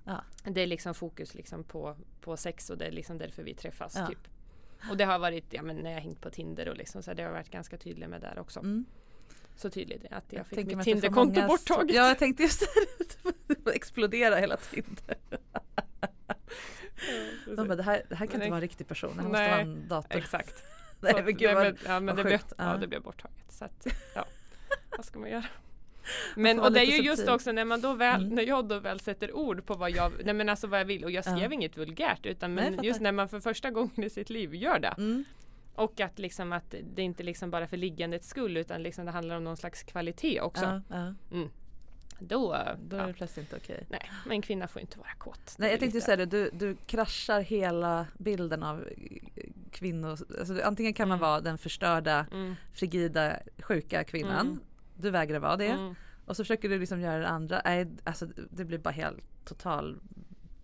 Ja. 0.03 0.23
det 0.43 0.61
är 0.61 0.67
liksom 0.67 0.93
fokus 0.93 1.33
liksom 1.35 1.63
på, 1.63 1.95
på 2.21 2.37
sex 2.37 2.69
och 2.69 2.77
det 2.77 2.85
är 2.85 2.91
liksom 2.91 3.17
därför 3.17 3.43
vi 3.43 3.53
träffas. 3.53 3.95
Ja. 3.95 4.07
Typ. 4.07 4.27
Och 4.89 4.97
det 4.97 5.05
har 5.05 5.19
varit, 5.19 5.53
ja 5.53 5.61
men 5.61 5.75
när 5.75 5.89
jag 5.89 5.97
har 5.97 6.01
hängt 6.01 6.21
på 6.21 6.29
Tinder 6.29 6.69
och 6.69 6.77
liksom 6.77 7.03
så 7.03 7.13
det 7.13 7.21
har 7.21 7.29
jag 7.29 7.33
varit 7.37 7.51
ganska 7.51 7.77
tydlig 7.77 8.09
med 8.09 8.21
där 8.21 8.39
också. 8.39 8.59
Mm. 8.59 8.85
Så 9.55 9.69
tydligt 9.69 10.05
att 10.11 10.33
jag 10.33 10.47
fick 10.47 10.55
tänker 10.55 10.75
mitt 10.75 10.85
Tinderkonto 10.85 11.35
många 11.35 11.47
borttaget. 11.47 11.95
Ja, 11.95 12.07
jag 12.07 12.19
tänkte 12.19 12.43
just 12.43 12.63
det. 13.63 13.71
Explodera 13.75 14.35
hela 14.35 14.57
Tinder. 14.57 15.15
De 17.55 17.67
bara, 17.67 17.75
det, 17.75 17.83
här, 17.83 18.03
det 18.09 18.15
här 18.15 18.25
kan 18.25 18.35
inte 18.35 18.37
Nej. 18.37 18.49
vara 18.49 18.57
en 18.57 18.61
riktig 18.61 18.87
person, 18.87 19.15
det 19.15 19.21
här 19.21 19.29
måste 19.29 19.49
vara 19.49 19.61
en 19.61 19.87
dator. 19.87 20.17
Exakt. 20.17 20.63
Nej, 21.13 21.13
Så 21.13 21.23
men 21.23 21.37
gud 21.37 21.53
men, 21.53 21.77
ja, 21.85 21.99
men 21.99 22.15
det, 22.15 22.23
blev, 22.23 22.37
sjukt. 22.37 22.53
ja. 22.57 22.71
Ja. 22.71 22.77
det 22.77 22.87
blev 22.87 23.01
borttaget. 23.01 23.51
Så 23.51 23.65
att, 23.65 23.87
ja. 24.15 24.25
Vad 24.97 25.05
ska 25.05 25.19
man 25.19 25.29
göra? 25.29 25.45
Men 26.35 26.59
och 26.59 26.71
det 26.71 26.79
är 26.79 26.85
ju 26.85 26.97
just 27.03 27.17
subtil. 27.17 27.33
också 27.33 27.51
när 27.51 27.65
man 27.65 27.81
då 27.81 27.93
väl, 27.93 28.21
Mm. 28.23 28.35
när 28.35 28.43
jag 28.43 28.65
då 28.67 28.79
väl 28.79 28.99
sätter 28.99 29.35
ord 29.35 29.65
på 29.65 29.73
vad 29.75 29.91
jag, 29.91 30.11
nej 30.23 30.33
men 30.33 30.49
alltså 30.49 30.67
vad 30.67 30.79
jag 30.79 30.85
vill 30.85 31.03
och 31.03 31.11
jag 31.11 31.23
skrev 31.25 31.37
Ja. 31.43 31.53
inget 31.53 31.77
vulgärt 31.77 32.25
utan 32.25 32.55
Nej, 32.55 32.63
men 32.65 32.73
fattar. 32.73 32.87
just 32.87 33.01
när 33.01 33.11
man 33.11 33.29
för 33.29 33.39
första 33.39 33.71
gången 33.71 34.03
i 34.03 34.09
sitt 34.09 34.29
liv 34.29 34.55
gör 34.55 34.79
det 34.79 34.87
Mm. 34.97 35.23
och 35.75 35.99
att 35.99 36.19
liksom 36.19 36.53
att 36.53 36.75
det 36.95 37.01
inte 37.01 37.23
liksom 37.23 37.51
bara 37.51 37.67
för 37.67 37.77
liggandets 37.77 38.27
skull 38.27 38.57
utan 38.57 38.83
liksom 38.83 39.05
det 39.05 39.11
handlar 39.11 39.35
om 39.37 39.43
någon 39.43 39.57
slags 39.57 39.83
kvalitet 39.83 40.41
också. 40.41 40.81
Ja. 40.89 41.13
Mm. 41.31 41.49
Då, 42.19 42.57
Då 42.89 42.97
är 42.97 43.07
det 43.07 43.13
plötsligt 43.13 43.45
inte 43.53 43.55
okej. 43.55 43.85
nej, 43.89 44.11
men 44.25 44.31
en 44.31 44.41
kvinna 44.41 44.67
får 44.67 44.81
inte 44.81 44.99
vara 44.99 45.13
kåt. 45.17 45.55
Nej 45.57 45.71
jag 45.71 45.79
tänkte 45.79 45.95
lite- 45.97 46.05
säga 46.05 46.17
det, 46.17 46.25
du, 46.25 46.49
du 46.53 46.75
kraschar 46.85 47.41
hela 47.41 48.07
bilden 48.17 48.63
av 48.63 48.87
kvinnor. 49.81 50.09
Alltså, 50.39 50.61
antingen 50.63 50.93
kan 50.93 51.07
man 51.09 51.17
Mm. 51.17 51.29
vara 51.29 51.41
den 51.41 51.57
förstörda, 51.57 52.25
Mm. 52.31 52.55
frigida, 52.73 53.37
sjuka 53.59 54.03
kvinnan. 54.03 54.47
Mm. 54.47 54.59
Du 54.95 55.09
vägrar 55.09 55.39
vara 55.39 55.57
det. 55.57 55.67
Mm. 55.67 55.95
Och 56.25 56.35
så 56.37 56.43
försöker 56.43 56.69
du 56.69 56.79
liksom 56.79 57.01
göra 57.01 57.17
det 57.19 57.27
andra. 57.27 57.61
Nej, 57.65 57.87
alltså 58.03 58.25
det 58.49 58.65
blir 58.65 58.77
bara 58.77 58.89
helt 58.93 59.45
total 59.45 59.99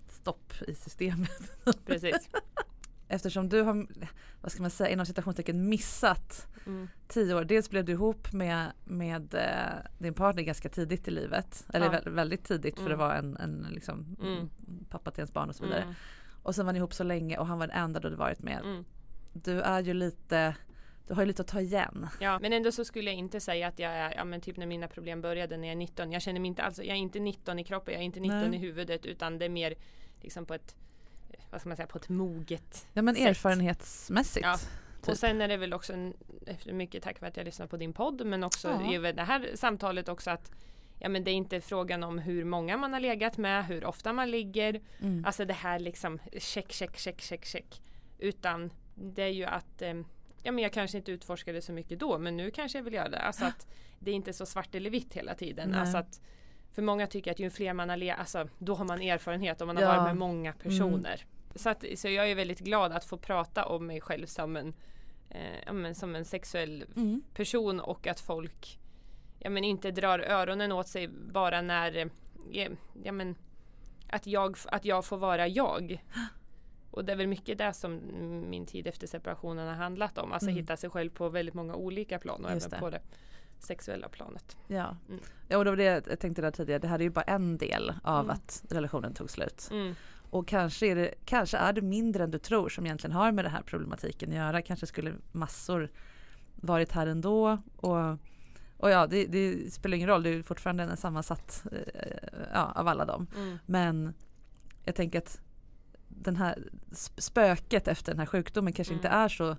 stopp 0.09 0.53
i 0.67 0.75
systemet. 0.75 1.51
Precis. 1.85 2.29
Eftersom 3.07 3.49
du 3.49 3.61
har, 3.61 3.87
vad 4.41 4.51
ska 4.51 4.61
man 4.61 4.71
säga, 4.71 4.89
inom 4.89 5.05
citationstecken 5.05 5.69
missat 5.69 6.47
Mm. 6.65 6.87
tio 7.07 7.35
år. 7.35 7.43
Dels 7.43 7.69
blev 7.69 7.85
du 7.85 7.91
ihop 7.91 8.33
med, 8.33 8.71
med 8.85 9.33
eh, 9.33 9.89
din 9.97 10.13
partner 10.13 10.43
ganska 10.43 10.69
tidigt 10.69 11.07
i 11.07 11.11
livet. 11.11 11.65
Eller 11.73 11.85
Ja. 11.85 11.91
vä- 11.91 12.09
väldigt 12.09 12.43
tidigt 12.43 12.75
för 12.75 12.81
Mm. 12.85 12.93
att 12.93 12.99
vara 12.99 13.15
en, 13.17 13.37
en 13.37 13.67
liksom, 13.71 14.15
Mm. 14.21 14.49
pappa 14.89 15.11
till 15.11 15.19
ens 15.19 15.33
barn 15.33 15.49
och 15.49 15.55
så 15.55 15.63
vidare. 15.63 15.81
Mm. 15.81 15.93
Och 16.43 16.55
sen 16.55 16.65
var 16.65 16.73
ni 16.73 16.79
ihop 16.79 16.93
så 16.93 17.03
länge 17.03 17.37
och 17.37 17.47
han 17.47 17.59
var 17.59 17.67
den 17.67 17.77
enda 17.77 17.99
du 17.99 18.07
hade 18.07 18.15
varit 18.17 18.43
med. 18.43 18.83
Du 19.43 19.61
är 19.61 19.81
ju 19.81 19.93
lite, 19.93 20.55
du 21.07 21.13
har 21.13 21.21
ju 21.21 21.27
lite 21.27 21.41
att 21.41 21.47
ta 21.47 21.61
igen. 21.61 22.07
Ja, 22.19 22.39
men 22.39 22.53
ändå 22.53 22.71
så 22.71 22.85
skulle 22.85 23.09
jag 23.09 23.17
inte 23.19 23.39
säga 23.39 23.67
att 23.67 23.79
jag 23.79 23.91
är, 23.91 24.13
ja 24.15 24.23
men 24.23 24.41
typ 24.41 24.57
när 24.57 24.65
mina 24.65 24.87
problem 24.87 25.21
började 25.21 25.57
när 25.57 25.67
jag 25.67 25.71
är 25.71 25.77
19. 25.77 26.11
Jag 26.11 26.21
känner 26.21 26.39
mig 26.39 26.47
inte 26.47 26.63
alls, 26.63 26.77
jag 26.77 26.87
är 26.87 26.93
inte 26.95 27.19
19 27.19 27.59
i 27.59 27.63
kroppen, 27.63 27.93
jag 27.93 28.01
är 28.01 28.05
inte 28.05 28.19
19 28.19 28.39
Nej. 28.39 28.55
i 28.55 28.57
huvudet 28.61 29.05
utan 29.05 29.37
det 29.37 29.45
är 29.45 29.49
mer 29.49 29.73
liksom 30.21 30.45
på 30.45 30.53
ett, 30.53 30.75
vad 31.51 31.61
ska 31.61 31.69
man 31.69 31.75
säga, 31.77 31.87
på 31.87 31.97
ett 31.97 32.09
moget 32.09 32.87
Ja 32.93 33.01
men 33.01 33.15
sätt. 33.15 33.25
erfarenhetsmässigt. 33.27 34.45
Ja. 34.45 34.57
typ. 35.01 35.09
Och 35.09 35.17
sen 35.17 35.41
är 35.41 35.47
det 35.47 35.57
väl 35.57 35.73
också 35.73 35.93
en, 35.93 36.13
mycket 36.71 37.03
tack 37.03 37.19
för 37.19 37.25
att 37.27 37.37
jag 37.37 37.45
lyssnar 37.45 37.67
på 37.67 37.77
din 37.77 37.93
podd 37.93 38.25
men 38.25 38.43
också 38.43 38.67
Ja. 38.67 38.93
i 39.09 39.11
det 39.11 39.23
här 39.23 39.51
samtalet 39.55 40.09
också 40.09 40.31
att 40.31 40.51
Ja 40.99 41.09
men 41.09 41.23
det 41.23 41.31
är 41.31 41.33
inte 41.35 41.61
frågan 41.61 42.03
om 42.03 42.19
hur 42.19 42.43
många 42.43 42.77
man 42.77 42.93
har 42.93 42.99
legat 42.99 43.37
med, 43.37 43.65
hur 43.65 43.85
ofta 43.85 44.13
man 44.13 44.31
ligger. 44.31 44.81
Mm. 44.99 45.25
Alltså 45.25 45.45
det 45.45 45.53
här 45.53 45.79
liksom 45.79 46.19
check, 46.37 46.71
check, 46.71 46.97
check, 46.97 47.21
check, 47.21 47.45
check. 47.45 47.81
Utan 48.19 48.71
det 48.97 49.23
är 49.23 49.27
ju 49.27 49.43
att 49.45 49.81
eh, 49.81 49.93
Ja 50.43 50.51
men 50.51 50.63
jag 50.63 50.73
kanske 50.73 50.97
inte 50.97 51.11
utforskade 51.11 51.61
så 51.61 51.71
mycket 51.73 51.99
då 51.99 52.17
men 52.17 52.37
nu 52.37 52.51
kanske 52.51 52.77
jag 52.77 52.83
vill 52.83 52.93
göra 52.93 53.09
det. 53.09 53.19
Alltså 53.19 53.45
att 53.45 53.67
det 53.99 54.11
är 54.11 54.15
inte 54.15 54.33
så 54.33 54.45
svart 54.45 54.75
eller 54.75 54.89
vitt 54.89 55.13
hela 55.13 55.35
tiden. 55.35 55.69
Nej. 55.69 55.79
Alltså 55.79 55.97
att 55.97 56.21
för 56.71 56.81
många 56.81 57.07
tycker 57.07 57.31
att 57.31 57.39
ju 57.39 57.49
fler 57.49 57.73
man 57.73 57.89
har 57.89 57.97
legat, 57.97 58.19
alltså 58.19 58.47
då 58.57 58.75
har 58.75 58.85
man 58.85 59.01
erfarenhet 59.01 59.61
och 59.61 59.67
man 59.67 59.75
har 59.77 59.83
Ja. 59.83 59.89
Mm. 59.89 60.03
varit 60.03 60.09
med 60.09 60.17
många 60.17 60.53
personer. 60.53 61.25
Så, 61.55 61.69
att, 61.69 61.83
så 61.95 62.07
jag 62.09 62.31
är 62.31 62.35
väldigt 62.35 62.59
glad 62.59 62.91
att 62.91 63.05
få 63.05 63.17
prata 63.17 63.65
om 63.65 63.87
mig 63.87 64.01
själv 64.01 64.25
som 64.25 64.55
en, 64.57 64.73
eh, 65.29 65.59
ja, 65.65 65.73
men 65.73 65.95
som 65.95 66.15
en 66.15 66.25
sexuell 66.25 66.85
Mm. 66.95 67.21
person 67.33 67.79
och 67.79 68.07
att 68.07 68.19
folk 68.19 68.79
ja, 69.39 69.49
men 69.49 69.63
inte 69.63 69.91
drar 69.91 70.19
öronen 70.19 70.71
åt 70.71 70.87
sig 70.87 71.07
bara 71.07 71.61
när 71.61 71.97
eh, 72.51 72.69
ja, 73.03 73.11
men, 73.11 73.35
att, 74.09 74.27
jag, 74.27 74.57
att 74.67 74.85
jag 74.85 75.05
får 75.05 75.17
vara 75.17 75.47
jag. 75.47 76.03
Och 76.97 77.05
det 77.05 77.11
är 77.11 77.15
väl 77.15 77.27
mycket 77.27 77.57
det 77.57 77.73
som 77.73 77.99
min 78.49 78.65
tid 78.65 78.87
efter 78.87 79.07
separationen 79.07 79.67
har 79.67 79.75
handlat 79.75 80.17
om. 80.17 80.31
Alltså 80.31 80.49
Mm. 80.49 80.61
hitta 80.61 80.77
sig 80.77 80.89
själv 80.89 81.09
på 81.09 81.29
väldigt 81.29 81.55
många 81.55 81.75
olika 81.75 82.19
plan 82.19 82.45
och 82.45 82.51
Just 82.51 82.67
även 82.67 82.77
det. 82.79 82.85
på 82.85 82.89
det 82.89 83.01
sexuella 83.59 84.09
planet. 84.09 84.57
Ja. 84.67 84.97
Mm. 85.09 85.19
ja, 85.47 85.57
och 85.57 85.65
det 85.65 85.69
var 85.71 85.77
det 85.77 85.83
jag 86.07 86.19
tänkte 86.19 86.41
där 86.41 86.51
tidigare. 86.51 86.79
Det 86.79 86.87
här 86.87 86.99
är 86.99 87.03
ju 87.03 87.09
bara 87.09 87.21
en 87.21 87.57
del 87.57 87.93
av 88.03 88.19
Mm. 88.25 88.29
att 88.31 88.63
relationen 88.69 89.13
tog 89.13 89.29
slut. 89.29 89.67
Mm. 89.71 89.95
Och 90.29 90.47
kanske 90.47 90.87
är, 90.87 90.95
det, 90.95 91.13
kanske 91.25 91.57
är 91.57 91.73
det 91.73 91.81
mindre 91.81 92.23
än 92.23 92.31
du 92.31 92.39
tror 92.39 92.69
som 92.69 92.85
egentligen 92.85 93.15
har 93.15 93.31
med 93.31 93.45
den 93.45 93.51
här 93.51 93.61
problematiken 93.61 94.29
att 94.29 94.35
göra. 94.35 94.61
Kanske 94.61 94.87
skulle 94.87 95.13
massor 95.31 95.91
varit 96.55 96.91
här 96.91 97.07
ändå. 97.07 97.57
Och, 97.75 98.11
och 98.77 98.89
ja, 98.91 99.07
det, 99.07 99.25
det 99.25 99.73
spelar 99.73 99.95
ingen 99.95 100.09
roll. 100.09 100.23
Det 100.23 100.29
är 100.29 100.43
fortfarande 100.43 100.83
en 100.83 100.97
sammansatt 100.97 101.63
eh, 101.71 102.07
ja, 102.53 102.71
av 102.75 102.87
alla 102.87 103.05
dem. 103.05 103.27
Mm. 103.37 103.57
Men 103.65 104.13
jag 104.83 104.95
tänker 104.95 105.19
att 105.19 105.41
den 106.21 106.35
här 106.35 106.63
sp- 106.91 107.19
spöket 107.21 107.87
efter 107.87 108.11
den 108.11 108.19
här 108.19 108.25
sjukdomen 108.25 108.73
kanske 108.73 108.93
inte 108.93 109.07
Mm. 109.07 109.19
är 109.19 109.29
så, 109.29 109.57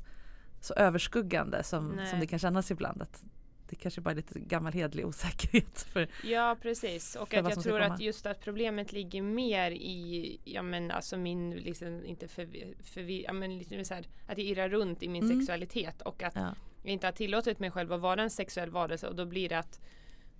så 0.60 0.74
överskuggande 0.74 1.62
som, 1.62 1.88
Nej. 1.88 2.06
som 2.06 2.20
det 2.20 2.26
kan 2.26 2.38
kännas 2.38 2.70
ibland. 2.70 3.02
Att 3.02 3.24
det 3.68 3.76
kanske 3.76 4.00
bara 4.00 4.10
är 4.10 4.14
lite 4.14 4.38
gammal 4.40 4.72
hedlig 4.72 5.06
osäkerhet. 5.06 5.82
För, 5.92 6.08
Ja 6.24 6.56
precis 6.62 7.16
och 7.16 7.34
att 7.34 7.48
jag 7.50 7.62
tror 7.62 7.80
att 7.80 8.00
just 8.00 8.26
att 8.26 8.40
problemet 8.40 8.92
ligger 8.92 9.22
mer 9.22 9.70
i 9.70 10.40
ja 10.44 10.62
men 10.62 10.90
alltså 10.90 11.16
min 11.16 11.50
liksom 11.50 12.04
inte 12.04 12.28
för, 12.28 12.48
för 12.82 13.00
ja 13.24 13.32
men 13.32 13.58
lite 13.58 13.84
så 13.84 13.94
här, 13.94 14.04
att 14.26 14.38
jag 14.38 14.46
irrar 14.46 14.68
runt 14.68 15.02
i 15.02 15.08
min 15.08 15.22
Mm. 15.24 15.38
sexualitet 15.40 16.02
och 16.02 16.22
att 16.22 16.34
ja. 16.36 16.54
jag 16.82 16.92
inte 16.92 17.06
har 17.06 17.12
tillåtit 17.12 17.58
mig 17.58 17.70
själv 17.70 17.92
att 17.92 18.00
vara 18.00 18.22
en 18.22 18.30
sexuell 18.30 18.70
varelse 18.70 19.06
och 19.08 19.14
då 19.14 19.26
blir 19.26 19.48
det 19.48 19.58
att 19.58 19.80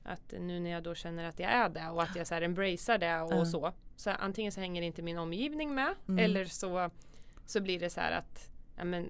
att 0.09 0.35
nu 0.40 0.61
när 0.61 0.71
jag 0.71 0.83
då 0.83 0.94
känner 0.94 1.25
att 1.25 1.38
jag 1.38 1.51
är 1.51 1.68
det 1.68 1.88
och 1.88 2.03
att 2.03 2.16
jag 2.16 2.27
så 2.27 2.35
här 2.35 2.42
embracear 2.42 2.99
det 2.99 3.21
och 3.21 3.33
Ja. 3.33 3.44
så 3.44 3.73
så 3.97 4.11
antingen 4.11 4.53
så 4.53 4.61
hänger 4.61 4.83
inte 4.83 5.03
min 5.03 5.18
omgivning 5.18 5.75
med 5.75 5.94
Mm. 6.09 6.25
eller 6.25 6.44
så 6.44 6.90
så 7.47 7.61
blir 7.61 7.81
det 7.81 7.90
så 7.90 8.01
här 8.01 8.12
att 8.12 8.51
ja 8.77 8.85
men 8.85 9.09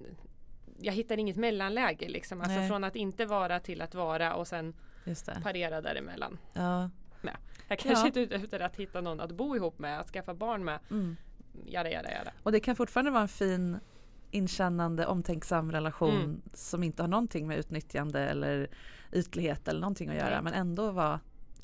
jag 0.81 0.93
hittar 0.93 1.17
inget 1.17 1.35
mellanläge 1.35 2.09
liksom 2.09 2.41
alltså 2.41 2.59
Nej. 2.59 2.67
från 2.67 2.83
att 2.83 2.95
inte 2.95 3.25
vara 3.25 3.59
till 3.59 3.81
att 3.81 3.95
vara 3.95 4.33
och 4.35 4.47
sen 4.47 4.73
parera 5.43 5.81
däremellan. 5.81 6.37
Ja. 6.53 6.89
Jag 7.67 7.79
kanske 7.79 8.01
Ja. 8.03 8.07
inte 8.07 8.19
är 8.19 8.23
ute 8.23 8.35
efter 8.35 8.59
att 8.59 8.75
hitta 8.75 9.01
någon 9.01 9.19
att 9.19 9.31
bo 9.31 9.55
ihop 9.55 9.79
med, 9.79 9.99
att 9.99 10.09
skaffa 10.09 10.33
barn 10.33 10.63
med. 10.65 10.79
Mm. 10.91 11.15
Jada, 11.65 11.89
jada, 11.91 12.11
jada. 12.11 12.31
Och 12.43 12.51
det 12.51 12.59
kan 12.59 12.75
fortfarande 12.75 13.11
vara 13.11 13.21
en 13.21 13.27
fin 13.27 13.79
inkännande, 14.31 15.05
omtänksam 15.05 15.71
relation 15.71 16.15
Mm. 16.21 16.41
som 16.53 16.83
inte 16.83 17.03
har 17.03 17.07
någonting 17.07 17.47
med 17.47 17.57
utnyttjande 17.59 18.19
eller 18.19 18.69
ytlighet 19.11 19.67
eller 19.67 19.79
någonting 19.81 20.09
att 20.09 20.15
göra 20.15 20.29
Nej. 20.29 20.41
men 20.43 20.53
ändå 20.53 20.91
vara 20.91 21.19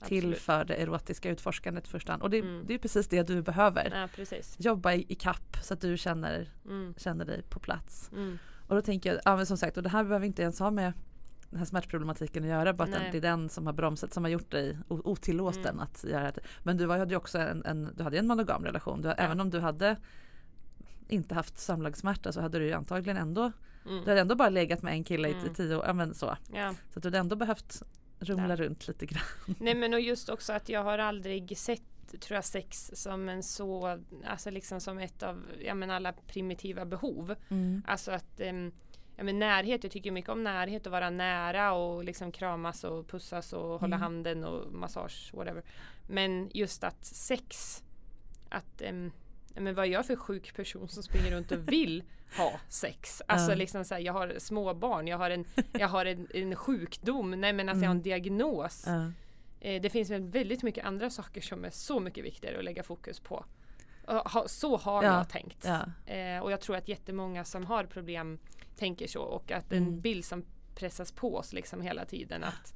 till 0.06 0.18
Absolut. 0.18 0.40
för 0.40 0.66
det 0.66 0.76
erotiska 0.76 1.30
utforskandet 1.30 1.88
i 1.88 1.90
första 1.90 2.12
hand. 2.12 2.24
Och 2.24 2.30
det, 2.30 2.40
Mm. 2.40 2.64
det 2.68 2.74
är 2.74 2.78
precis 2.78 3.08
det 3.08 3.24
du 3.28 3.42
behöver. 3.42 4.08
Ja. 4.18 4.38
Jobba 4.58 4.94
i, 4.94 5.06
i 5.10 5.16
kapp 5.16 5.58
så 5.62 5.74
att 5.74 5.82
du 5.82 5.98
känner, 5.98 6.50
Mm. 6.66 6.94
känner 6.98 7.26
dig 7.26 7.42
på 7.50 7.60
plats. 7.60 8.10
Mm. 8.14 8.38
Och 8.68 8.76
då 8.76 8.82
tänker 8.82 9.10
jag, 9.14 9.22
ja 9.26 9.36
men 9.36 9.46
som 9.46 9.58
sagt, 9.58 9.78
och 9.78 9.84
det 9.84 9.90
här 9.90 10.04
behöver 10.04 10.26
inte 10.26 10.42
ens 10.42 10.60
ha 10.60 10.72
med 10.72 10.94
den 11.50 11.60
här 11.60 11.66
smärtproblematiken 11.66 12.44
att 12.44 12.50
göra, 12.50 12.74
bara 12.74 12.84
att 12.84 12.90
Nej. 12.90 13.00
den- 13.00 13.12
det 13.12 13.18
är 13.18 13.32
den 13.32 13.50
som 13.50 13.66
har 13.66 13.74
bromsat, 13.74 14.14
som 14.14 14.24
har 14.24 14.32
gjort 14.32 14.52
dig 14.52 14.78
otillåten 14.88 15.62
Mm. 15.66 15.80
att 15.80 16.04
göra 16.04 16.32
det. 16.32 16.42
Men 16.64 16.78
du 16.78 16.86
var- 16.86 16.98
hade 16.98 17.12
ju 17.12 17.18
också 17.18 17.38
en, 17.40 17.66
en, 17.66 17.90
du 17.98 18.04
hade 18.04 18.18
en 18.18 18.28
monogam 18.28 18.66
relation, 18.66 19.02
du, 19.02 19.10
även 19.12 19.40
om 19.42 19.50
du 19.50 19.60
hade 19.60 19.96
inte 21.08 21.36
haft 21.36 21.58
samlagssmärta 21.58 22.32
så 22.32 22.42
hade 22.42 22.60
du 22.60 22.72
antagligen 22.74 23.18
ändå, 23.18 23.52
du 23.84 23.90
Mm. 23.92 24.06
hade 24.06 24.20
ändå 24.22 24.36
bara 24.36 24.50
legat 24.50 24.82
med 24.82 24.94
en 24.94 25.04
kille 25.04 25.28
i, 25.28 25.32
i 25.32 25.36
Mm. 25.36 25.54
tio 25.54 25.76
år, 25.76 25.94
men 25.94 26.14
så. 26.14 26.38
Ja. 26.54 26.74
Så 26.94 27.00
att 27.00 27.04
du 27.04 27.08
hade 27.08 27.18
ändå 27.18 27.36
behövt 27.36 27.84
rumla 28.20 28.50
Ja. 28.50 28.56
runt 28.56 28.88
lite 28.88 29.06
grann. 29.06 29.24
Nej 29.60 29.76
men 29.76 29.94
och 29.94 30.00
just 30.02 30.30
också 30.30 30.54
att 30.54 30.70
jag 30.70 30.84
har 30.84 30.98
aldrig 30.98 31.58
sett 31.58 31.82
tror 32.20 32.36
jag 32.36 32.46
sex 32.46 32.92
som 32.94 33.30
en 33.30 33.44
så, 33.44 34.00
alltså 34.26 34.50
liksom 34.50 34.82
som 34.82 34.98
ett 35.00 35.24
av 35.24 35.44
ja, 35.66 35.74
men 35.74 35.90
alla 35.92 36.14
primitiva 36.14 36.86
behov. 36.86 37.36
Mm. 37.50 37.82
Alltså 37.88 38.12
att 38.12 38.40
um, 38.50 38.72
ja, 39.16 39.24
men 39.24 39.40
närhet, 39.40 39.84
jag 39.84 39.92
tycker 39.92 40.12
mycket 40.12 40.30
om 40.32 40.44
närhet 40.44 40.86
och 40.86 40.92
vara 40.92 41.10
nära 41.10 41.74
och 41.74 42.04
liksom 42.04 42.32
kramas 42.32 42.84
och 42.84 43.08
pussas 43.08 43.54
och 43.54 43.80
hålla 43.80 43.96
Mm. 43.96 44.02
handen 44.02 44.44
och 44.44 44.74
massage, 44.74 45.32
whatever. 45.34 45.64
Men 46.08 46.50
just 46.54 46.84
att 46.84 47.06
sex, 47.06 47.84
att 48.50 48.82
um, 48.90 49.12
men 49.56 49.76
vad 49.76 49.86
är 49.86 49.90
jag 49.90 50.06
för 50.06 50.16
sjuk 50.16 50.56
person 50.56 50.88
som 50.90 51.04
springer 51.04 51.32
runt 51.32 51.52
och 51.52 51.72
vill 51.72 52.04
ha 52.38 52.60
sex? 52.70 53.22
Alltså 53.28 53.52
Ja. 53.52 53.56
liksom 53.56 53.86
så 53.86 53.94
här, 53.94 54.02
jag 54.02 54.14
har 54.14 54.36
små 54.38 54.74
barn, 54.74 55.08
jag 55.08 55.18
har 55.18 55.30
en, 55.30 55.46
jag 55.72 55.88
har 55.88 56.06
en, 56.06 56.28
en 56.34 56.56
sjukdom, 56.56 57.32
nej 57.32 57.54
men 57.54 57.70
alltså 57.70 57.84
jag 57.84 57.90
har 57.90 57.96
en 57.96 58.02
diagnos. 58.02 58.84
Ja. 58.88 59.12
Eh, 59.60 59.82
det 59.82 59.90
finns 59.90 60.10
väl 60.10 60.22
väldigt 60.24 60.64
mycket 60.64 60.86
andra 60.86 61.10
saker 61.10 61.42
som 61.42 61.66
är 61.66 61.70
så 61.70 62.00
mycket 62.00 62.26
viktigare 62.26 62.58
att 62.58 62.64
lägga 62.64 62.84
fokus 62.84 63.20
på. 63.20 63.46
Ha, 64.08 64.48
så 64.48 64.78
har 64.78 65.04
Ja, 65.04 65.18
jag 65.18 65.30
tänkt. 65.30 65.66
ja. 65.66 66.14
Eh, 66.14 66.40
och 66.40 66.52
jag 66.52 66.62
tror 66.62 66.76
att 66.76 66.88
jättemånga 66.88 67.44
som 67.44 67.66
har 67.66 67.84
problem 67.84 68.40
tänker 68.78 69.08
så 69.08 69.22
och 69.22 69.52
att 69.52 69.72
en 69.72 69.78
Mm. 69.88 70.02
bild 70.02 70.26
som 70.26 70.46
pressas 70.76 71.12
på 71.12 71.36
oss 71.36 71.54
liksom 71.54 71.82
hela 71.82 72.06
tiden 72.06 72.44
att 72.44 72.74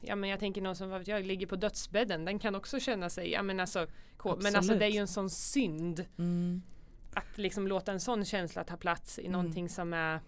Ja 0.00 0.16
men 0.16 0.30
jag 0.30 0.40
tänker 0.40 0.62
någon 0.62 0.76
som 0.76 0.90
vad 0.90 1.08
jag, 1.08 1.24
ligger 1.24 1.46
på 1.46 1.56
dödsbädden, 1.56 2.24
den 2.24 2.38
kan 2.38 2.54
också 2.54 2.80
känna 2.80 3.10
sig, 3.10 3.30
ja 3.30 3.42
men 3.42 3.60
alltså, 3.60 3.86
kåt. 4.16 4.36
men 4.36 4.46
alltså 4.46 4.58
Absolut. 4.58 4.80
det 4.80 4.86
är 4.86 4.90
ju 4.90 4.98
en 4.98 5.08
sån 5.08 5.30
synd 5.30 6.04
Mm. 6.18 6.62
att 7.14 7.38
liksom 7.38 7.68
låta 7.68 7.92
en 7.92 8.00
sån 8.00 8.24
känsla 8.24 8.64
ta 8.64 8.76
plats 8.76 9.18
i 9.18 9.22
Mm. 9.26 9.32
någonting 9.32 9.68
som 9.68 9.92
är 9.92 10.20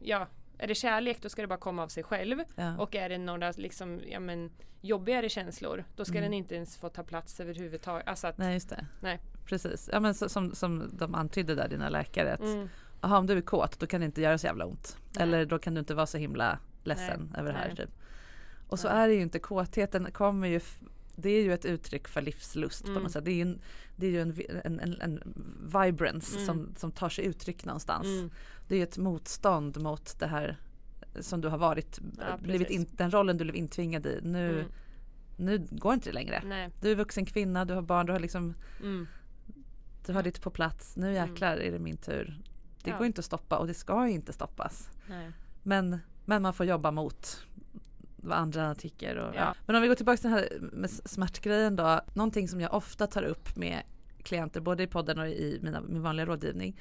Ja, 0.00 0.26
är 0.58 0.66
det 0.66 0.74
kärlek 0.74 1.22
då 1.22 1.28
ska 1.28 1.42
det 1.42 1.48
bara 1.48 1.58
komma 1.58 1.82
av 1.82 1.88
sig 1.88 2.02
själv 2.02 2.38
Ja. 2.56 2.78
och 2.78 2.94
är 2.94 3.08
det 3.08 3.18
några 3.18 3.50
liksom, 3.50 4.00
ja, 4.08 4.20
men, 4.20 4.50
jobbigare 4.80 5.28
känslor 5.28 5.84
då 5.96 6.04
ska 6.04 6.12
Mm. 6.18 6.22
den 6.22 6.32
inte 6.34 6.54
ens 6.54 6.76
få 6.76 6.88
ta 6.88 7.02
plats 7.02 7.40
överhuvudtaget. 7.40 8.08
Alltså 8.08 8.26
att, 8.26 8.38
Nej 8.38 8.54
just 8.54 8.68
det. 8.70 8.86
Nej. 9.00 9.20
Precis. 9.46 9.88
Ja, 9.92 10.00
men 10.00 10.14
så, 10.14 10.28
som, 10.28 10.54
som 10.54 10.90
de 10.92 11.14
antydde 11.14 11.54
där 11.54 11.68
dina 11.68 11.88
läkare. 11.88 12.32
Att, 12.34 12.40
mm, 12.40 12.68
Aha, 13.00 13.18
om 13.18 13.26
du 13.26 13.36
är 13.36 13.40
kåt 13.40 13.78
då 13.78 13.86
kan 13.86 14.00
det 14.00 14.06
inte 14.06 14.20
göra 14.20 14.38
så 14.38 14.46
jävla 14.46 14.64
ont. 14.66 14.96
Nej. 15.14 15.22
Eller 15.22 15.44
då 15.46 15.58
kan 15.58 15.74
du 15.74 15.78
inte 15.80 15.94
vara 15.94 16.06
så 16.06 16.18
himla 16.18 16.58
ledsen 16.84 17.28
Nej, 17.32 17.40
över 17.40 17.52
det 17.52 17.58
här. 17.58 17.74
Typ. 17.74 17.90
Och 18.68 18.78
så 18.80 18.88
är 18.88 19.08
det 19.08 19.14
ju 19.14 19.20
inte. 19.22 19.38
Kåtheten 19.38 20.12
kommer 20.12 20.48
ju 20.48 20.60
det 21.20 21.30
är 21.30 21.42
ju 21.42 21.52
ett 21.54 21.64
uttryck 21.64 22.08
för 22.08 22.22
livslust 22.22 22.84
på 22.84 22.90
Mm. 22.90 23.02
något 23.02 23.12
sätt. 23.12 23.24
Det 23.24 23.30
är 23.30 23.34
ju 23.34 23.42
en, 23.42 23.60
det 23.96 24.06
är 24.06 24.10
ju 24.10 24.20
en, 24.20 24.34
en, 24.64 24.80
en, 24.80 25.00
en 25.00 25.22
vibrance 25.74 26.34
Mm. 26.34 26.46
som, 26.46 26.74
som 26.76 26.90
tar 26.92 27.08
sig 27.08 27.24
uttryck 27.24 27.64
någonstans. 27.64 28.06
mm, 28.06 28.30
Det 28.68 28.74
är 28.74 28.78
ju 28.78 28.82
ett 28.82 28.98
motstånd 28.98 29.80
mot 29.82 30.18
det 30.18 30.26
här 30.26 30.56
som 31.20 31.40
du 31.40 31.48
har 31.48 31.58
varit, 31.58 31.98
Ja, 32.18 32.36
blivit 32.42 32.70
in, 32.70 32.86
den 32.92 33.10
rollen 33.10 33.36
du 33.36 33.44
blev 33.44 33.56
intvingad 33.56 34.06
i. 34.06 34.20
Nu, 34.22 34.60
mm, 34.60 34.70
nu 35.36 35.66
går 35.70 35.94
inte 35.94 36.08
det 36.08 36.14
längre. 36.14 36.42
nej, 36.46 36.70
Du 36.80 36.90
är 36.90 36.94
vuxen 36.94 37.26
kvinna, 37.26 37.64
du 37.64 37.74
har 37.74 37.82
barn, 37.82 38.06
du 38.06 38.12
har 38.12 38.20
liksom 38.20 38.54
mm, 38.82 39.06
du 40.06 40.12
har 40.12 40.22
ditt 40.22 40.40
på 40.42 40.50
plats. 40.50 40.96
Nu 40.96 41.16
Mm. 41.16 41.28
jäklar 41.30 41.56
är 41.56 41.72
det 41.72 41.78
min 41.78 41.96
tur. 41.96 42.40
Det 42.82 42.90
Ja. 42.90 42.96
går 42.98 43.06
inte 43.06 43.18
att 43.18 43.24
stoppa 43.24 43.58
och 43.58 43.66
det 43.66 43.74
ska 43.74 44.06
ju 44.08 44.14
inte 44.14 44.32
stoppas. 44.32 44.88
nej. 45.08 45.30
Men, 45.62 45.98
men 46.24 46.42
man 46.42 46.54
får 46.54 46.66
jobba 46.66 46.90
mot 46.90 47.46
vad 48.22 48.38
andra 48.38 48.74
tycker. 48.74 49.16
Och, 49.16 49.34
Ja. 49.34 49.54
Men 49.66 49.76
om 49.76 49.82
vi 49.82 49.88
går 49.88 49.94
tillbaka 49.94 50.16
till 50.16 50.30
den 50.30 50.38
här 50.38 50.58
med 50.60 50.90
smärtgrejen 50.90 51.76
då. 51.76 52.00
Någonting 52.14 52.48
som 52.48 52.60
jag 52.60 52.74
ofta 52.74 53.06
tar 53.06 53.22
upp 53.22 53.56
med 53.56 53.82
klienter 54.22 54.60
både 54.60 54.82
i 54.82 54.86
podden 54.86 55.18
och 55.18 55.28
i 55.28 55.58
mina, 55.62 55.80
min 55.80 56.02
vanliga 56.02 56.26
rådgivning 56.26 56.80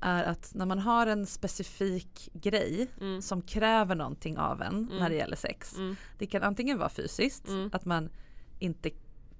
är 0.00 0.24
att 0.24 0.54
när 0.54 0.66
man 0.66 0.78
har 0.78 1.06
en 1.06 1.26
specifik 1.26 2.28
grej 2.32 2.88
Mm. 3.00 3.22
som 3.22 3.42
kräver 3.42 3.94
någonting 3.94 4.38
av 4.38 4.62
en 4.62 4.74
Mm. 4.74 4.98
när 4.98 5.08
det 5.10 5.16
gäller 5.16 5.36
sex. 5.36 5.76
Mm. 5.76 5.96
Det 6.18 6.26
kan 6.26 6.42
antingen 6.42 6.78
vara 6.78 6.88
fysiskt, 6.88 7.48
Mm. 7.48 7.70
att 7.72 7.84
man 7.84 8.10
inte 8.58 8.90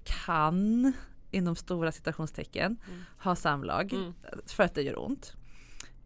kan 0.03 0.93
inom 1.31 1.55
stora 1.55 1.91
citationstecken 1.91 2.77
Mm. 2.87 3.01
ha 3.19 3.35
samlag 3.35 3.93
Mm. 3.93 4.13
för 4.45 4.63
att 4.63 4.75
det 4.75 4.81
gör 4.81 4.99
ont. 5.05 5.33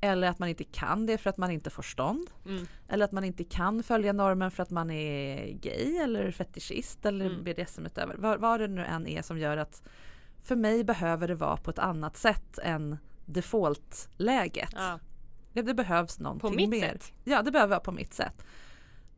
Eller 0.04 0.28
att 0.30 0.39
man 0.39 0.49
inte 0.49 0.64
kan 0.64 1.06
det 1.06 1.18
för 1.18 1.30
att 1.30 1.38
man 1.38 1.51
inte 1.51 1.70
får 1.70 1.84
stånd. 1.84 2.28
Mm. 2.45 2.68
Eller 2.88 3.06
att 3.06 3.12
man 3.12 3.24
inte 3.24 3.43
kan 3.43 3.84
följa 3.84 4.14
normen 4.14 4.51
för 4.51 4.64
att 4.64 4.70
man 4.70 4.91
är 4.91 5.51
gay 5.51 5.97
eller 5.97 6.32
fetischist 6.32 7.06
eller 7.06 7.26
Mm. 7.26 7.43
BDSM-utövare. 7.43 8.18
Vad, 8.20 8.39
vad 8.39 8.60
det 8.60 8.68
nu 8.68 8.86
än 8.86 9.08
är 9.08 9.22
som 9.22 9.38
gör 9.39 9.58
att 9.58 9.82
för 10.43 10.56
mig 10.56 10.84
behöver 10.84 11.28
det 11.28 11.36
vara 11.36 11.58
på 11.58 11.70
ett 11.72 11.80
annat 11.80 12.18
sätt 12.18 12.60
än 12.60 12.97
default-läget. 13.26 14.70
Ja. 14.76 14.99
Det, 15.54 15.62
det 15.62 15.74
behövs 15.74 16.20
någonting 16.20 16.49
På 16.49 16.56
mitt 16.56 16.70
mer. 16.70 16.82
sätt. 16.82 17.14
Ja, 17.24 17.41
det 17.41 17.51
behöver 17.51 17.70
vara 17.70 17.80
på 17.80 17.91
mitt 17.91 18.14
sätt. 18.14 18.45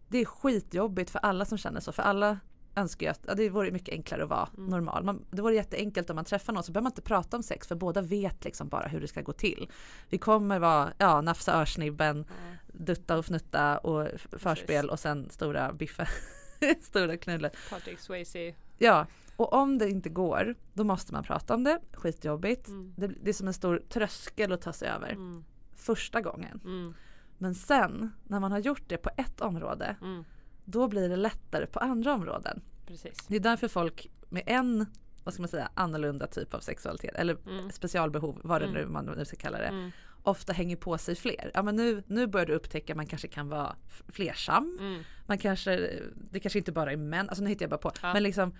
Det 0.08 0.18
är 0.18 0.26
skitjobbigt 0.26 1.10
för 1.10 1.20
alla 1.20 1.46
som 1.46 1.58
känner 1.58 1.80
så. 1.80 1.92
För 1.92 2.04
alla 2.04 2.40
önskar 2.76 3.06
ju 3.06 3.12
att 3.12 3.20
ja, 3.28 3.34
det 3.36 3.50
vore 3.50 3.72
mycket 3.72 3.94
enklare 3.94 4.24
att 4.24 4.30
vara 4.30 4.50
Mm. 4.58 4.70
normal. 4.70 5.04
Man, 5.04 5.26
det 5.32 5.42
vore 5.42 5.56
jätteenkelt 5.56 6.10
om 6.10 6.16
man 6.16 6.26
träffar 6.26 6.54
någon 6.54 6.64
så 6.64 6.72
behöver 6.72 6.84
man 6.84 6.92
inte 6.92 7.02
prata 7.02 7.38
om 7.38 7.44
sex 7.44 7.68
för 7.68 7.76
båda 7.76 8.02
vet 8.02 8.44
liksom 8.46 8.68
bara 8.70 8.88
hur 8.88 9.02
det 9.02 9.08
ska 9.08 9.22
gå 9.22 9.32
till. 9.32 9.70
Vi 10.10 10.18
kommer 10.18 10.60
vara, 10.60 10.94
ja, 10.98 11.22
nafsa 11.22 11.62
örsnibben, 11.62 12.26
dutta 12.68 13.18
och 13.18 13.26
fnutta 13.26 13.78
och 13.78 14.08
förspel 14.40 14.90
och 14.90 15.00
sen 15.00 15.30
stora 15.30 15.74
biffa. 15.74 16.08
stora 16.82 17.18
knullet. 17.18 17.56
Patrick 17.70 18.00
Swayze. 18.00 18.54
Ja, 18.78 19.06
och 19.36 19.54
om 19.54 19.78
det 19.78 19.90
inte 19.90 20.10
går 20.10 20.56
då 20.74 20.84
måste 20.84 21.14
man 21.14 21.24
prata 21.24 21.54
om 21.54 21.64
det. 21.64 21.80
Skitjobbigt. 21.94 22.68
Mm. 22.68 22.94
Det, 22.98 23.08
det 23.08 23.30
är 23.30 23.34
som 23.34 23.48
en 23.48 23.54
stor 23.54 23.82
tröskel 23.90 24.52
att 24.52 24.62
ta 24.62 24.74
sig 24.74 24.90
över. 24.90 25.10
Mm. 25.10 25.46
Första 25.76 26.22
gången. 26.22 26.60
Mm. 26.64 26.94
Men 27.38 27.56
sen 27.56 28.12
när 28.24 28.40
man 28.40 28.52
har 28.52 28.60
gjort 28.60 28.84
det 28.88 28.98
på 28.98 29.10
ett 29.18 29.42
område 29.42 29.96
Mm. 30.02 30.24
Då 30.66 30.88
blir 30.88 31.10
det 31.10 31.16
lättare 31.16 31.66
på 31.66 31.80
andra 31.80 32.14
områden. 32.14 32.62
Precis. 32.86 33.18
Det 33.28 33.36
är 33.36 33.40
därför 33.40 33.68
folk 33.68 34.08
med 34.30 34.44
en, 34.46 34.86
vad 35.24 35.34
ska 35.34 35.42
man 35.44 35.50
säga, 35.50 35.70
annorlunda 35.74 36.28
typ 36.28 36.54
av 36.54 36.60
sexualitet 36.60 37.16
eller 37.16 37.38
Mm. 37.50 37.72
specialbehov, 37.72 38.42
vad 38.44 38.62
det 38.62 38.66
Mm. 38.68 38.82
nu 38.82 38.88
man 38.88 39.06
nu 39.06 39.26
ska 39.26 39.36
kalla 39.38 39.58
det, 39.58 39.68
Mm. 39.68 39.92
ofta 40.24 40.54
hänger 40.54 40.76
på 40.76 40.98
sig 40.98 41.16
fler. 41.16 41.52
Ja 41.54 41.62
men 41.64 41.76
nu, 41.76 42.04
nu 42.08 42.28
börjar 42.28 42.46
du 42.46 42.54
upptäcka 42.54 42.96
man 42.96 43.06
kanske 43.08 43.28
kan 43.28 43.50
vara 43.50 43.76
flersam. 44.08 44.78
Mm. 44.80 45.02
Man 45.28 45.38
kanske, 45.38 45.90
det 46.32 46.40
kanske 46.40 46.60
inte 46.60 46.72
bara 46.72 46.92
är 46.92 46.98
män, 46.98 47.30
alltså 47.30 47.44
nu 47.44 47.50
hittar 47.50 47.64
jag 47.64 47.70
bara 47.70 47.78
på. 47.78 47.92
Ja. 48.02 48.14
Men 48.14 48.24
liksom 48.24 48.54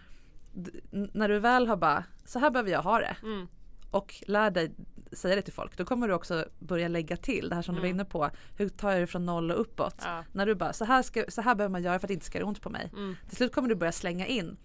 när 0.92 1.30
du 1.30 1.40
väl 1.40 1.68
har 1.68 1.78
bara, 1.78 2.04
så 2.26 2.40
här 2.40 2.50
behöver 2.52 2.72
jag 2.72 2.82
ha 2.82 3.00
det 3.00 3.16
Mm. 3.24 3.48
och 3.92 4.16
lär 4.28 4.52
dig 4.52 4.72
säga 5.16 5.36
det 5.36 5.42
till 5.42 5.54
folk, 5.54 5.78
då 5.78 5.86
kommer 5.86 6.08
du 6.08 6.14
också 6.14 6.46
börja 6.60 6.88
lägga 6.88 7.18
till 7.18 7.50
det 7.50 7.56
här 7.56 7.62
som 7.62 7.76
du 7.76 7.82
var 7.82 7.88
Mm. 7.88 7.96
inne 7.96 8.06
på. 8.06 8.30
Hur 8.58 8.70
tar 8.70 8.92
jag 8.92 9.02
det 9.02 9.08
från 9.08 9.26
noll 9.26 9.52
och 9.52 9.62
uppåt? 9.62 9.96
Ja. 10.06 10.24
När 10.32 10.46
du 10.46 10.56
bara, 10.56 10.74
så 10.74 10.86
här, 10.86 11.02
ska, 11.02 11.24
så 11.28 11.42
här 11.42 11.56
behöver 11.56 11.72
man 11.72 11.84
göra 11.84 12.00
för 12.00 12.06
att 12.06 12.08
det 12.08 12.14
inte 12.14 12.26
ska 12.26 12.38
göra 12.38 12.48
ont 12.48 12.62
på 12.62 12.70
mig. 12.70 12.90
Mm. 12.94 13.16
Till 13.28 13.38
slut 13.38 13.54
kommer 13.54 13.70
du 13.70 13.76
börja 13.76 13.92
slänga 13.92 14.28
in. 14.28 14.58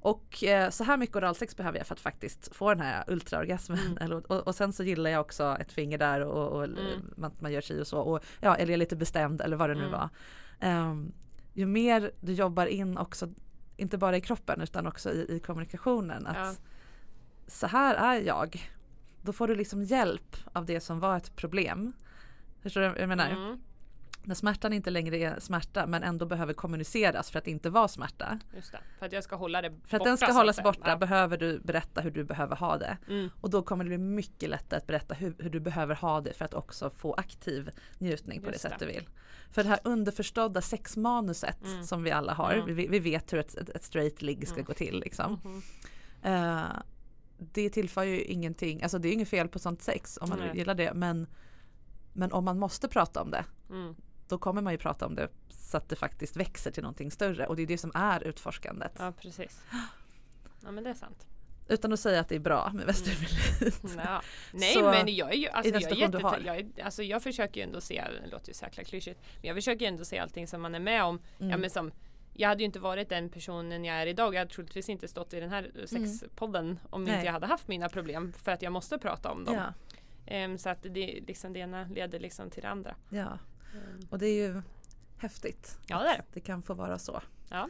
Och 0.00 0.44
eh, 0.44 0.70
så 0.70 0.84
här 0.84 0.96
mycket 0.96 1.16
oralsex 1.16 1.56
behöver 1.56 1.78
jag 1.78 1.86
för 1.86 1.94
att 1.94 2.00
faktiskt 2.00 2.56
få 2.56 2.68
den 2.74 2.80
här 2.80 3.04
ultraorgasmen. 3.08 3.98
Mm. 4.00 4.12
Och, 4.28 4.30
och 4.46 4.54
sen 4.54 4.72
så 4.72 4.82
gillar 4.84 5.10
jag 5.10 5.20
också 5.20 5.56
ett 5.60 5.72
finger 5.72 5.98
där 5.98 6.20
och, 6.20 6.48
och 6.56 6.64
Mm. 6.64 6.78
man, 7.16 7.32
man 7.38 7.52
gör 7.52 7.60
sig 7.60 7.80
och 7.80 7.86
så. 7.86 7.98
Och, 8.00 8.24
ja, 8.40 8.54
eller 8.54 8.66
jag 8.70 8.74
är 8.74 8.78
lite 8.78 8.96
bestämd 8.96 9.40
eller 9.40 9.56
vad 9.56 9.70
det 9.70 9.74
nu 9.74 9.80
Mm. 9.86 9.92
var. 9.92 10.08
Ehm, 10.60 11.12
ju 11.52 11.66
mer 11.66 12.10
du 12.20 12.32
jobbar 12.32 12.66
in 12.66 12.98
också, 12.98 13.28
inte 13.76 13.98
bara 13.98 14.16
i 14.16 14.20
kroppen 14.20 14.60
utan 14.60 14.86
också 14.86 15.10
i, 15.12 15.26
i 15.36 15.40
kommunikationen. 15.40 16.26
Att 16.26 16.36
Ja. 16.36 16.54
så 17.46 17.66
här 17.66 17.94
är 17.94 18.20
jag. 18.20 18.70
Då 19.22 19.32
får 19.32 19.48
du 19.48 19.54
liksom 19.54 19.82
hjälp 19.82 20.36
av 20.52 20.66
det 20.66 20.80
som 20.80 21.00
var 21.00 21.16
ett 21.16 21.36
problem. 21.36 21.92
Förstår 22.62 22.80
du 22.80 22.88
vad 22.88 22.98
jag 22.98 23.08
menar? 23.08 23.30
Mm. 23.30 23.60
När 24.22 24.34
smärtan 24.34 24.72
inte 24.72 24.90
längre 24.90 25.16
är 25.16 25.40
smärta 25.40 25.86
men 25.86 26.02
ändå 26.02 26.26
behöver 26.26 26.52
kommuniceras 26.52 27.30
för 27.30 27.38
att 27.38 27.46
inte 27.46 27.70
vara 27.70 27.88
smärta. 27.88 28.38
Just 28.56 28.72
det. 28.72 28.78
För 28.98 29.06
att 29.06 29.12
jag 29.12 29.24
ska 29.24 29.36
hålla 29.36 29.62
det 29.62 29.70
För 29.70 29.76
att 29.96 30.00
borta, 30.00 30.04
den 30.04 30.16
ska 30.16 30.32
hållas 30.32 30.62
borta 30.62 30.88
Ja. 30.88 30.96
behöver 30.96 31.36
du 31.38 31.58
berätta 31.60 32.00
hur 32.00 32.10
du 32.10 32.24
behöver 32.24 32.56
ha 32.56 32.78
det. 32.78 32.96
Mm. 33.08 33.28
Och 33.40 33.50
då 33.50 33.62
kommer 33.62 33.84
det 33.84 33.88
bli 33.88 33.98
mycket 33.98 34.50
lättare 34.50 34.78
att 34.78 34.86
berätta 34.86 35.14
hur, 35.14 35.34
hur 35.38 35.50
du 35.50 35.60
behöver 35.60 35.94
ha 35.94 36.20
det 36.20 36.32
för 36.32 36.44
att 36.44 36.54
också 36.54 36.90
få 36.90 37.14
aktiv 37.14 37.70
njutning 37.98 38.40
på 38.42 38.46
Just 38.50 38.62
det 38.62 38.68
sätt 38.70 38.78
det. 38.78 38.86
du 38.86 38.92
vill. 38.92 39.08
För 39.50 39.62
det 39.62 39.68
här 39.68 39.80
underförstådda 39.84 40.60
sexmanuset 40.60 41.64
Mm. 41.64 41.84
som 41.84 42.02
vi 42.02 42.10
alla 42.10 42.32
har, 42.34 42.52
Mm. 42.52 42.74
vi, 42.74 42.86
vi 42.86 42.98
vet 42.98 43.32
hur 43.32 43.38
ett, 43.38 43.54
ett, 43.54 43.84
straight 43.84 44.22
ligg 44.22 44.46
ska 44.48 44.54
Mm. 44.56 44.64
gå 44.66 44.72
till 44.74 45.00
liksom. 45.00 45.40
Mhm. 45.44 45.62
Det 47.38 47.70
tillför 47.70 48.04
ju 48.04 48.22
ingenting, 48.22 48.82
alltså 48.82 48.98
det 48.98 49.08
är 49.08 49.12
inget 49.12 49.28
fel 49.28 49.48
på 49.48 49.58
sånt 49.58 49.82
sex 49.82 50.18
om 50.20 50.28
man 50.28 50.38
Nej. 50.38 50.56
gillar 50.56 50.74
det 50.74 50.94
men, 50.94 51.26
men 52.12 52.32
om 52.32 52.44
man 52.44 52.58
måste 52.58 52.88
prata 52.88 53.22
om 53.22 53.30
det 53.30 53.44
Mm. 53.70 53.94
då 54.28 54.38
kommer 54.38 54.62
man 54.62 54.72
ju 54.72 54.78
prata 54.78 55.06
om 55.06 55.14
det 55.14 55.28
så 55.50 55.76
att 55.76 55.88
det 55.88 55.96
faktiskt 55.96 56.36
växer 56.36 56.70
till 56.70 56.82
någonting 56.82 57.10
större 57.10 57.46
och 57.46 57.56
det 57.56 57.62
är 57.62 57.66
det 57.66 57.78
som 57.78 57.92
är 57.94 58.20
utforskandet. 58.24 58.92
Ja 58.98 59.12
precis. 59.12 59.60
Ja 60.64 60.70
men 60.70 60.84
det 60.84 60.90
är 60.90 60.94
sant. 60.94 61.26
Utan 61.68 61.92
att 61.92 62.00
säga 62.00 62.20
att 62.20 62.28
det 62.28 62.34
är 62.34 62.40
bra 62.40 62.70
med 62.74 62.86
Västerberlit. 62.86 63.80
Ja. 63.96 64.22
Nej 64.52 64.74
Så, 64.74 64.82
men 64.82 65.14
jag 65.14 65.32
är 65.32 65.36
ju 65.36 65.48
alltså, 65.48 65.72
jag, 65.72 65.92
är 65.92 66.46
jag, 66.46 66.56
är, 66.58 66.84
alltså 66.84 67.02
jag 67.02 67.22
försöker 67.22 67.60
ju 67.60 67.64
ändå 67.66 67.80
se, 67.80 68.04
det 68.24 68.30
låter 68.30 68.48
ju 68.48 68.54
så 68.54 68.64
jäkla 68.64 68.84
klyschigt, 68.84 69.20
men 69.34 69.48
jag 69.48 69.56
försöker 69.56 69.80
ju 69.84 69.88
ändå 69.88 70.04
se 70.04 70.18
allting 70.18 70.46
som 70.46 70.62
man 70.62 70.74
är 70.74 70.80
med 70.80 71.04
om. 71.04 71.18
Mm. 71.38 71.50
Ja, 71.50 71.56
men 71.56 71.70
som, 71.70 71.92
jag 72.40 72.48
hade 72.48 72.58
ju 72.62 72.64
inte 72.66 72.80
varit 72.80 73.08
den 73.08 73.28
personen 73.28 73.84
jag 73.84 73.96
är 73.96 74.06
idag. 74.06 74.34
Jag 74.34 74.38
hade 74.38 74.50
troligtvis 74.50 74.88
inte 74.88 75.08
stått 75.08 75.34
i 75.34 75.40
den 75.40 75.50
här 75.50 75.72
sexpodden 75.86 76.78
om 76.90 77.02
Mm. 77.02 77.04
Nej. 77.04 77.14
inte 77.14 77.26
jag 77.26 77.32
hade 77.32 77.46
haft 77.46 77.68
mina 77.68 77.88
problem 77.88 78.32
för 78.32 78.52
att 78.52 78.62
jag 78.62 78.72
måste 78.72 78.98
prata 78.98 79.30
om 79.30 79.44
dem. 79.44 79.54
Ja, 79.54 79.74
Ehm, 80.26 80.58
så 80.58 80.68
att 80.68 80.82
det, 80.82 81.20
liksom, 81.26 81.52
det 81.52 81.58
ena 81.58 81.84
leder 81.84 82.20
liksom 82.20 82.50
till 82.50 82.62
det 82.62 82.68
andra. 82.68 82.96
ja, 83.10 83.38
Ehm, 83.74 84.06
och 84.10 84.18
det 84.18 84.26
är 84.26 84.46
ju 84.48 84.62
häftigt. 85.18 85.78
Ja, 85.86 85.98
det 86.02 86.08
är 86.08 86.16
det. 86.16 86.24
Det 86.32 86.40
kan 86.40 86.62
få 86.62 86.74
vara 86.74 86.98
så. 86.98 87.20
Ja. 87.48 87.68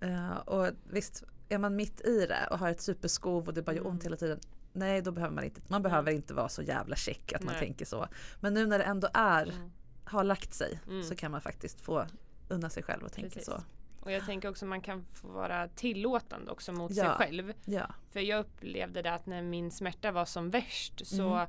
Eh, 0.00 0.36
och 0.36 0.68
visst, 0.90 1.24
är 1.48 1.58
man 1.58 1.76
mitt 1.76 2.00
i 2.00 2.26
det 2.26 2.46
och 2.50 2.58
har 2.58 2.70
ett 2.70 2.80
superskov 2.80 3.46
och 3.48 3.54
det 3.54 3.62
bara 3.62 3.76
gör 3.76 3.86
ont 3.86 4.02
Mm. 4.02 4.04
hela 4.04 4.16
tiden. 4.16 4.40
Nej, 4.72 5.02
då 5.02 5.12
behöver 5.12 5.34
man 5.34 5.44
inte, 5.44 5.60
man 5.68 5.82
behöver 5.82 6.12
inte 6.12 6.34
vara 6.34 6.48
så 6.48 6.62
jävla 6.62 6.96
check 6.96 7.32
att 7.32 7.42
man 7.42 7.52
Nej. 7.54 7.62
tänker 7.62 7.84
så. 7.84 8.06
Men 8.40 8.54
nu 8.54 8.66
när 8.66 8.78
det 8.78 8.84
ändå 8.84 9.08
är, 9.14 9.42
Mm. 9.42 9.70
har 10.04 10.24
lagt 10.24 10.54
sig 10.54 10.80
Mm. 10.86 11.02
så 11.02 11.14
kan 11.16 11.30
man 11.30 11.40
faktiskt 11.40 11.80
få 11.80 12.06
unna 12.48 12.70
sig 12.70 12.82
själv 12.82 13.02
och 13.04 13.12
tänka 13.12 13.28
Precis. 13.30 13.44
så. 13.46 13.62
Och 14.06 14.12
jag 14.12 14.26
tänker 14.26 14.48
också 14.48 14.66
man 14.66 14.80
kan 14.80 15.04
få 15.12 15.28
vara 15.28 15.68
tillåtande 15.68 16.50
också 16.50 16.72
mot 16.72 16.90
Ja. 16.96 17.04
sig 17.04 17.12
själv. 17.12 17.52
Ja, 17.64 17.86
För 18.10 18.20
jag 18.20 18.40
upplevde 18.40 19.02
det 19.02 19.12
att 19.14 19.26
när 19.26 19.42
min 19.42 19.70
smärta 19.70 20.12
var 20.12 20.24
som 20.24 20.50
värst 20.50 21.06
så 21.06 21.28
Mm. 21.34 21.46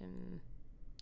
ehm, 0.00 0.40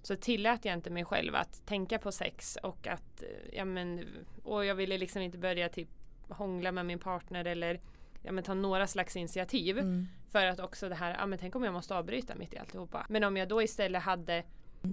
så 0.03 0.17
tillät 0.17 0.65
jag 0.65 0.75
inte 0.75 0.91
mig 0.91 1.05
själv 1.05 1.35
att 1.35 1.67
tänka 1.67 1.99
på 1.99 2.13
sex 2.13 2.59
och 2.63 2.87
att 2.87 3.23
eh, 3.23 3.29
ja 3.59 3.65
men 3.65 4.05
och 4.45 4.65
jag 4.65 4.75
ville 4.75 4.99
liksom 4.99 5.23
inte 5.23 5.39
börja 5.39 5.69
typ 5.69 5.89
hångla 6.29 6.73
med 6.73 6.87
min 6.87 6.99
partner 6.99 7.45
eller 7.45 7.81
ja 8.23 8.33
men 8.33 8.45
ta 8.45 8.55
några 8.55 8.87
slags 8.87 9.17
initiativ 9.17 9.79
mm. 9.79 10.07
för 10.31 10.47
att 10.47 10.61
också 10.61 10.89
det 10.89 10.95
här, 10.95 11.17
ja 11.19 11.27
men 11.27 11.39
tänk 11.39 11.57
om 11.57 11.65
jag 11.65 11.73
måste 11.73 11.97
avbryta 11.97 12.35
mitt 12.35 12.55
i 12.55 12.59
alltihopa. 12.59 13.07
Men 13.09 13.25
om 13.25 13.37
jag 13.37 13.49
då 13.49 13.63
istället 13.63 14.03
hade 14.03 14.45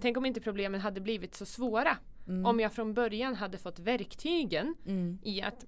Tänk 0.01 0.17
om 0.17 0.25
inte 0.25 0.41
problemen 0.41 0.81
hade 0.81 1.01
blivit 1.01 1.35
så 1.35 1.45
svåra. 1.45 1.97
Mm. 2.27 2.45
Om 2.45 2.59
jag 2.59 2.73
från 2.73 2.93
början 2.93 3.35
hade 3.35 3.57
fått 3.57 3.79
verktygen 3.79 4.75
Mm. 4.85 5.19
i 5.23 5.41
att 5.41 5.65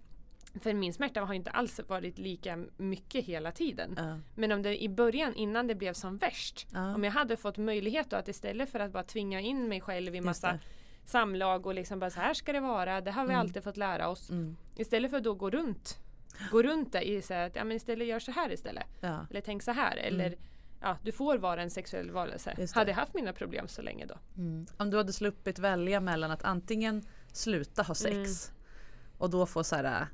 för 0.61 0.73
min 0.73 0.93
smärta 0.93 1.21
har 1.21 1.33
inte 1.33 1.51
alls 1.51 1.79
varit 1.87 2.17
lika 2.17 2.65
mycket 2.77 3.25
hela 3.25 3.51
tiden. 3.51 3.93
Ja. 3.97 4.19
Men 4.35 4.51
om 4.51 4.61
det 4.61 4.83
i 4.83 4.89
början 4.89 5.35
innan 5.35 5.67
det 5.67 5.75
blev 5.75 5.93
som 5.93 6.17
värst. 6.17 6.67
Ja. 6.73 6.95
Om 6.95 7.03
jag 7.03 7.11
hade 7.11 7.37
fått 7.37 7.57
möjlighet 7.57 8.09
då 8.09 8.15
att 8.17 8.27
istället 8.27 8.69
för 8.69 8.79
att 8.79 8.91
bara 8.91 9.03
tvinga 9.03 9.39
in 9.41 9.67
mig 9.67 9.81
själv 9.81 10.15
i 10.15 10.21
massa 10.21 10.59
samlag 11.05 11.65
och 11.65 11.73
liksom 11.73 11.99
bara 11.99 12.09
så 12.09 12.19
här 12.19 12.33
ska 12.33 12.53
det 12.53 12.59
vara. 12.59 13.01
Det 13.01 13.11
har 13.11 13.23
vi 13.23 13.29
Mm. 13.33 13.39
alltid 13.39 13.63
fått 13.63 13.77
lära 13.77 14.07
oss. 14.09 14.29
Mm. 14.29 14.55
Istället 14.75 15.11
för 15.11 15.17
att 15.17 15.23
då 15.23 15.33
gå 15.33 15.49
runt. 15.49 15.97
Gå 16.51 16.63
runt 16.63 16.91
det 16.91 17.01
i 17.09 17.21
så 17.21 17.33
här 17.33 17.47
att 17.47 17.55
ja, 17.55 17.63
men 17.63 17.77
istället 17.77 18.07
gör 18.07 18.19
så 18.19 18.31
här 18.31 18.51
istället. 18.51 18.85
Ja. 18.99 19.25
Eller 19.29 19.41
tänk 19.41 19.63
så 19.63 19.71
här. 19.71 19.97
Eller 19.97 20.35
ja, 20.81 20.97
du 21.03 21.11
får 21.11 21.37
vara 21.37 21.61
en 21.61 21.69
sexuell 21.69 22.11
varelse. 22.11 22.51
Mm. 22.51 22.67
Hade 22.75 22.91
jag 22.91 22.95
haft 22.95 23.13
mina 23.13 23.33
problem 23.33 23.67
så 23.67 23.81
länge 23.81 24.05
då. 24.05 24.15
Mm. 24.37 24.65
Om 24.77 24.89
du 24.89 24.97
hade 24.97 25.13
sluppit 25.13 25.59
välja 25.59 25.99
mellan 25.99 26.31
att 26.31 26.43
antingen 26.43 27.03
sluta 27.31 27.83
ha 27.83 27.95
sex 27.95 28.15
Mm. 28.49 29.15
och 29.17 29.29
då 29.29 29.45
få 29.45 29.63
så 29.63 29.75
här 29.75 30.07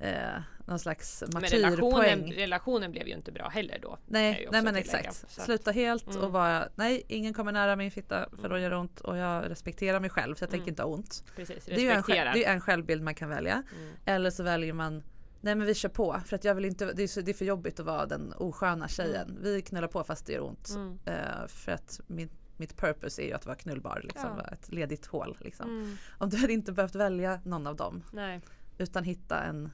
eh, 0.00 0.40
någon 0.66 0.78
slags 0.78 1.22
Men 1.32 1.42
relationen, 1.42 1.90
martyrpoäng. 1.92 2.32
relationen 2.34 2.90
blev 2.92 3.06
ju 3.08 3.14
inte 3.14 3.32
bra 3.32 3.48
heller 3.48 3.78
då. 3.82 3.98
Nej, 4.06 4.48
nej 4.52 4.62
men 4.62 4.76
exakt. 4.76 5.08
Att- 5.08 5.30
Sluta 5.30 5.70
helt 5.70 6.06
Mm. 6.06 6.24
och 6.24 6.32
bara 6.32 6.68
nej 6.74 7.02
ingen 7.08 7.34
kommer 7.34 7.52
nära 7.52 7.76
min 7.76 7.90
fitta 7.90 8.28
för 8.30 8.48
då 8.48 8.54
Mm. 8.54 8.62
gör 8.62 8.70
det 8.70 8.76
ont 8.76 9.00
och 9.00 9.16
jag 9.16 9.50
respekterar 9.50 10.00
mig 10.00 10.10
själv 10.10 10.34
så 10.34 10.42
jag 10.42 10.50
tänker 10.50 10.62
Mm. 10.62 10.68
inte 10.72 10.82
ha 10.82 10.90
ont. 10.90 11.24
Precis, 11.36 11.64
Det 11.64 11.74
är 11.74 11.80
ju 11.80 11.90
en, 11.90 12.02
det 12.06 12.44
är 12.44 12.52
en 12.52 12.60
självbild 12.60 13.02
man 13.02 13.14
kan 13.14 13.28
välja. 13.28 13.62
Mm. 13.78 13.92
Eller 14.04 14.30
så 14.30 14.42
väljer 14.42 14.72
man 14.72 15.02
Nej 15.40 15.54
men 15.54 15.66
vi 15.66 15.74
kör 15.74 15.88
på 15.88 16.20
för 16.26 16.36
att 16.36 16.44
jag 16.44 16.54
vill 16.54 16.64
inte, 16.64 16.92
det 16.92 17.02
är, 17.02 17.06
så, 17.08 17.20
det 17.20 17.30
är 17.30 17.34
för 17.34 17.44
jobbigt 17.44 17.80
att 17.80 17.86
vara 17.86 18.06
den 18.06 18.32
osköna 18.36 18.88
tjejen. 18.88 19.38
Vi 19.42 19.62
knullar 19.62 19.88
på 19.88 20.04
fast 20.04 20.26
det 20.26 20.32
gör 20.32 20.40
ont. 20.42 20.68
Mm. 20.70 20.98
Eh, 21.04 21.46
för 21.48 21.72
att 21.72 22.00
min, 22.06 22.28
mitt 22.56 22.76
purpose 22.76 23.22
är 23.22 23.26
ju 23.26 23.32
att 23.32 23.46
vara 23.46 23.56
knullbar, 23.56 24.00
liksom, 24.04 24.30
Ja. 24.44 24.52
ett 24.52 24.72
ledigt 24.72 25.06
hål. 25.06 25.36
Liksom. 25.40 25.70
Mm. 25.70 25.96
Om 26.18 26.30
du 26.30 26.36
hade 26.36 26.52
inte 26.52 26.72
behövt 26.72 26.94
välja 26.94 27.40
någon 27.44 27.66
av 27.66 27.76
dem 27.76 28.02
Nej. 28.12 28.40
utan 28.78 29.04
hitta 29.04 29.42
en, 29.42 29.70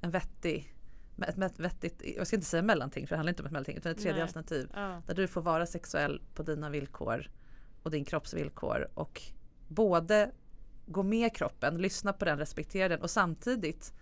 en 0.00 0.10
vettig, 0.10 0.74
ett, 1.28 1.38
ett 1.38 1.60
vettigt, 1.60 2.02
jag 2.16 2.26
ska 2.26 2.36
inte 2.36 2.46
säga 2.48 2.62
mellanting 2.62 3.06
för 3.06 3.14
det 3.14 3.18
handlar 3.18 3.30
inte 3.30 3.42
om 3.42 3.46
ett 3.46 3.52
mellanting 3.52 3.76
utan 3.76 3.92
ett 3.92 3.98
tredje 3.98 4.12
Nej. 4.12 4.22
alternativ. 4.22 4.70
Ja. 4.74 5.02
Där 5.06 5.14
du 5.14 5.26
får 5.28 5.42
vara 5.42 5.66
sexuell 5.66 6.22
på 6.34 6.42
dina 6.42 6.70
villkor 6.70 7.30
och 7.82 7.90
din 7.90 8.04
kropps 8.04 8.34
villkor 8.34 8.88
och 8.94 9.22
både 9.68 10.30
gå 10.86 11.02
med 11.02 11.36
kroppen, 11.36 11.78
lyssna 11.78 12.12
på 12.12 12.24
den, 12.24 12.38
respektera 12.38 12.88
den 12.88 13.00
och 13.02 13.10
samtidigt 13.10 13.92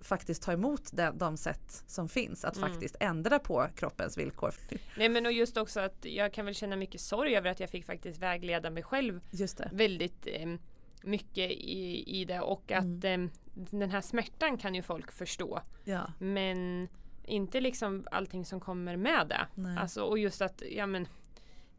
faktiskt 0.00 0.42
ta 0.42 0.52
emot 0.52 0.82
den, 0.92 1.18
de 1.18 1.36
sätt 1.36 1.84
som 1.86 2.08
finns 2.08 2.44
att 2.44 2.56
Mm. 2.56 2.70
faktiskt 2.70 2.96
ändra 3.00 3.38
på 3.38 3.66
kroppens 3.76 4.18
villkor. 4.18 4.54
Nej 4.96 5.08
men 5.08 5.26
och 5.26 5.32
just 5.32 5.56
också 5.56 5.80
att 5.80 6.04
jag 6.04 6.32
kan 6.32 6.44
väl 6.44 6.54
känna 6.54 6.76
mycket 6.76 7.00
sorg 7.00 7.36
över 7.36 7.50
att 7.50 7.60
jag 7.60 7.70
fick 7.70 7.84
faktiskt 7.86 8.18
vägleda 8.18 8.70
mig 8.70 8.82
själv 8.82 9.20
Just 9.30 9.58
det. 9.58 9.70
väldigt 9.72 10.26
eh, 10.26 10.54
mycket 11.02 11.50
i, 11.50 12.04
i 12.20 12.24
det 12.24 12.40
och 12.40 12.72
att 12.72 12.84
Mm. 13.04 13.24
eh, 13.24 13.30
den 13.70 13.90
här 13.90 14.00
smärtan 14.00 14.58
kan 14.58 14.74
ju 14.74 14.82
folk 14.82 15.12
förstå. 15.12 15.60
Ja. 15.84 16.12
Men 16.18 16.88
inte 17.24 17.60
liksom 17.60 18.06
allting 18.10 18.44
som 18.44 18.60
kommer 18.60 18.96
med 18.96 19.26
det. 19.28 19.46
Nej. 19.54 19.78
Alltså, 19.78 20.02
och 20.02 20.18
just 20.18 20.42
att 20.42 20.62
ja, 20.70 20.86
men, 20.86 21.08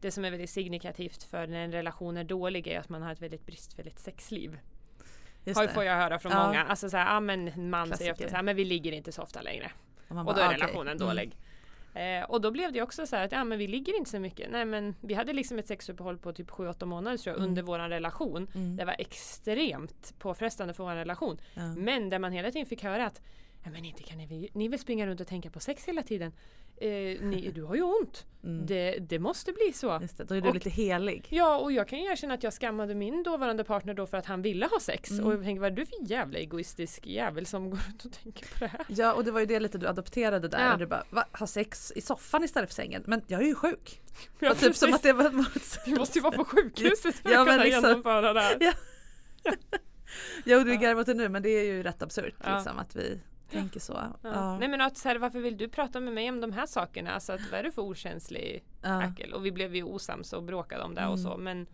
det 0.00 0.10
som 0.10 0.24
är 0.24 0.30
väldigt 0.30 0.50
signifikativt 0.50 1.22
för 1.22 1.46
när 1.46 1.64
en 1.64 1.72
relation 1.72 2.16
är 2.16 2.24
dålig 2.24 2.66
är 2.66 2.80
att 2.80 2.88
man 2.88 3.02
har 3.02 3.12
ett 3.12 3.22
väldigt 3.22 3.46
bristfälligt 3.46 3.98
sexliv. 3.98 4.58
Just 5.44 5.58
Har, 5.58 5.66
det. 5.66 5.72
får 5.72 5.84
jag 5.84 5.94
höra 5.96 6.18
från 6.18 6.32
Ja. 6.32 6.46
många. 6.46 6.64
Alltså 6.64 6.90
så 6.90 6.96
här, 6.96 7.14
ja 7.14 7.20
men 7.20 7.48
en 7.48 7.70
man 7.70 7.86
säger 7.86 7.94
ofta 7.94 8.04
Klassiker. 8.06 8.28
så 8.30 8.36
här, 8.36 8.42
men 8.42 8.56
vi 8.56 8.64
ligger 8.64 8.92
inte 8.92 9.12
så 9.12 9.22
ofta 9.22 9.42
längre. 9.42 9.70
Och, 10.08 10.16
Och 10.16 10.24
då 10.34 10.40
är 10.40 10.48
ah, 10.48 10.52
relationen 10.52 10.96
Mm. 10.96 11.08
dålig. 11.08 11.36
Eh, 11.94 12.24
och 12.30 12.40
då 12.40 12.50
blev 12.50 12.72
det 12.72 12.82
också 12.82 13.06
så 13.06 13.16
att 13.16 13.32
ja 13.32 13.44
men 13.44 13.58
vi 13.58 13.66
ligger 13.66 13.96
inte 13.96 14.10
så 14.10 14.18
mycket. 14.18 14.50
Nej 14.50 14.64
men 14.64 14.94
vi 15.00 15.14
hade 15.14 15.32
liksom 15.32 15.58
ett 15.58 15.66
sexuppehåll 15.66 16.18
på 16.18 16.32
typ 16.32 16.50
7-8 16.50 16.84
månader 16.86 17.16
tror 17.16 17.32
jag 17.32 17.38
Mm. 17.38 17.48
under 17.50 17.62
våran 17.62 17.90
relation. 17.90 18.46
Mm. 18.54 18.76
Det 18.76 18.84
var 18.84 18.96
extremt 18.98 20.14
påfrestande 20.18 20.74
för 20.74 20.84
vår 20.84 20.94
relation. 20.94 21.38
Ja. 21.54 21.74
Men 21.74 22.10
där 22.10 22.18
man 22.18 22.32
hela 22.32 22.50
tiden 22.50 22.66
fick 22.66 22.82
höra 22.82 23.06
att 23.06 23.20
ja, 23.64 23.70
men 23.70 23.84
inte 23.84 24.02
kan 24.02 24.18
ni, 24.18 24.48
ni 24.52 24.68
vill 24.68 24.78
springa 24.78 25.06
runt 25.06 25.20
och 25.20 25.26
tänka 25.26 25.50
på 25.50 25.60
sex 25.60 25.84
hela 25.88 26.02
tiden. 26.02 26.32
Eh, 26.82 26.88
ni, 27.20 27.50
du 27.54 27.62
har 27.62 27.74
ju 27.74 27.82
ont. 27.82 28.26
Mm. 28.44 28.66
Det, 28.66 28.98
det 28.98 29.18
måste 29.18 29.52
bli 29.52 29.72
så. 29.74 29.98
Just 30.02 30.18
det. 30.18 30.24
Då 30.24 30.34
är 30.34 30.40
du 30.40 30.48
Och- 30.48 30.54
lite 30.54 30.70
helig. 30.70 31.26
Ja 31.30 31.58
och 31.58 31.72
jag 31.72 31.88
kan 31.88 31.98
ju 31.98 32.04
erkänna 32.04 32.34
att 32.34 32.42
jag 32.42 32.52
skammade 32.52 32.94
min 32.94 33.22
dåvarande 33.22 33.64
partner 33.64 33.94
då 33.94 34.06
för 34.06 34.16
att 34.16 34.26
han 34.26 34.42
ville 34.42 34.66
ha 34.66 34.80
sex. 34.80 35.10
Mm. 35.10 35.26
Och 35.26 35.32
jag 35.32 35.42
tänkte 35.42 35.60
vad 35.60 35.72
är 35.72 35.76
du 35.76 35.86
för 35.86 35.96
jävla 36.00 36.38
egoistisk 36.38 37.06
jävel 37.06 37.46
som 37.46 37.70
går 37.70 37.78
runt 37.88 38.04
och 38.04 38.12
tänker 38.12 38.46
på 38.46 38.54
det 38.58 38.66
här. 38.66 38.80
Ja 38.88 39.12
och 39.12 39.24
det 39.24 39.30
var 39.30 39.40
ju 39.40 39.46
det 39.46 39.60
lite 39.60 39.78
du 39.78 39.86
adopterade 39.88 40.48
där. 40.48 40.64
Ja. 40.66 40.72
Och 40.72 40.78
du 40.78 40.86
bara, 40.86 41.04
va, 41.10 41.24
ha 41.32 41.46
sex 41.46 41.92
i 41.96 42.00
soffan 42.00 42.44
istället 42.44 42.68
för 42.70 42.74
sängen? 42.74 43.02
Men 43.06 43.22
jag 43.26 43.42
är 43.42 43.46
ju 43.46 43.54
sjuk. 43.54 44.00
Ja, 44.38 44.50
och 44.50 44.58
typ 44.58 44.76
som 44.76 44.94
att 44.94 45.02
det 45.02 45.12
var. 45.12 45.30
Vi 45.86 45.94
måste 45.98 46.18
ju 46.18 46.22
vara 46.22 46.36
på 46.36 46.44
sjukhuset 46.44 47.14
för 47.14 47.30
Ja, 47.32 47.40
att 47.40 47.48
kunna 47.48 47.64
liksom- 47.64 47.84
genomföra 47.84 48.32
det 48.32 48.40
här. 48.40 48.56
Ja. 48.60 48.72
Jo 50.44 50.58
du 50.64 50.76
garvar 50.76 51.00
åt 51.00 51.06
det 51.06 51.14
nu 51.14 51.28
men 51.28 51.42
det 51.42 51.48
är 51.48 51.64
ju 51.64 51.82
rätt 51.82 52.02
absurt 52.02 52.34
Ja. 52.44 52.54
liksom 52.56 52.78
att 52.78 52.96
vi 52.96 53.20
tänker 53.50 53.80
så. 53.80 53.92
Ja. 53.92 54.30
Ja. 54.30 54.58
Nej 54.58 54.68
men 54.68 54.80
att, 54.80 54.96
så 54.96 55.08
här, 55.08 55.16
varför 55.18 55.40
vill 55.40 55.56
du 55.56 55.68
prata 55.68 56.00
med 56.00 56.12
mig 56.12 56.28
om 56.28 56.40
de 56.40 56.52
här 56.52 56.66
sakerna? 56.66 57.10
Alltså 57.12 57.32
att, 57.32 57.40
vad 57.50 57.60
är 57.60 57.64
du 57.64 57.72
för 57.72 57.82
okänslig 57.82 58.64
Ja. 58.82 59.02
äckel? 59.02 59.32
Och 59.32 59.46
vi 59.46 59.52
blev 59.52 59.76
ju 59.76 59.82
osams 59.82 60.32
och 60.32 60.42
bråkade 60.42 60.82
om 60.84 60.94
det 60.94 61.06
och 61.06 61.18
Mm. 61.18 61.24
så. 61.24 61.36
Men, 61.36 61.66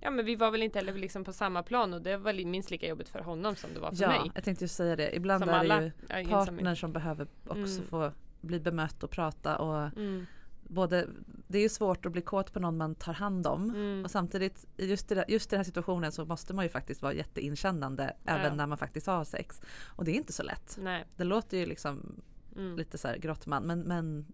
ja, 0.00 0.10
men 0.10 0.24
vi 0.24 0.36
var 0.36 0.50
väl 0.50 0.62
inte 0.62 0.78
heller 0.78 0.92
liksom 0.94 1.24
på 1.24 1.32
samma 1.32 1.62
plan 1.62 1.94
och 1.94 2.02
det 2.02 2.16
var 2.16 2.44
minst 2.44 2.70
lika 2.70 2.88
jobbigt 2.88 3.08
för 3.08 3.20
honom 3.20 3.56
som 3.56 3.70
det 3.74 3.80
var 3.80 3.90
för 3.92 4.02
Ja, 4.02 4.08
mig. 4.08 4.30
jag 4.34 4.44
tänkte 4.44 4.64
ju 4.64 4.68
säga 4.68 4.96
det. 4.96 5.16
Ibland 5.16 5.40
Som 5.44 5.48
är 5.48 5.64
det 5.64 6.20
ju 6.22 6.28
partnern 6.28 6.76
som 6.76 6.92
behöver 6.92 7.26
också 7.46 7.76
Mm. 7.78 7.86
få 7.88 8.12
bli 8.40 8.60
bemött 8.60 9.02
och 9.02 9.10
prata 9.10 9.58
och 9.58 9.76
Mm. 9.98 10.26
Både 10.68 11.08
det 11.48 11.58
är 11.58 11.62
ju 11.62 11.68
svårt 11.68 12.06
att 12.06 12.12
bli 12.12 12.22
kåt 12.22 12.52
på 12.52 12.60
någon 12.60 12.76
man 12.76 12.94
tar 12.94 13.12
hand 13.12 13.46
om 13.46 13.70
Mm. 13.70 14.04
och 14.04 14.10
samtidigt 14.10 14.66
i 14.76 14.86
just, 14.86 15.08
det 15.08 15.14
där, 15.14 15.24
just 15.28 15.46
i 15.46 15.50
den 15.50 15.58
här 15.58 15.64
situationen 15.64 16.12
så 16.12 16.24
måste 16.24 16.54
man 16.54 16.64
ju 16.64 16.68
faktiskt 16.68 17.02
vara 17.02 17.12
jätteinkännande 17.12 18.16
även 18.24 18.56
när 18.56 18.66
man 18.66 18.78
faktiskt 18.78 19.06
har 19.06 19.24
sex. 19.24 19.60
Och 19.86 20.04
det 20.04 20.10
är 20.10 20.14
inte 20.14 20.32
så 20.32 20.42
lätt. 20.42 20.78
Nej. 20.82 21.04
Det 21.16 21.24
låter 21.24 21.56
ju 21.58 21.66
liksom 21.66 22.20
Mm. 22.56 22.76
lite 22.76 22.98
så 22.98 23.08
här 23.08 23.16
grottman 23.16 23.62
men, 23.62 23.80
men 23.80 24.26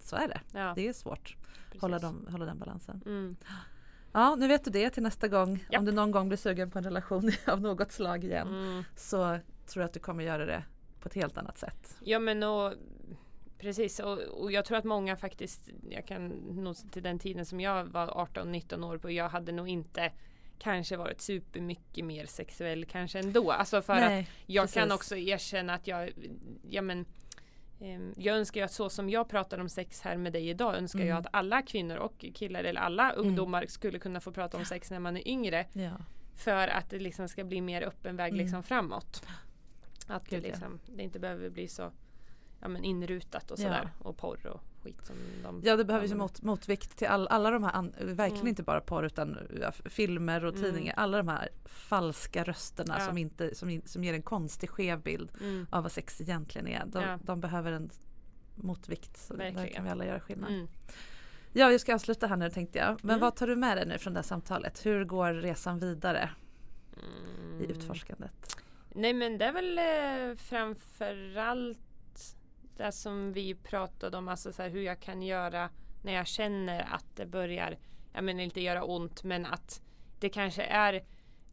så 0.00 0.16
är 0.16 0.28
det. 0.28 0.40
Ja, 0.52 0.72
Det 0.76 0.88
är 0.88 0.92
svårt 0.92 1.36
precis. 1.66 1.80
hålla, 1.82 1.98
dem, 1.98 2.26
hålla 2.30 2.44
den 2.44 2.58
balansen. 2.58 3.02
Mm. 3.06 3.36
Ja 4.12 4.34
nu 4.38 4.48
vet 4.48 4.64
du 4.64 4.70
det 4.70 4.90
till 4.90 5.02
nästa 5.02 5.28
gång. 5.28 5.64
Ja. 5.70 5.78
Om 5.78 5.84
du 5.84 5.92
någon 5.92 6.10
gång 6.10 6.28
blir 6.28 6.38
sugen 6.38 6.70
på 6.70 6.78
en 6.78 6.84
relation 6.84 7.30
av 7.46 7.60
något 7.60 7.92
slag 7.92 8.24
igen 8.24 8.48
Mm. 8.48 8.82
så 8.96 9.38
tror 9.66 9.82
jag 9.82 9.84
att 9.84 9.92
du 9.94 10.00
kommer 10.00 10.24
göra 10.24 10.46
det 10.46 10.64
på 11.00 11.08
ett 11.08 11.14
helt 11.14 11.38
annat 11.38 11.58
sätt. 11.58 11.96
Ja 12.04 12.18
men 12.18 12.42
och 12.42 12.72
Precis 13.60 14.00
och, 14.00 14.18
och 14.18 14.52
jag 14.52 14.64
tror 14.64 14.78
att 14.78 14.84
många 14.84 15.16
faktiskt 15.16 15.68
Jag 15.90 16.06
kan 16.06 16.28
nog 16.64 16.76
till 16.92 17.02
den 17.02 17.18
tiden 17.18 17.46
som 17.46 17.60
jag 17.60 17.84
var 17.84 18.06
18-19 18.06 18.84
år 18.86 18.98
på 18.98 19.10
Jag 19.10 19.28
hade 19.28 19.52
nog 19.52 19.68
inte 19.68 20.12
Kanske 20.58 20.96
varit 20.96 21.20
supermycket 21.20 22.04
mer 22.04 22.26
sexuell 22.26 22.84
kanske 22.84 23.18
ändå. 23.18 23.50
Alltså 23.52 23.82
för 23.82 23.92
att 23.92 24.00
Nej, 24.00 24.28
jag 24.46 24.62
precis. 24.64 24.74
kan 24.74 24.92
också 24.92 25.16
erkänna 25.16 25.74
att 25.74 25.86
jag 25.86 26.10
Ja 26.70 26.82
men 26.82 27.04
ehm, 27.80 28.14
jag 28.16 28.36
önskar 28.36 28.60
ju 28.60 28.64
att 28.64 28.72
så 28.72 28.90
som 28.90 29.10
jag 29.10 29.28
pratar 29.28 29.58
om 29.58 29.68
sex 29.68 30.00
här 30.00 30.16
med 30.16 30.32
dig 30.32 30.48
idag 30.48 30.76
önskar 30.76 30.98
jag 31.00 31.08
Mm. 31.08 31.18
att 31.20 31.26
alla 31.32 31.62
kvinnor 31.62 31.96
och 31.96 32.24
killar 32.34 32.64
eller 32.64 32.80
alla 32.80 33.12
ungdomar 33.12 33.66
skulle 33.68 33.98
kunna 33.98 34.20
få 34.20 34.32
prata 34.32 34.56
om 34.56 34.64
sex 34.64 34.90
när 34.90 34.98
man 35.00 35.16
är 35.16 35.28
yngre. 35.28 35.66
Ja. 35.72 35.92
För 36.36 36.68
att 36.68 36.90
det 36.90 36.98
liksom 36.98 37.28
ska 37.28 37.44
bli 37.44 37.60
mer 37.60 37.82
öppen 37.82 38.16
väg 38.16 38.32
Mm. 38.32 38.42
liksom 38.44 38.62
framåt. 38.62 39.22
Att 40.06 40.30
det, 40.30 40.36
Gud, 40.36 40.42
liksom, 40.44 40.80
det 40.86 41.02
inte 41.02 41.18
behöver 41.18 41.50
bli 41.50 41.68
så 41.68 41.92
ja, 42.60 42.68
men 42.68 42.84
inrutat 42.84 43.50
och 43.50 43.58
Ja. 43.58 43.62
sådär. 43.62 43.90
Och 43.98 44.16
porr 44.16 44.46
och 44.46 44.60
skit 44.82 45.06
som 45.06 45.16
de 45.42 45.60
Ja 45.64 45.76
det 45.76 45.84
behöver 45.84 46.06
ju 46.06 46.14
mot, 46.14 46.42
motvikt 46.42 46.96
till 46.98 47.06
all, 47.08 47.28
alla 47.28 47.50
de 47.50 47.64
här, 47.64 47.72
an, 47.72 47.92
verkligen 48.00 48.34
Mm. 48.36 48.48
inte 48.48 48.62
bara 48.62 48.80
porr 48.80 49.04
utan 49.06 49.38
ja, 49.60 49.72
filmer 49.72 50.44
och 50.44 50.54
Mm. 50.54 50.62
tidningar. 50.62 50.94
Alla 50.96 51.16
de 51.16 51.28
här 51.28 51.48
falska 51.64 52.44
rösterna 52.44 52.94
Ja. 52.98 53.06
som, 53.06 53.18
inte, 53.18 53.54
som, 53.54 53.80
som 53.84 54.04
ger 54.04 54.14
en 54.14 54.22
konstig 54.22 54.70
skev 54.70 55.02
bild 55.02 55.32
Mm. 55.40 55.66
av 55.70 55.82
vad 55.82 55.92
sex 55.92 56.20
egentligen 56.20 56.66
är. 56.68 56.82
De, 56.86 57.02
Ja. 57.02 57.18
de 57.22 57.40
behöver 57.40 57.72
en 57.72 57.90
motvikt. 58.54 59.16
Så 59.18 59.34
där 59.36 59.66
kan 59.74 59.84
vi 59.84 59.90
alla 59.90 60.04
göra 60.06 60.20
skillnad. 60.20 60.50
Mm. 60.50 60.68
Ja 61.52 61.68
vi 61.68 61.78
ska 61.78 61.94
avsluta 61.94 62.26
här 62.26 62.36
nu 62.36 62.50
tänkte 62.50 62.78
jag. 62.78 62.88
Men 63.02 63.10
Mm. 63.10 63.20
vad 63.20 63.36
tar 63.36 63.46
du 63.46 63.56
med 63.56 63.76
dig 63.76 63.86
nu 63.86 63.98
från 63.98 64.12
det 64.12 64.18
här 64.18 64.24
samtalet? 64.24 64.86
Hur 64.86 65.04
går 65.04 65.32
resan 65.34 65.78
vidare 65.78 66.30
i 67.60 67.64
utforskandet? 67.70 68.56
Nej 68.94 69.12
men 69.14 69.38
det 69.38 69.44
är 69.44 69.52
väl 69.52 69.78
eh, 69.78 70.36
framförallt 70.36 71.78
det 72.80 72.92
som 72.92 73.32
vi 73.32 73.54
pratade 73.54 74.16
om, 74.16 74.28
alltså 74.28 74.52
så 74.52 74.62
här, 74.62 74.70
hur 74.70 74.82
jag 74.82 75.00
kan 75.00 75.22
göra 75.22 75.70
när 76.02 76.12
jag 76.12 76.26
känner 76.26 76.80
att 76.94 77.16
det 77.16 77.26
börjar, 77.26 77.78
jag 78.12 78.24
menar 78.24 78.40
inte 78.42 78.60
göra 78.60 78.84
ont 78.84 79.24
men 79.24 79.46
att 79.46 79.82
det 80.20 80.28
kanske 80.28 80.62
är 80.62 80.94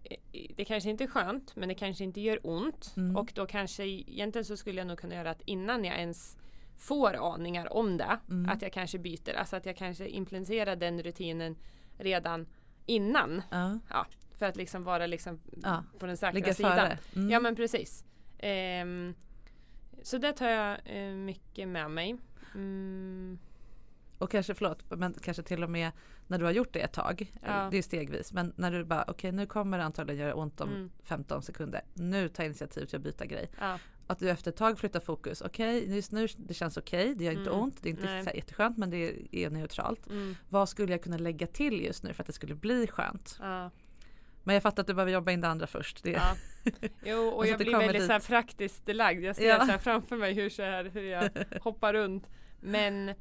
eh, 0.03 0.17
det 0.55 0.65
kanske 0.65 0.89
inte 0.89 1.03
är 1.03 1.07
skönt 1.07 1.55
men 1.55 1.69
det 1.69 1.75
kanske 1.75 2.03
inte 2.03 2.21
gör 2.21 2.39
ont 2.43 2.93
Mm. 2.97 3.17
och 3.17 3.32
då 3.36 3.45
kanske 3.45 3.84
egentligen 3.86 4.45
så 4.45 4.57
skulle 4.57 4.78
jag 4.82 4.88
nog 4.88 4.99
kunna 4.99 5.15
göra 5.15 5.30
att 5.30 5.41
innan 5.45 5.86
jag 5.86 5.97
ens 5.99 6.38
får 6.78 7.34
aningar 7.34 7.73
om 7.73 7.97
det 7.97 8.19
Mm. 8.30 8.49
att 8.49 8.61
jag 8.61 8.73
kanske 8.73 8.99
byter, 8.99 9.34
alltså 9.36 9.55
att 9.55 9.65
jag 9.65 9.78
kanske 9.78 10.07
implementerar 10.09 10.75
den 10.75 11.03
rutinen 11.03 11.55
redan 11.97 12.47
innan. 12.86 13.41
Ja, 13.51 13.80
Ja, 13.89 14.05
för 14.38 14.45
att 14.45 14.55
liksom 14.55 14.84
vara 14.84 15.07
liksom 15.07 15.39
Ja, 15.63 15.84
på 15.99 16.05
den 16.05 16.17
säkra 16.17 16.32
ligga 16.34 16.53
sidan. 16.53 16.91
Mm. 17.15 17.30
Ja 17.30 17.39
men 17.39 17.55
precis. 17.55 18.03
Ehm, 18.39 19.13
så 20.04 20.18
det 20.18 20.34
tar 20.34 20.48
jag 20.50 20.78
eh, 20.86 21.14
mycket 21.14 21.68
med 21.68 21.91
mig. 21.91 22.18
Mm, 22.56 23.39
Och 24.18 24.32
kanske, 24.32 24.54
förlåt, 24.54 24.84
men 24.89 25.14
kanske 25.14 25.43
till 25.43 25.64
och 25.64 25.70
med 25.70 25.91
när 26.28 26.39
du 26.39 26.45
har 26.45 26.52
gjort 26.52 26.74
det 26.74 26.80
ett 26.80 26.93
tag, 26.93 27.34
Ja. 27.41 27.68
det 27.72 27.78
är 27.78 27.82
stegvis, 27.82 28.34
men 28.34 28.54
när 28.56 28.72
du 28.72 28.84
bara 28.84 29.06
okej 29.08 29.32
nu 29.32 29.45
kommer 29.45 29.78
det 29.78 29.84
antagligen 29.84 30.22
göra 30.22 30.36
ont 30.36 30.62
om 30.62 30.70
Mm. 30.70 30.91
15 31.04 31.41
sekunder, 31.41 31.82
nu 31.93 32.30
tar 32.30 32.43
jag 32.43 32.50
initiativ 32.50 32.86
till 32.86 32.95
att 32.95 33.02
byta 33.02 33.26
grej. 33.26 33.50
ja, 33.60 33.80
att 34.08 34.20
du 34.20 34.30
efter 34.30 34.52
ett 34.52 34.58
tag 34.58 34.80
flyttar 34.80 35.00
fokus. 35.00 35.41
Okej, 35.41 35.78
okay, 35.84 35.95
just 35.95 36.12
nu 36.12 36.28
det 36.38 36.54
känns 36.54 36.78
okej, 36.78 37.04
okay, 37.04 37.14
det 37.16 37.24
gör 37.24 37.32
inte 37.32 37.50
mm. 37.50 37.62
ont, 37.62 37.84
det 37.84 37.89
är 37.89 37.91
inte 37.91 38.24
så 38.24 38.38
jätteskönt 38.38 38.78
men 38.78 38.89
det 38.89 39.28
är 39.32 39.50
neutralt. 39.50 40.08
Mm. 40.08 40.36
Vad 40.50 40.70
skulle 40.70 40.91
jag 40.91 41.04
kunna 41.04 41.18
lägga 41.18 41.48
till 41.48 41.82
just 41.86 42.04
nu 42.04 42.14
för 42.14 42.24
att 42.24 42.28
det 42.28 42.34
skulle 42.34 42.56
bli 42.56 42.88
skönt? 42.88 43.38
Ja. 43.41 43.72
Men 44.48 44.54
jag 44.54 44.64
fattar 44.64 44.82
att 44.84 44.88
du 44.88 44.93
behöver 44.93 45.12
jobba 45.12 45.32
in 45.32 45.41
det 45.41 45.48
andra 45.48 45.68
först. 45.68 46.04
Det. 46.04 46.12
Ja. 46.12 46.36
Jo 47.04 47.18
och, 47.28 47.38
och 47.38 47.48
jag 47.48 47.58
blir 47.58 47.78
väldigt 47.78 48.06
så 48.06 48.12
här 48.12 48.20
praktiskt 48.20 48.88
lagd. 48.88 49.24
Jag 49.24 49.36
ser 49.36 49.48
ja. 49.48 49.60
så 49.60 49.72
här 49.72 49.78
framför 49.78 50.18
mig 50.18 50.34
hur, 50.34 50.50
så 50.50 50.62
här, 50.62 50.91
hur 50.93 51.04
jag 51.04 51.30
hoppar 51.62 51.93
runt. 51.93 52.28
Men 52.60 53.14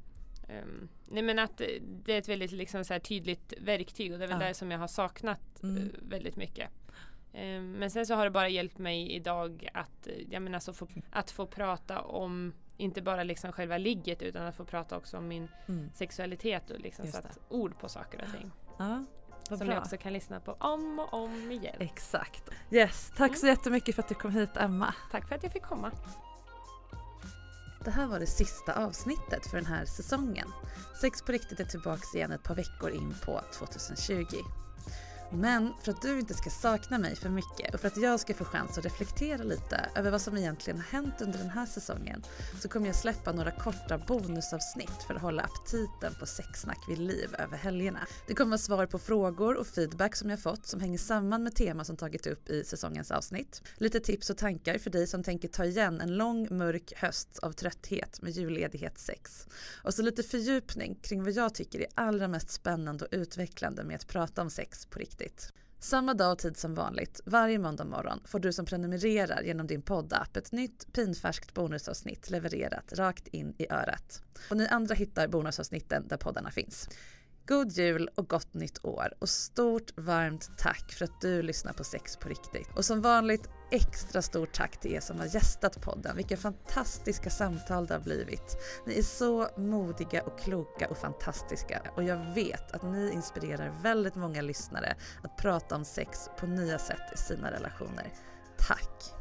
Um, 0.48 0.88
nej 1.04 1.22
men 1.22 1.38
att 1.38 1.62
det 1.80 2.12
är 2.12 2.18
ett 2.18 2.28
väldigt 2.28 2.52
liksom 2.52 2.84
så 2.84 2.98
tydligt 2.98 3.52
verktyg 3.60 4.12
och 4.12 4.18
det 4.18 4.24
är 4.24 4.28
väl 4.28 4.40
ja. 4.40 4.48
det 4.48 4.54
som 4.54 4.70
jag 4.70 4.78
har 4.78 4.86
saknat 4.86 5.62
mm. 5.62 5.76
uh, 5.76 5.90
väldigt 6.02 6.36
mycket. 6.36 6.70
Um, 7.32 7.72
men 7.72 7.90
sen 7.90 8.06
så 8.06 8.14
har 8.14 8.24
det 8.24 8.30
bara 8.30 8.48
hjälpt 8.48 8.78
mig 8.78 9.12
idag 9.12 9.68
att, 9.74 10.08
jag 10.30 10.42
menar, 10.42 10.58
så 10.58 10.72
få, 10.72 10.88
att 11.10 11.30
få 11.30 11.46
prata 11.46 12.00
om 12.00 12.52
inte 12.76 13.02
bara 13.02 13.22
liksom 13.22 13.52
själva 13.52 13.78
ligget 13.78 14.22
utan 14.22 14.46
att 14.46 14.56
få 14.56 14.64
prata 14.64 14.96
också 14.96 15.18
om 15.18 15.28
min 15.28 15.48
mm. 15.68 15.90
sexualitet 15.94 16.70
och 16.70 16.80
liksom 16.80 17.06
sätta 17.06 17.28
ord 17.48 17.78
på 17.78 17.88
saker 17.88 18.24
och 18.24 18.38
ting. 18.38 18.50
Ja, 18.78 19.04
som 19.48 19.66
bra. 19.66 19.74
jag 19.74 19.82
också 19.82 19.96
kan 19.96 20.12
lyssna 20.12 20.40
på 20.40 20.56
om 20.60 20.98
och 20.98 21.14
om 21.14 21.50
igen. 21.50 21.76
Exakt. 21.78 22.50
Yes, 22.70 23.12
tack 23.16 23.28
mm. 23.28 23.40
så 23.40 23.46
jättemycket 23.46 23.94
för 23.94 24.02
att 24.02 24.08
du 24.08 24.14
kom 24.14 24.30
hit 24.30 24.56
Emma. 24.56 24.94
Tack 25.10 25.28
för 25.28 25.34
att 25.34 25.42
jag 25.42 25.52
fick 25.52 25.62
komma. 25.62 25.90
Det 27.84 27.90
här 27.90 28.06
var 28.06 28.20
det 28.20 28.26
sista 28.26 28.84
avsnittet 28.84 29.46
för 29.50 29.56
den 29.56 29.66
här 29.66 29.84
säsongen. 29.84 30.52
Sex 31.00 31.22
på 31.22 31.32
riktigt 31.32 31.60
är 31.60 31.64
tillbaks 31.64 32.14
igen 32.14 32.32
ett 32.32 32.42
par 32.42 32.54
veckor 32.54 32.90
in 32.90 33.14
på 33.24 33.40
2020. 33.58 34.24
Men 35.30 35.72
för 35.82 35.92
att 35.92 36.02
du 36.02 36.18
inte 36.18 36.34
ska 36.34 36.50
sakna 36.50 36.98
mig 36.98 37.16
för 37.16 37.28
mycket 37.28 37.74
och 37.74 37.80
för 37.80 37.88
att 37.88 37.96
jag 37.96 38.20
ska 38.20 38.34
få 38.34 38.44
chans 38.44 38.78
att 38.78 38.84
reflektera 38.84 39.42
lite 39.42 39.90
över 39.94 40.10
vad 40.10 40.20
som 40.20 40.36
egentligen 40.36 40.78
har 40.78 40.86
hänt 40.86 41.14
under 41.20 41.38
den 41.38 41.50
här 41.50 41.66
säsongen 41.66 42.22
så 42.60 42.68
kommer 42.68 42.86
jag 42.86 42.96
släppa 42.96 43.32
några 43.32 43.50
korta 43.50 43.98
bonusavsnitt 43.98 45.02
för 45.06 45.14
att 45.14 45.22
hålla 45.22 45.42
aptiten 45.42 46.14
på 46.20 46.26
sexsnack 46.26 46.78
vid 46.88 46.98
liv 46.98 47.34
över 47.38 47.56
helgerna. 47.56 48.06
Det 48.26 48.34
kommer 48.34 48.50
vara 48.50 48.58
svar 48.58 48.86
på 48.86 48.98
frågor 48.98 49.56
och 49.56 49.66
feedback 49.66 50.16
som 50.16 50.30
jag 50.30 50.40
fått 50.40 50.66
som 50.66 50.80
hänger 50.80 50.98
samman 50.98 51.42
med 51.42 51.54
teman 51.54 51.84
som 51.84 51.96
tagit 51.96 52.26
upp 52.26 52.50
i 52.50 52.64
säsongens 52.64 53.10
avsnitt. 53.10 53.62
Lite 53.76 54.00
tips 54.00 54.30
och 54.30 54.36
tankar 54.36 54.78
för 54.78 54.90
dig 54.90 55.06
som 55.06 55.22
tänker 55.22 55.48
ta 55.48 55.64
igen 55.64 56.00
en 56.00 56.16
lång 56.16 56.48
mörk 56.50 56.92
höst 56.96 57.38
av 57.38 57.52
trötthet 57.52 58.22
med 58.22 58.32
julledighet 58.32 58.98
sex. 58.98 59.46
Och 59.82 59.94
så 59.94 60.02
lite 60.02 60.22
fördjupning 60.22 60.94
kring 61.02 61.24
vad 61.24 61.32
jag 61.32 61.54
tycker 61.54 61.80
är 61.80 61.86
allra 61.94 62.28
mest 62.28 62.50
spännande 62.50 63.04
och 63.04 63.10
utvecklande 63.12 63.84
med 63.84 63.96
att 63.96 64.08
prata 64.08 64.42
om 64.42 64.50
sex 64.50 64.86
på 64.86 64.98
riktigt 64.98 65.15
viktigt. 65.16 65.52
Samma 65.78 66.14
dag 66.14 66.32
och 66.32 66.38
tid 66.38 66.56
som 66.56 66.74
vanligt, 66.74 67.20
varje 67.24 67.58
måndag 67.58 67.84
morgon, 67.84 68.20
får 68.24 68.38
du 68.38 68.52
som 68.52 68.66
prenumererar 68.66 69.42
genom 69.42 69.66
din 69.66 69.82
poddapp 69.82 70.36
ett 70.36 70.52
nytt 70.52 70.92
pinfärskt 70.92 71.54
bonusavsnitt 71.54 72.30
levererat 72.30 72.92
rakt 72.92 73.28
in 73.28 73.54
i 73.58 73.66
örat. 73.70 74.22
Och 74.50 74.56
ni 74.56 74.68
andra 74.68 74.94
hittar 74.94 75.28
bonusavsnitten 75.28 76.08
där 76.08 76.16
poddarna 76.16 76.50
finns. 76.50 76.88
God 77.46 77.72
jul 77.72 78.08
och 78.14 78.28
gott 78.28 78.54
nytt 78.54 78.84
år 78.84 79.14
och 79.18 79.28
stort 79.28 79.92
varmt 79.96 80.50
tack 80.58 80.92
för 80.92 81.04
att 81.04 81.20
du 81.20 81.42
lyssnar 81.42 81.72
på 81.72 81.84
Sex 81.84 82.16
på 82.16 82.28
riktigt. 82.28 82.68
Och 82.76 82.84
som 82.84 83.02
vanligt 83.02 83.48
extra 83.70 84.22
stort 84.22 84.52
tack 84.52 84.76
till 84.80 84.94
er 84.94 85.00
som 85.00 85.18
har 85.18 85.26
gästat 85.26 85.80
podden. 85.80 86.16
Vilka 86.16 86.36
fantastiska 86.36 87.30
samtal 87.30 87.86
det 87.86 87.94
har 87.94 88.00
blivit. 88.00 88.56
Ni 88.86 88.98
är 88.98 89.02
så 89.02 89.48
modiga 89.56 90.22
och 90.22 90.38
kloka 90.38 90.88
och 90.88 90.98
fantastiska 90.98 91.82
och 91.94 92.02
jag 92.02 92.34
vet 92.34 92.72
att 92.72 92.82
ni 92.82 93.12
inspirerar 93.12 93.82
väldigt 93.82 94.14
många 94.14 94.42
lyssnare 94.42 94.96
att 95.22 95.36
prata 95.36 95.76
om 95.76 95.84
sex 95.84 96.30
på 96.38 96.46
nya 96.46 96.78
sätt 96.78 97.12
i 97.14 97.18
sina 97.18 97.50
relationer. 97.50 98.12
Tack! 98.58 99.15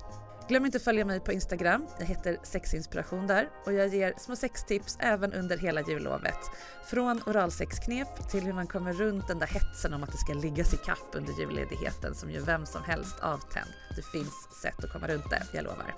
Glöm 0.48 0.66
inte 0.66 0.78
att 0.78 0.84
följa 0.84 1.06
mig 1.06 1.20
på 1.20 1.32
Instagram. 1.32 1.88
Jag 2.00 2.06
heter 2.06 2.38
sexinspiration 2.43 3.28
där 3.28 3.50
och 3.66 3.74
jag 3.74 3.88
ger 3.88 4.14
små 4.18 4.36
sextips 4.36 4.98
även 5.00 5.34
under 5.34 5.58
hela 5.58 5.82
jullovet. 5.82 6.39
Från 6.86 7.22
oralsexknep 7.26 8.30
till 8.30 8.43
hur 8.43 8.54
man 8.54 8.68
kommer 8.68 8.93
runt 8.93 9.28
den 9.28 9.39
där 9.39 9.48
hetsen 9.48 9.93
om 9.93 10.04
att 10.04 10.12
det 10.12 10.18
ska 10.18 10.34
liggas 10.34 10.74
i 10.74 10.78
kapp 10.78 11.08
under 11.14 11.34
julledigheten 11.39 12.16
som 12.16 12.32
gör 12.32 12.41
vem 12.41 12.66
som 12.66 12.84
helst 12.84 13.20
avtänd. 13.20 13.70
Det 13.96 14.02
finns 14.02 14.48
sätt 14.62 14.84
att 14.84 14.91
komma 14.91 15.08
runt 15.08 15.30
det, 15.30 15.43
jag 15.54 15.64
lovar. 15.64 15.96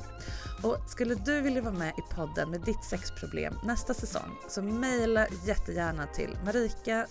Och 0.63 0.89
skulle 0.89 1.15
du 1.15 1.41
vilja 1.41 1.61
vara 1.61 1.73
med 1.73 1.93
i 1.97 2.13
podden 2.15 2.51
med 2.51 2.61
ditt 2.61 2.83
sexproblem 2.83 3.53
nästa 3.63 3.93
säsong 3.93 4.37
så 4.49 4.61
mejla 4.61 5.27
jättegärna 5.45 6.07
till 6.07 6.37
marika 6.45 7.07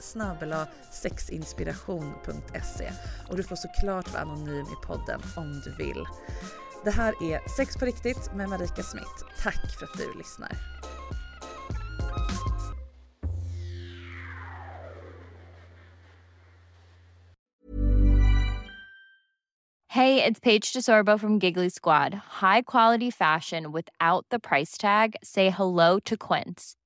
sexinspiration.se 0.93 2.93
och 3.29 3.37
du 3.37 3.43
får 3.43 3.57
såklart 3.57 4.13
vara 4.13 4.23
anonym 4.23 4.67
i 4.67 4.87
podden 4.87 5.21
om 5.37 5.63
du 5.65 5.85
vill. 5.85 6.07
Det 6.87 6.93
här 6.93 7.23
är 7.23 7.49
Sex 7.49 7.77
på 7.77 7.85
riktigt 7.85 8.35
med 8.35 8.49
Marika 8.49 8.83
Smith. 8.83 9.11
Tack 9.43 9.79
för 9.79 9.87
att 9.87 9.99
du 9.99 10.19
lyssnar. 10.19 10.51
Hej, 19.89 20.17
det 20.17 20.27
är 20.27 20.41
Paige 20.41 20.73
DeSorbo 20.75 21.19
från 21.19 21.39
Giggly 21.39 21.71
Squad. 21.71 22.15
High 22.15 22.63
quality 22.67 23.13
fashion 23.13 23.73
without 23.73 24.29
the 24.31 24.39
price 24.39 24.81
tag. 24.81 25.17
Say 25.23 25.51
hello 25.51 26.01
to 26.01 26.17
Quince. 26.17 26.86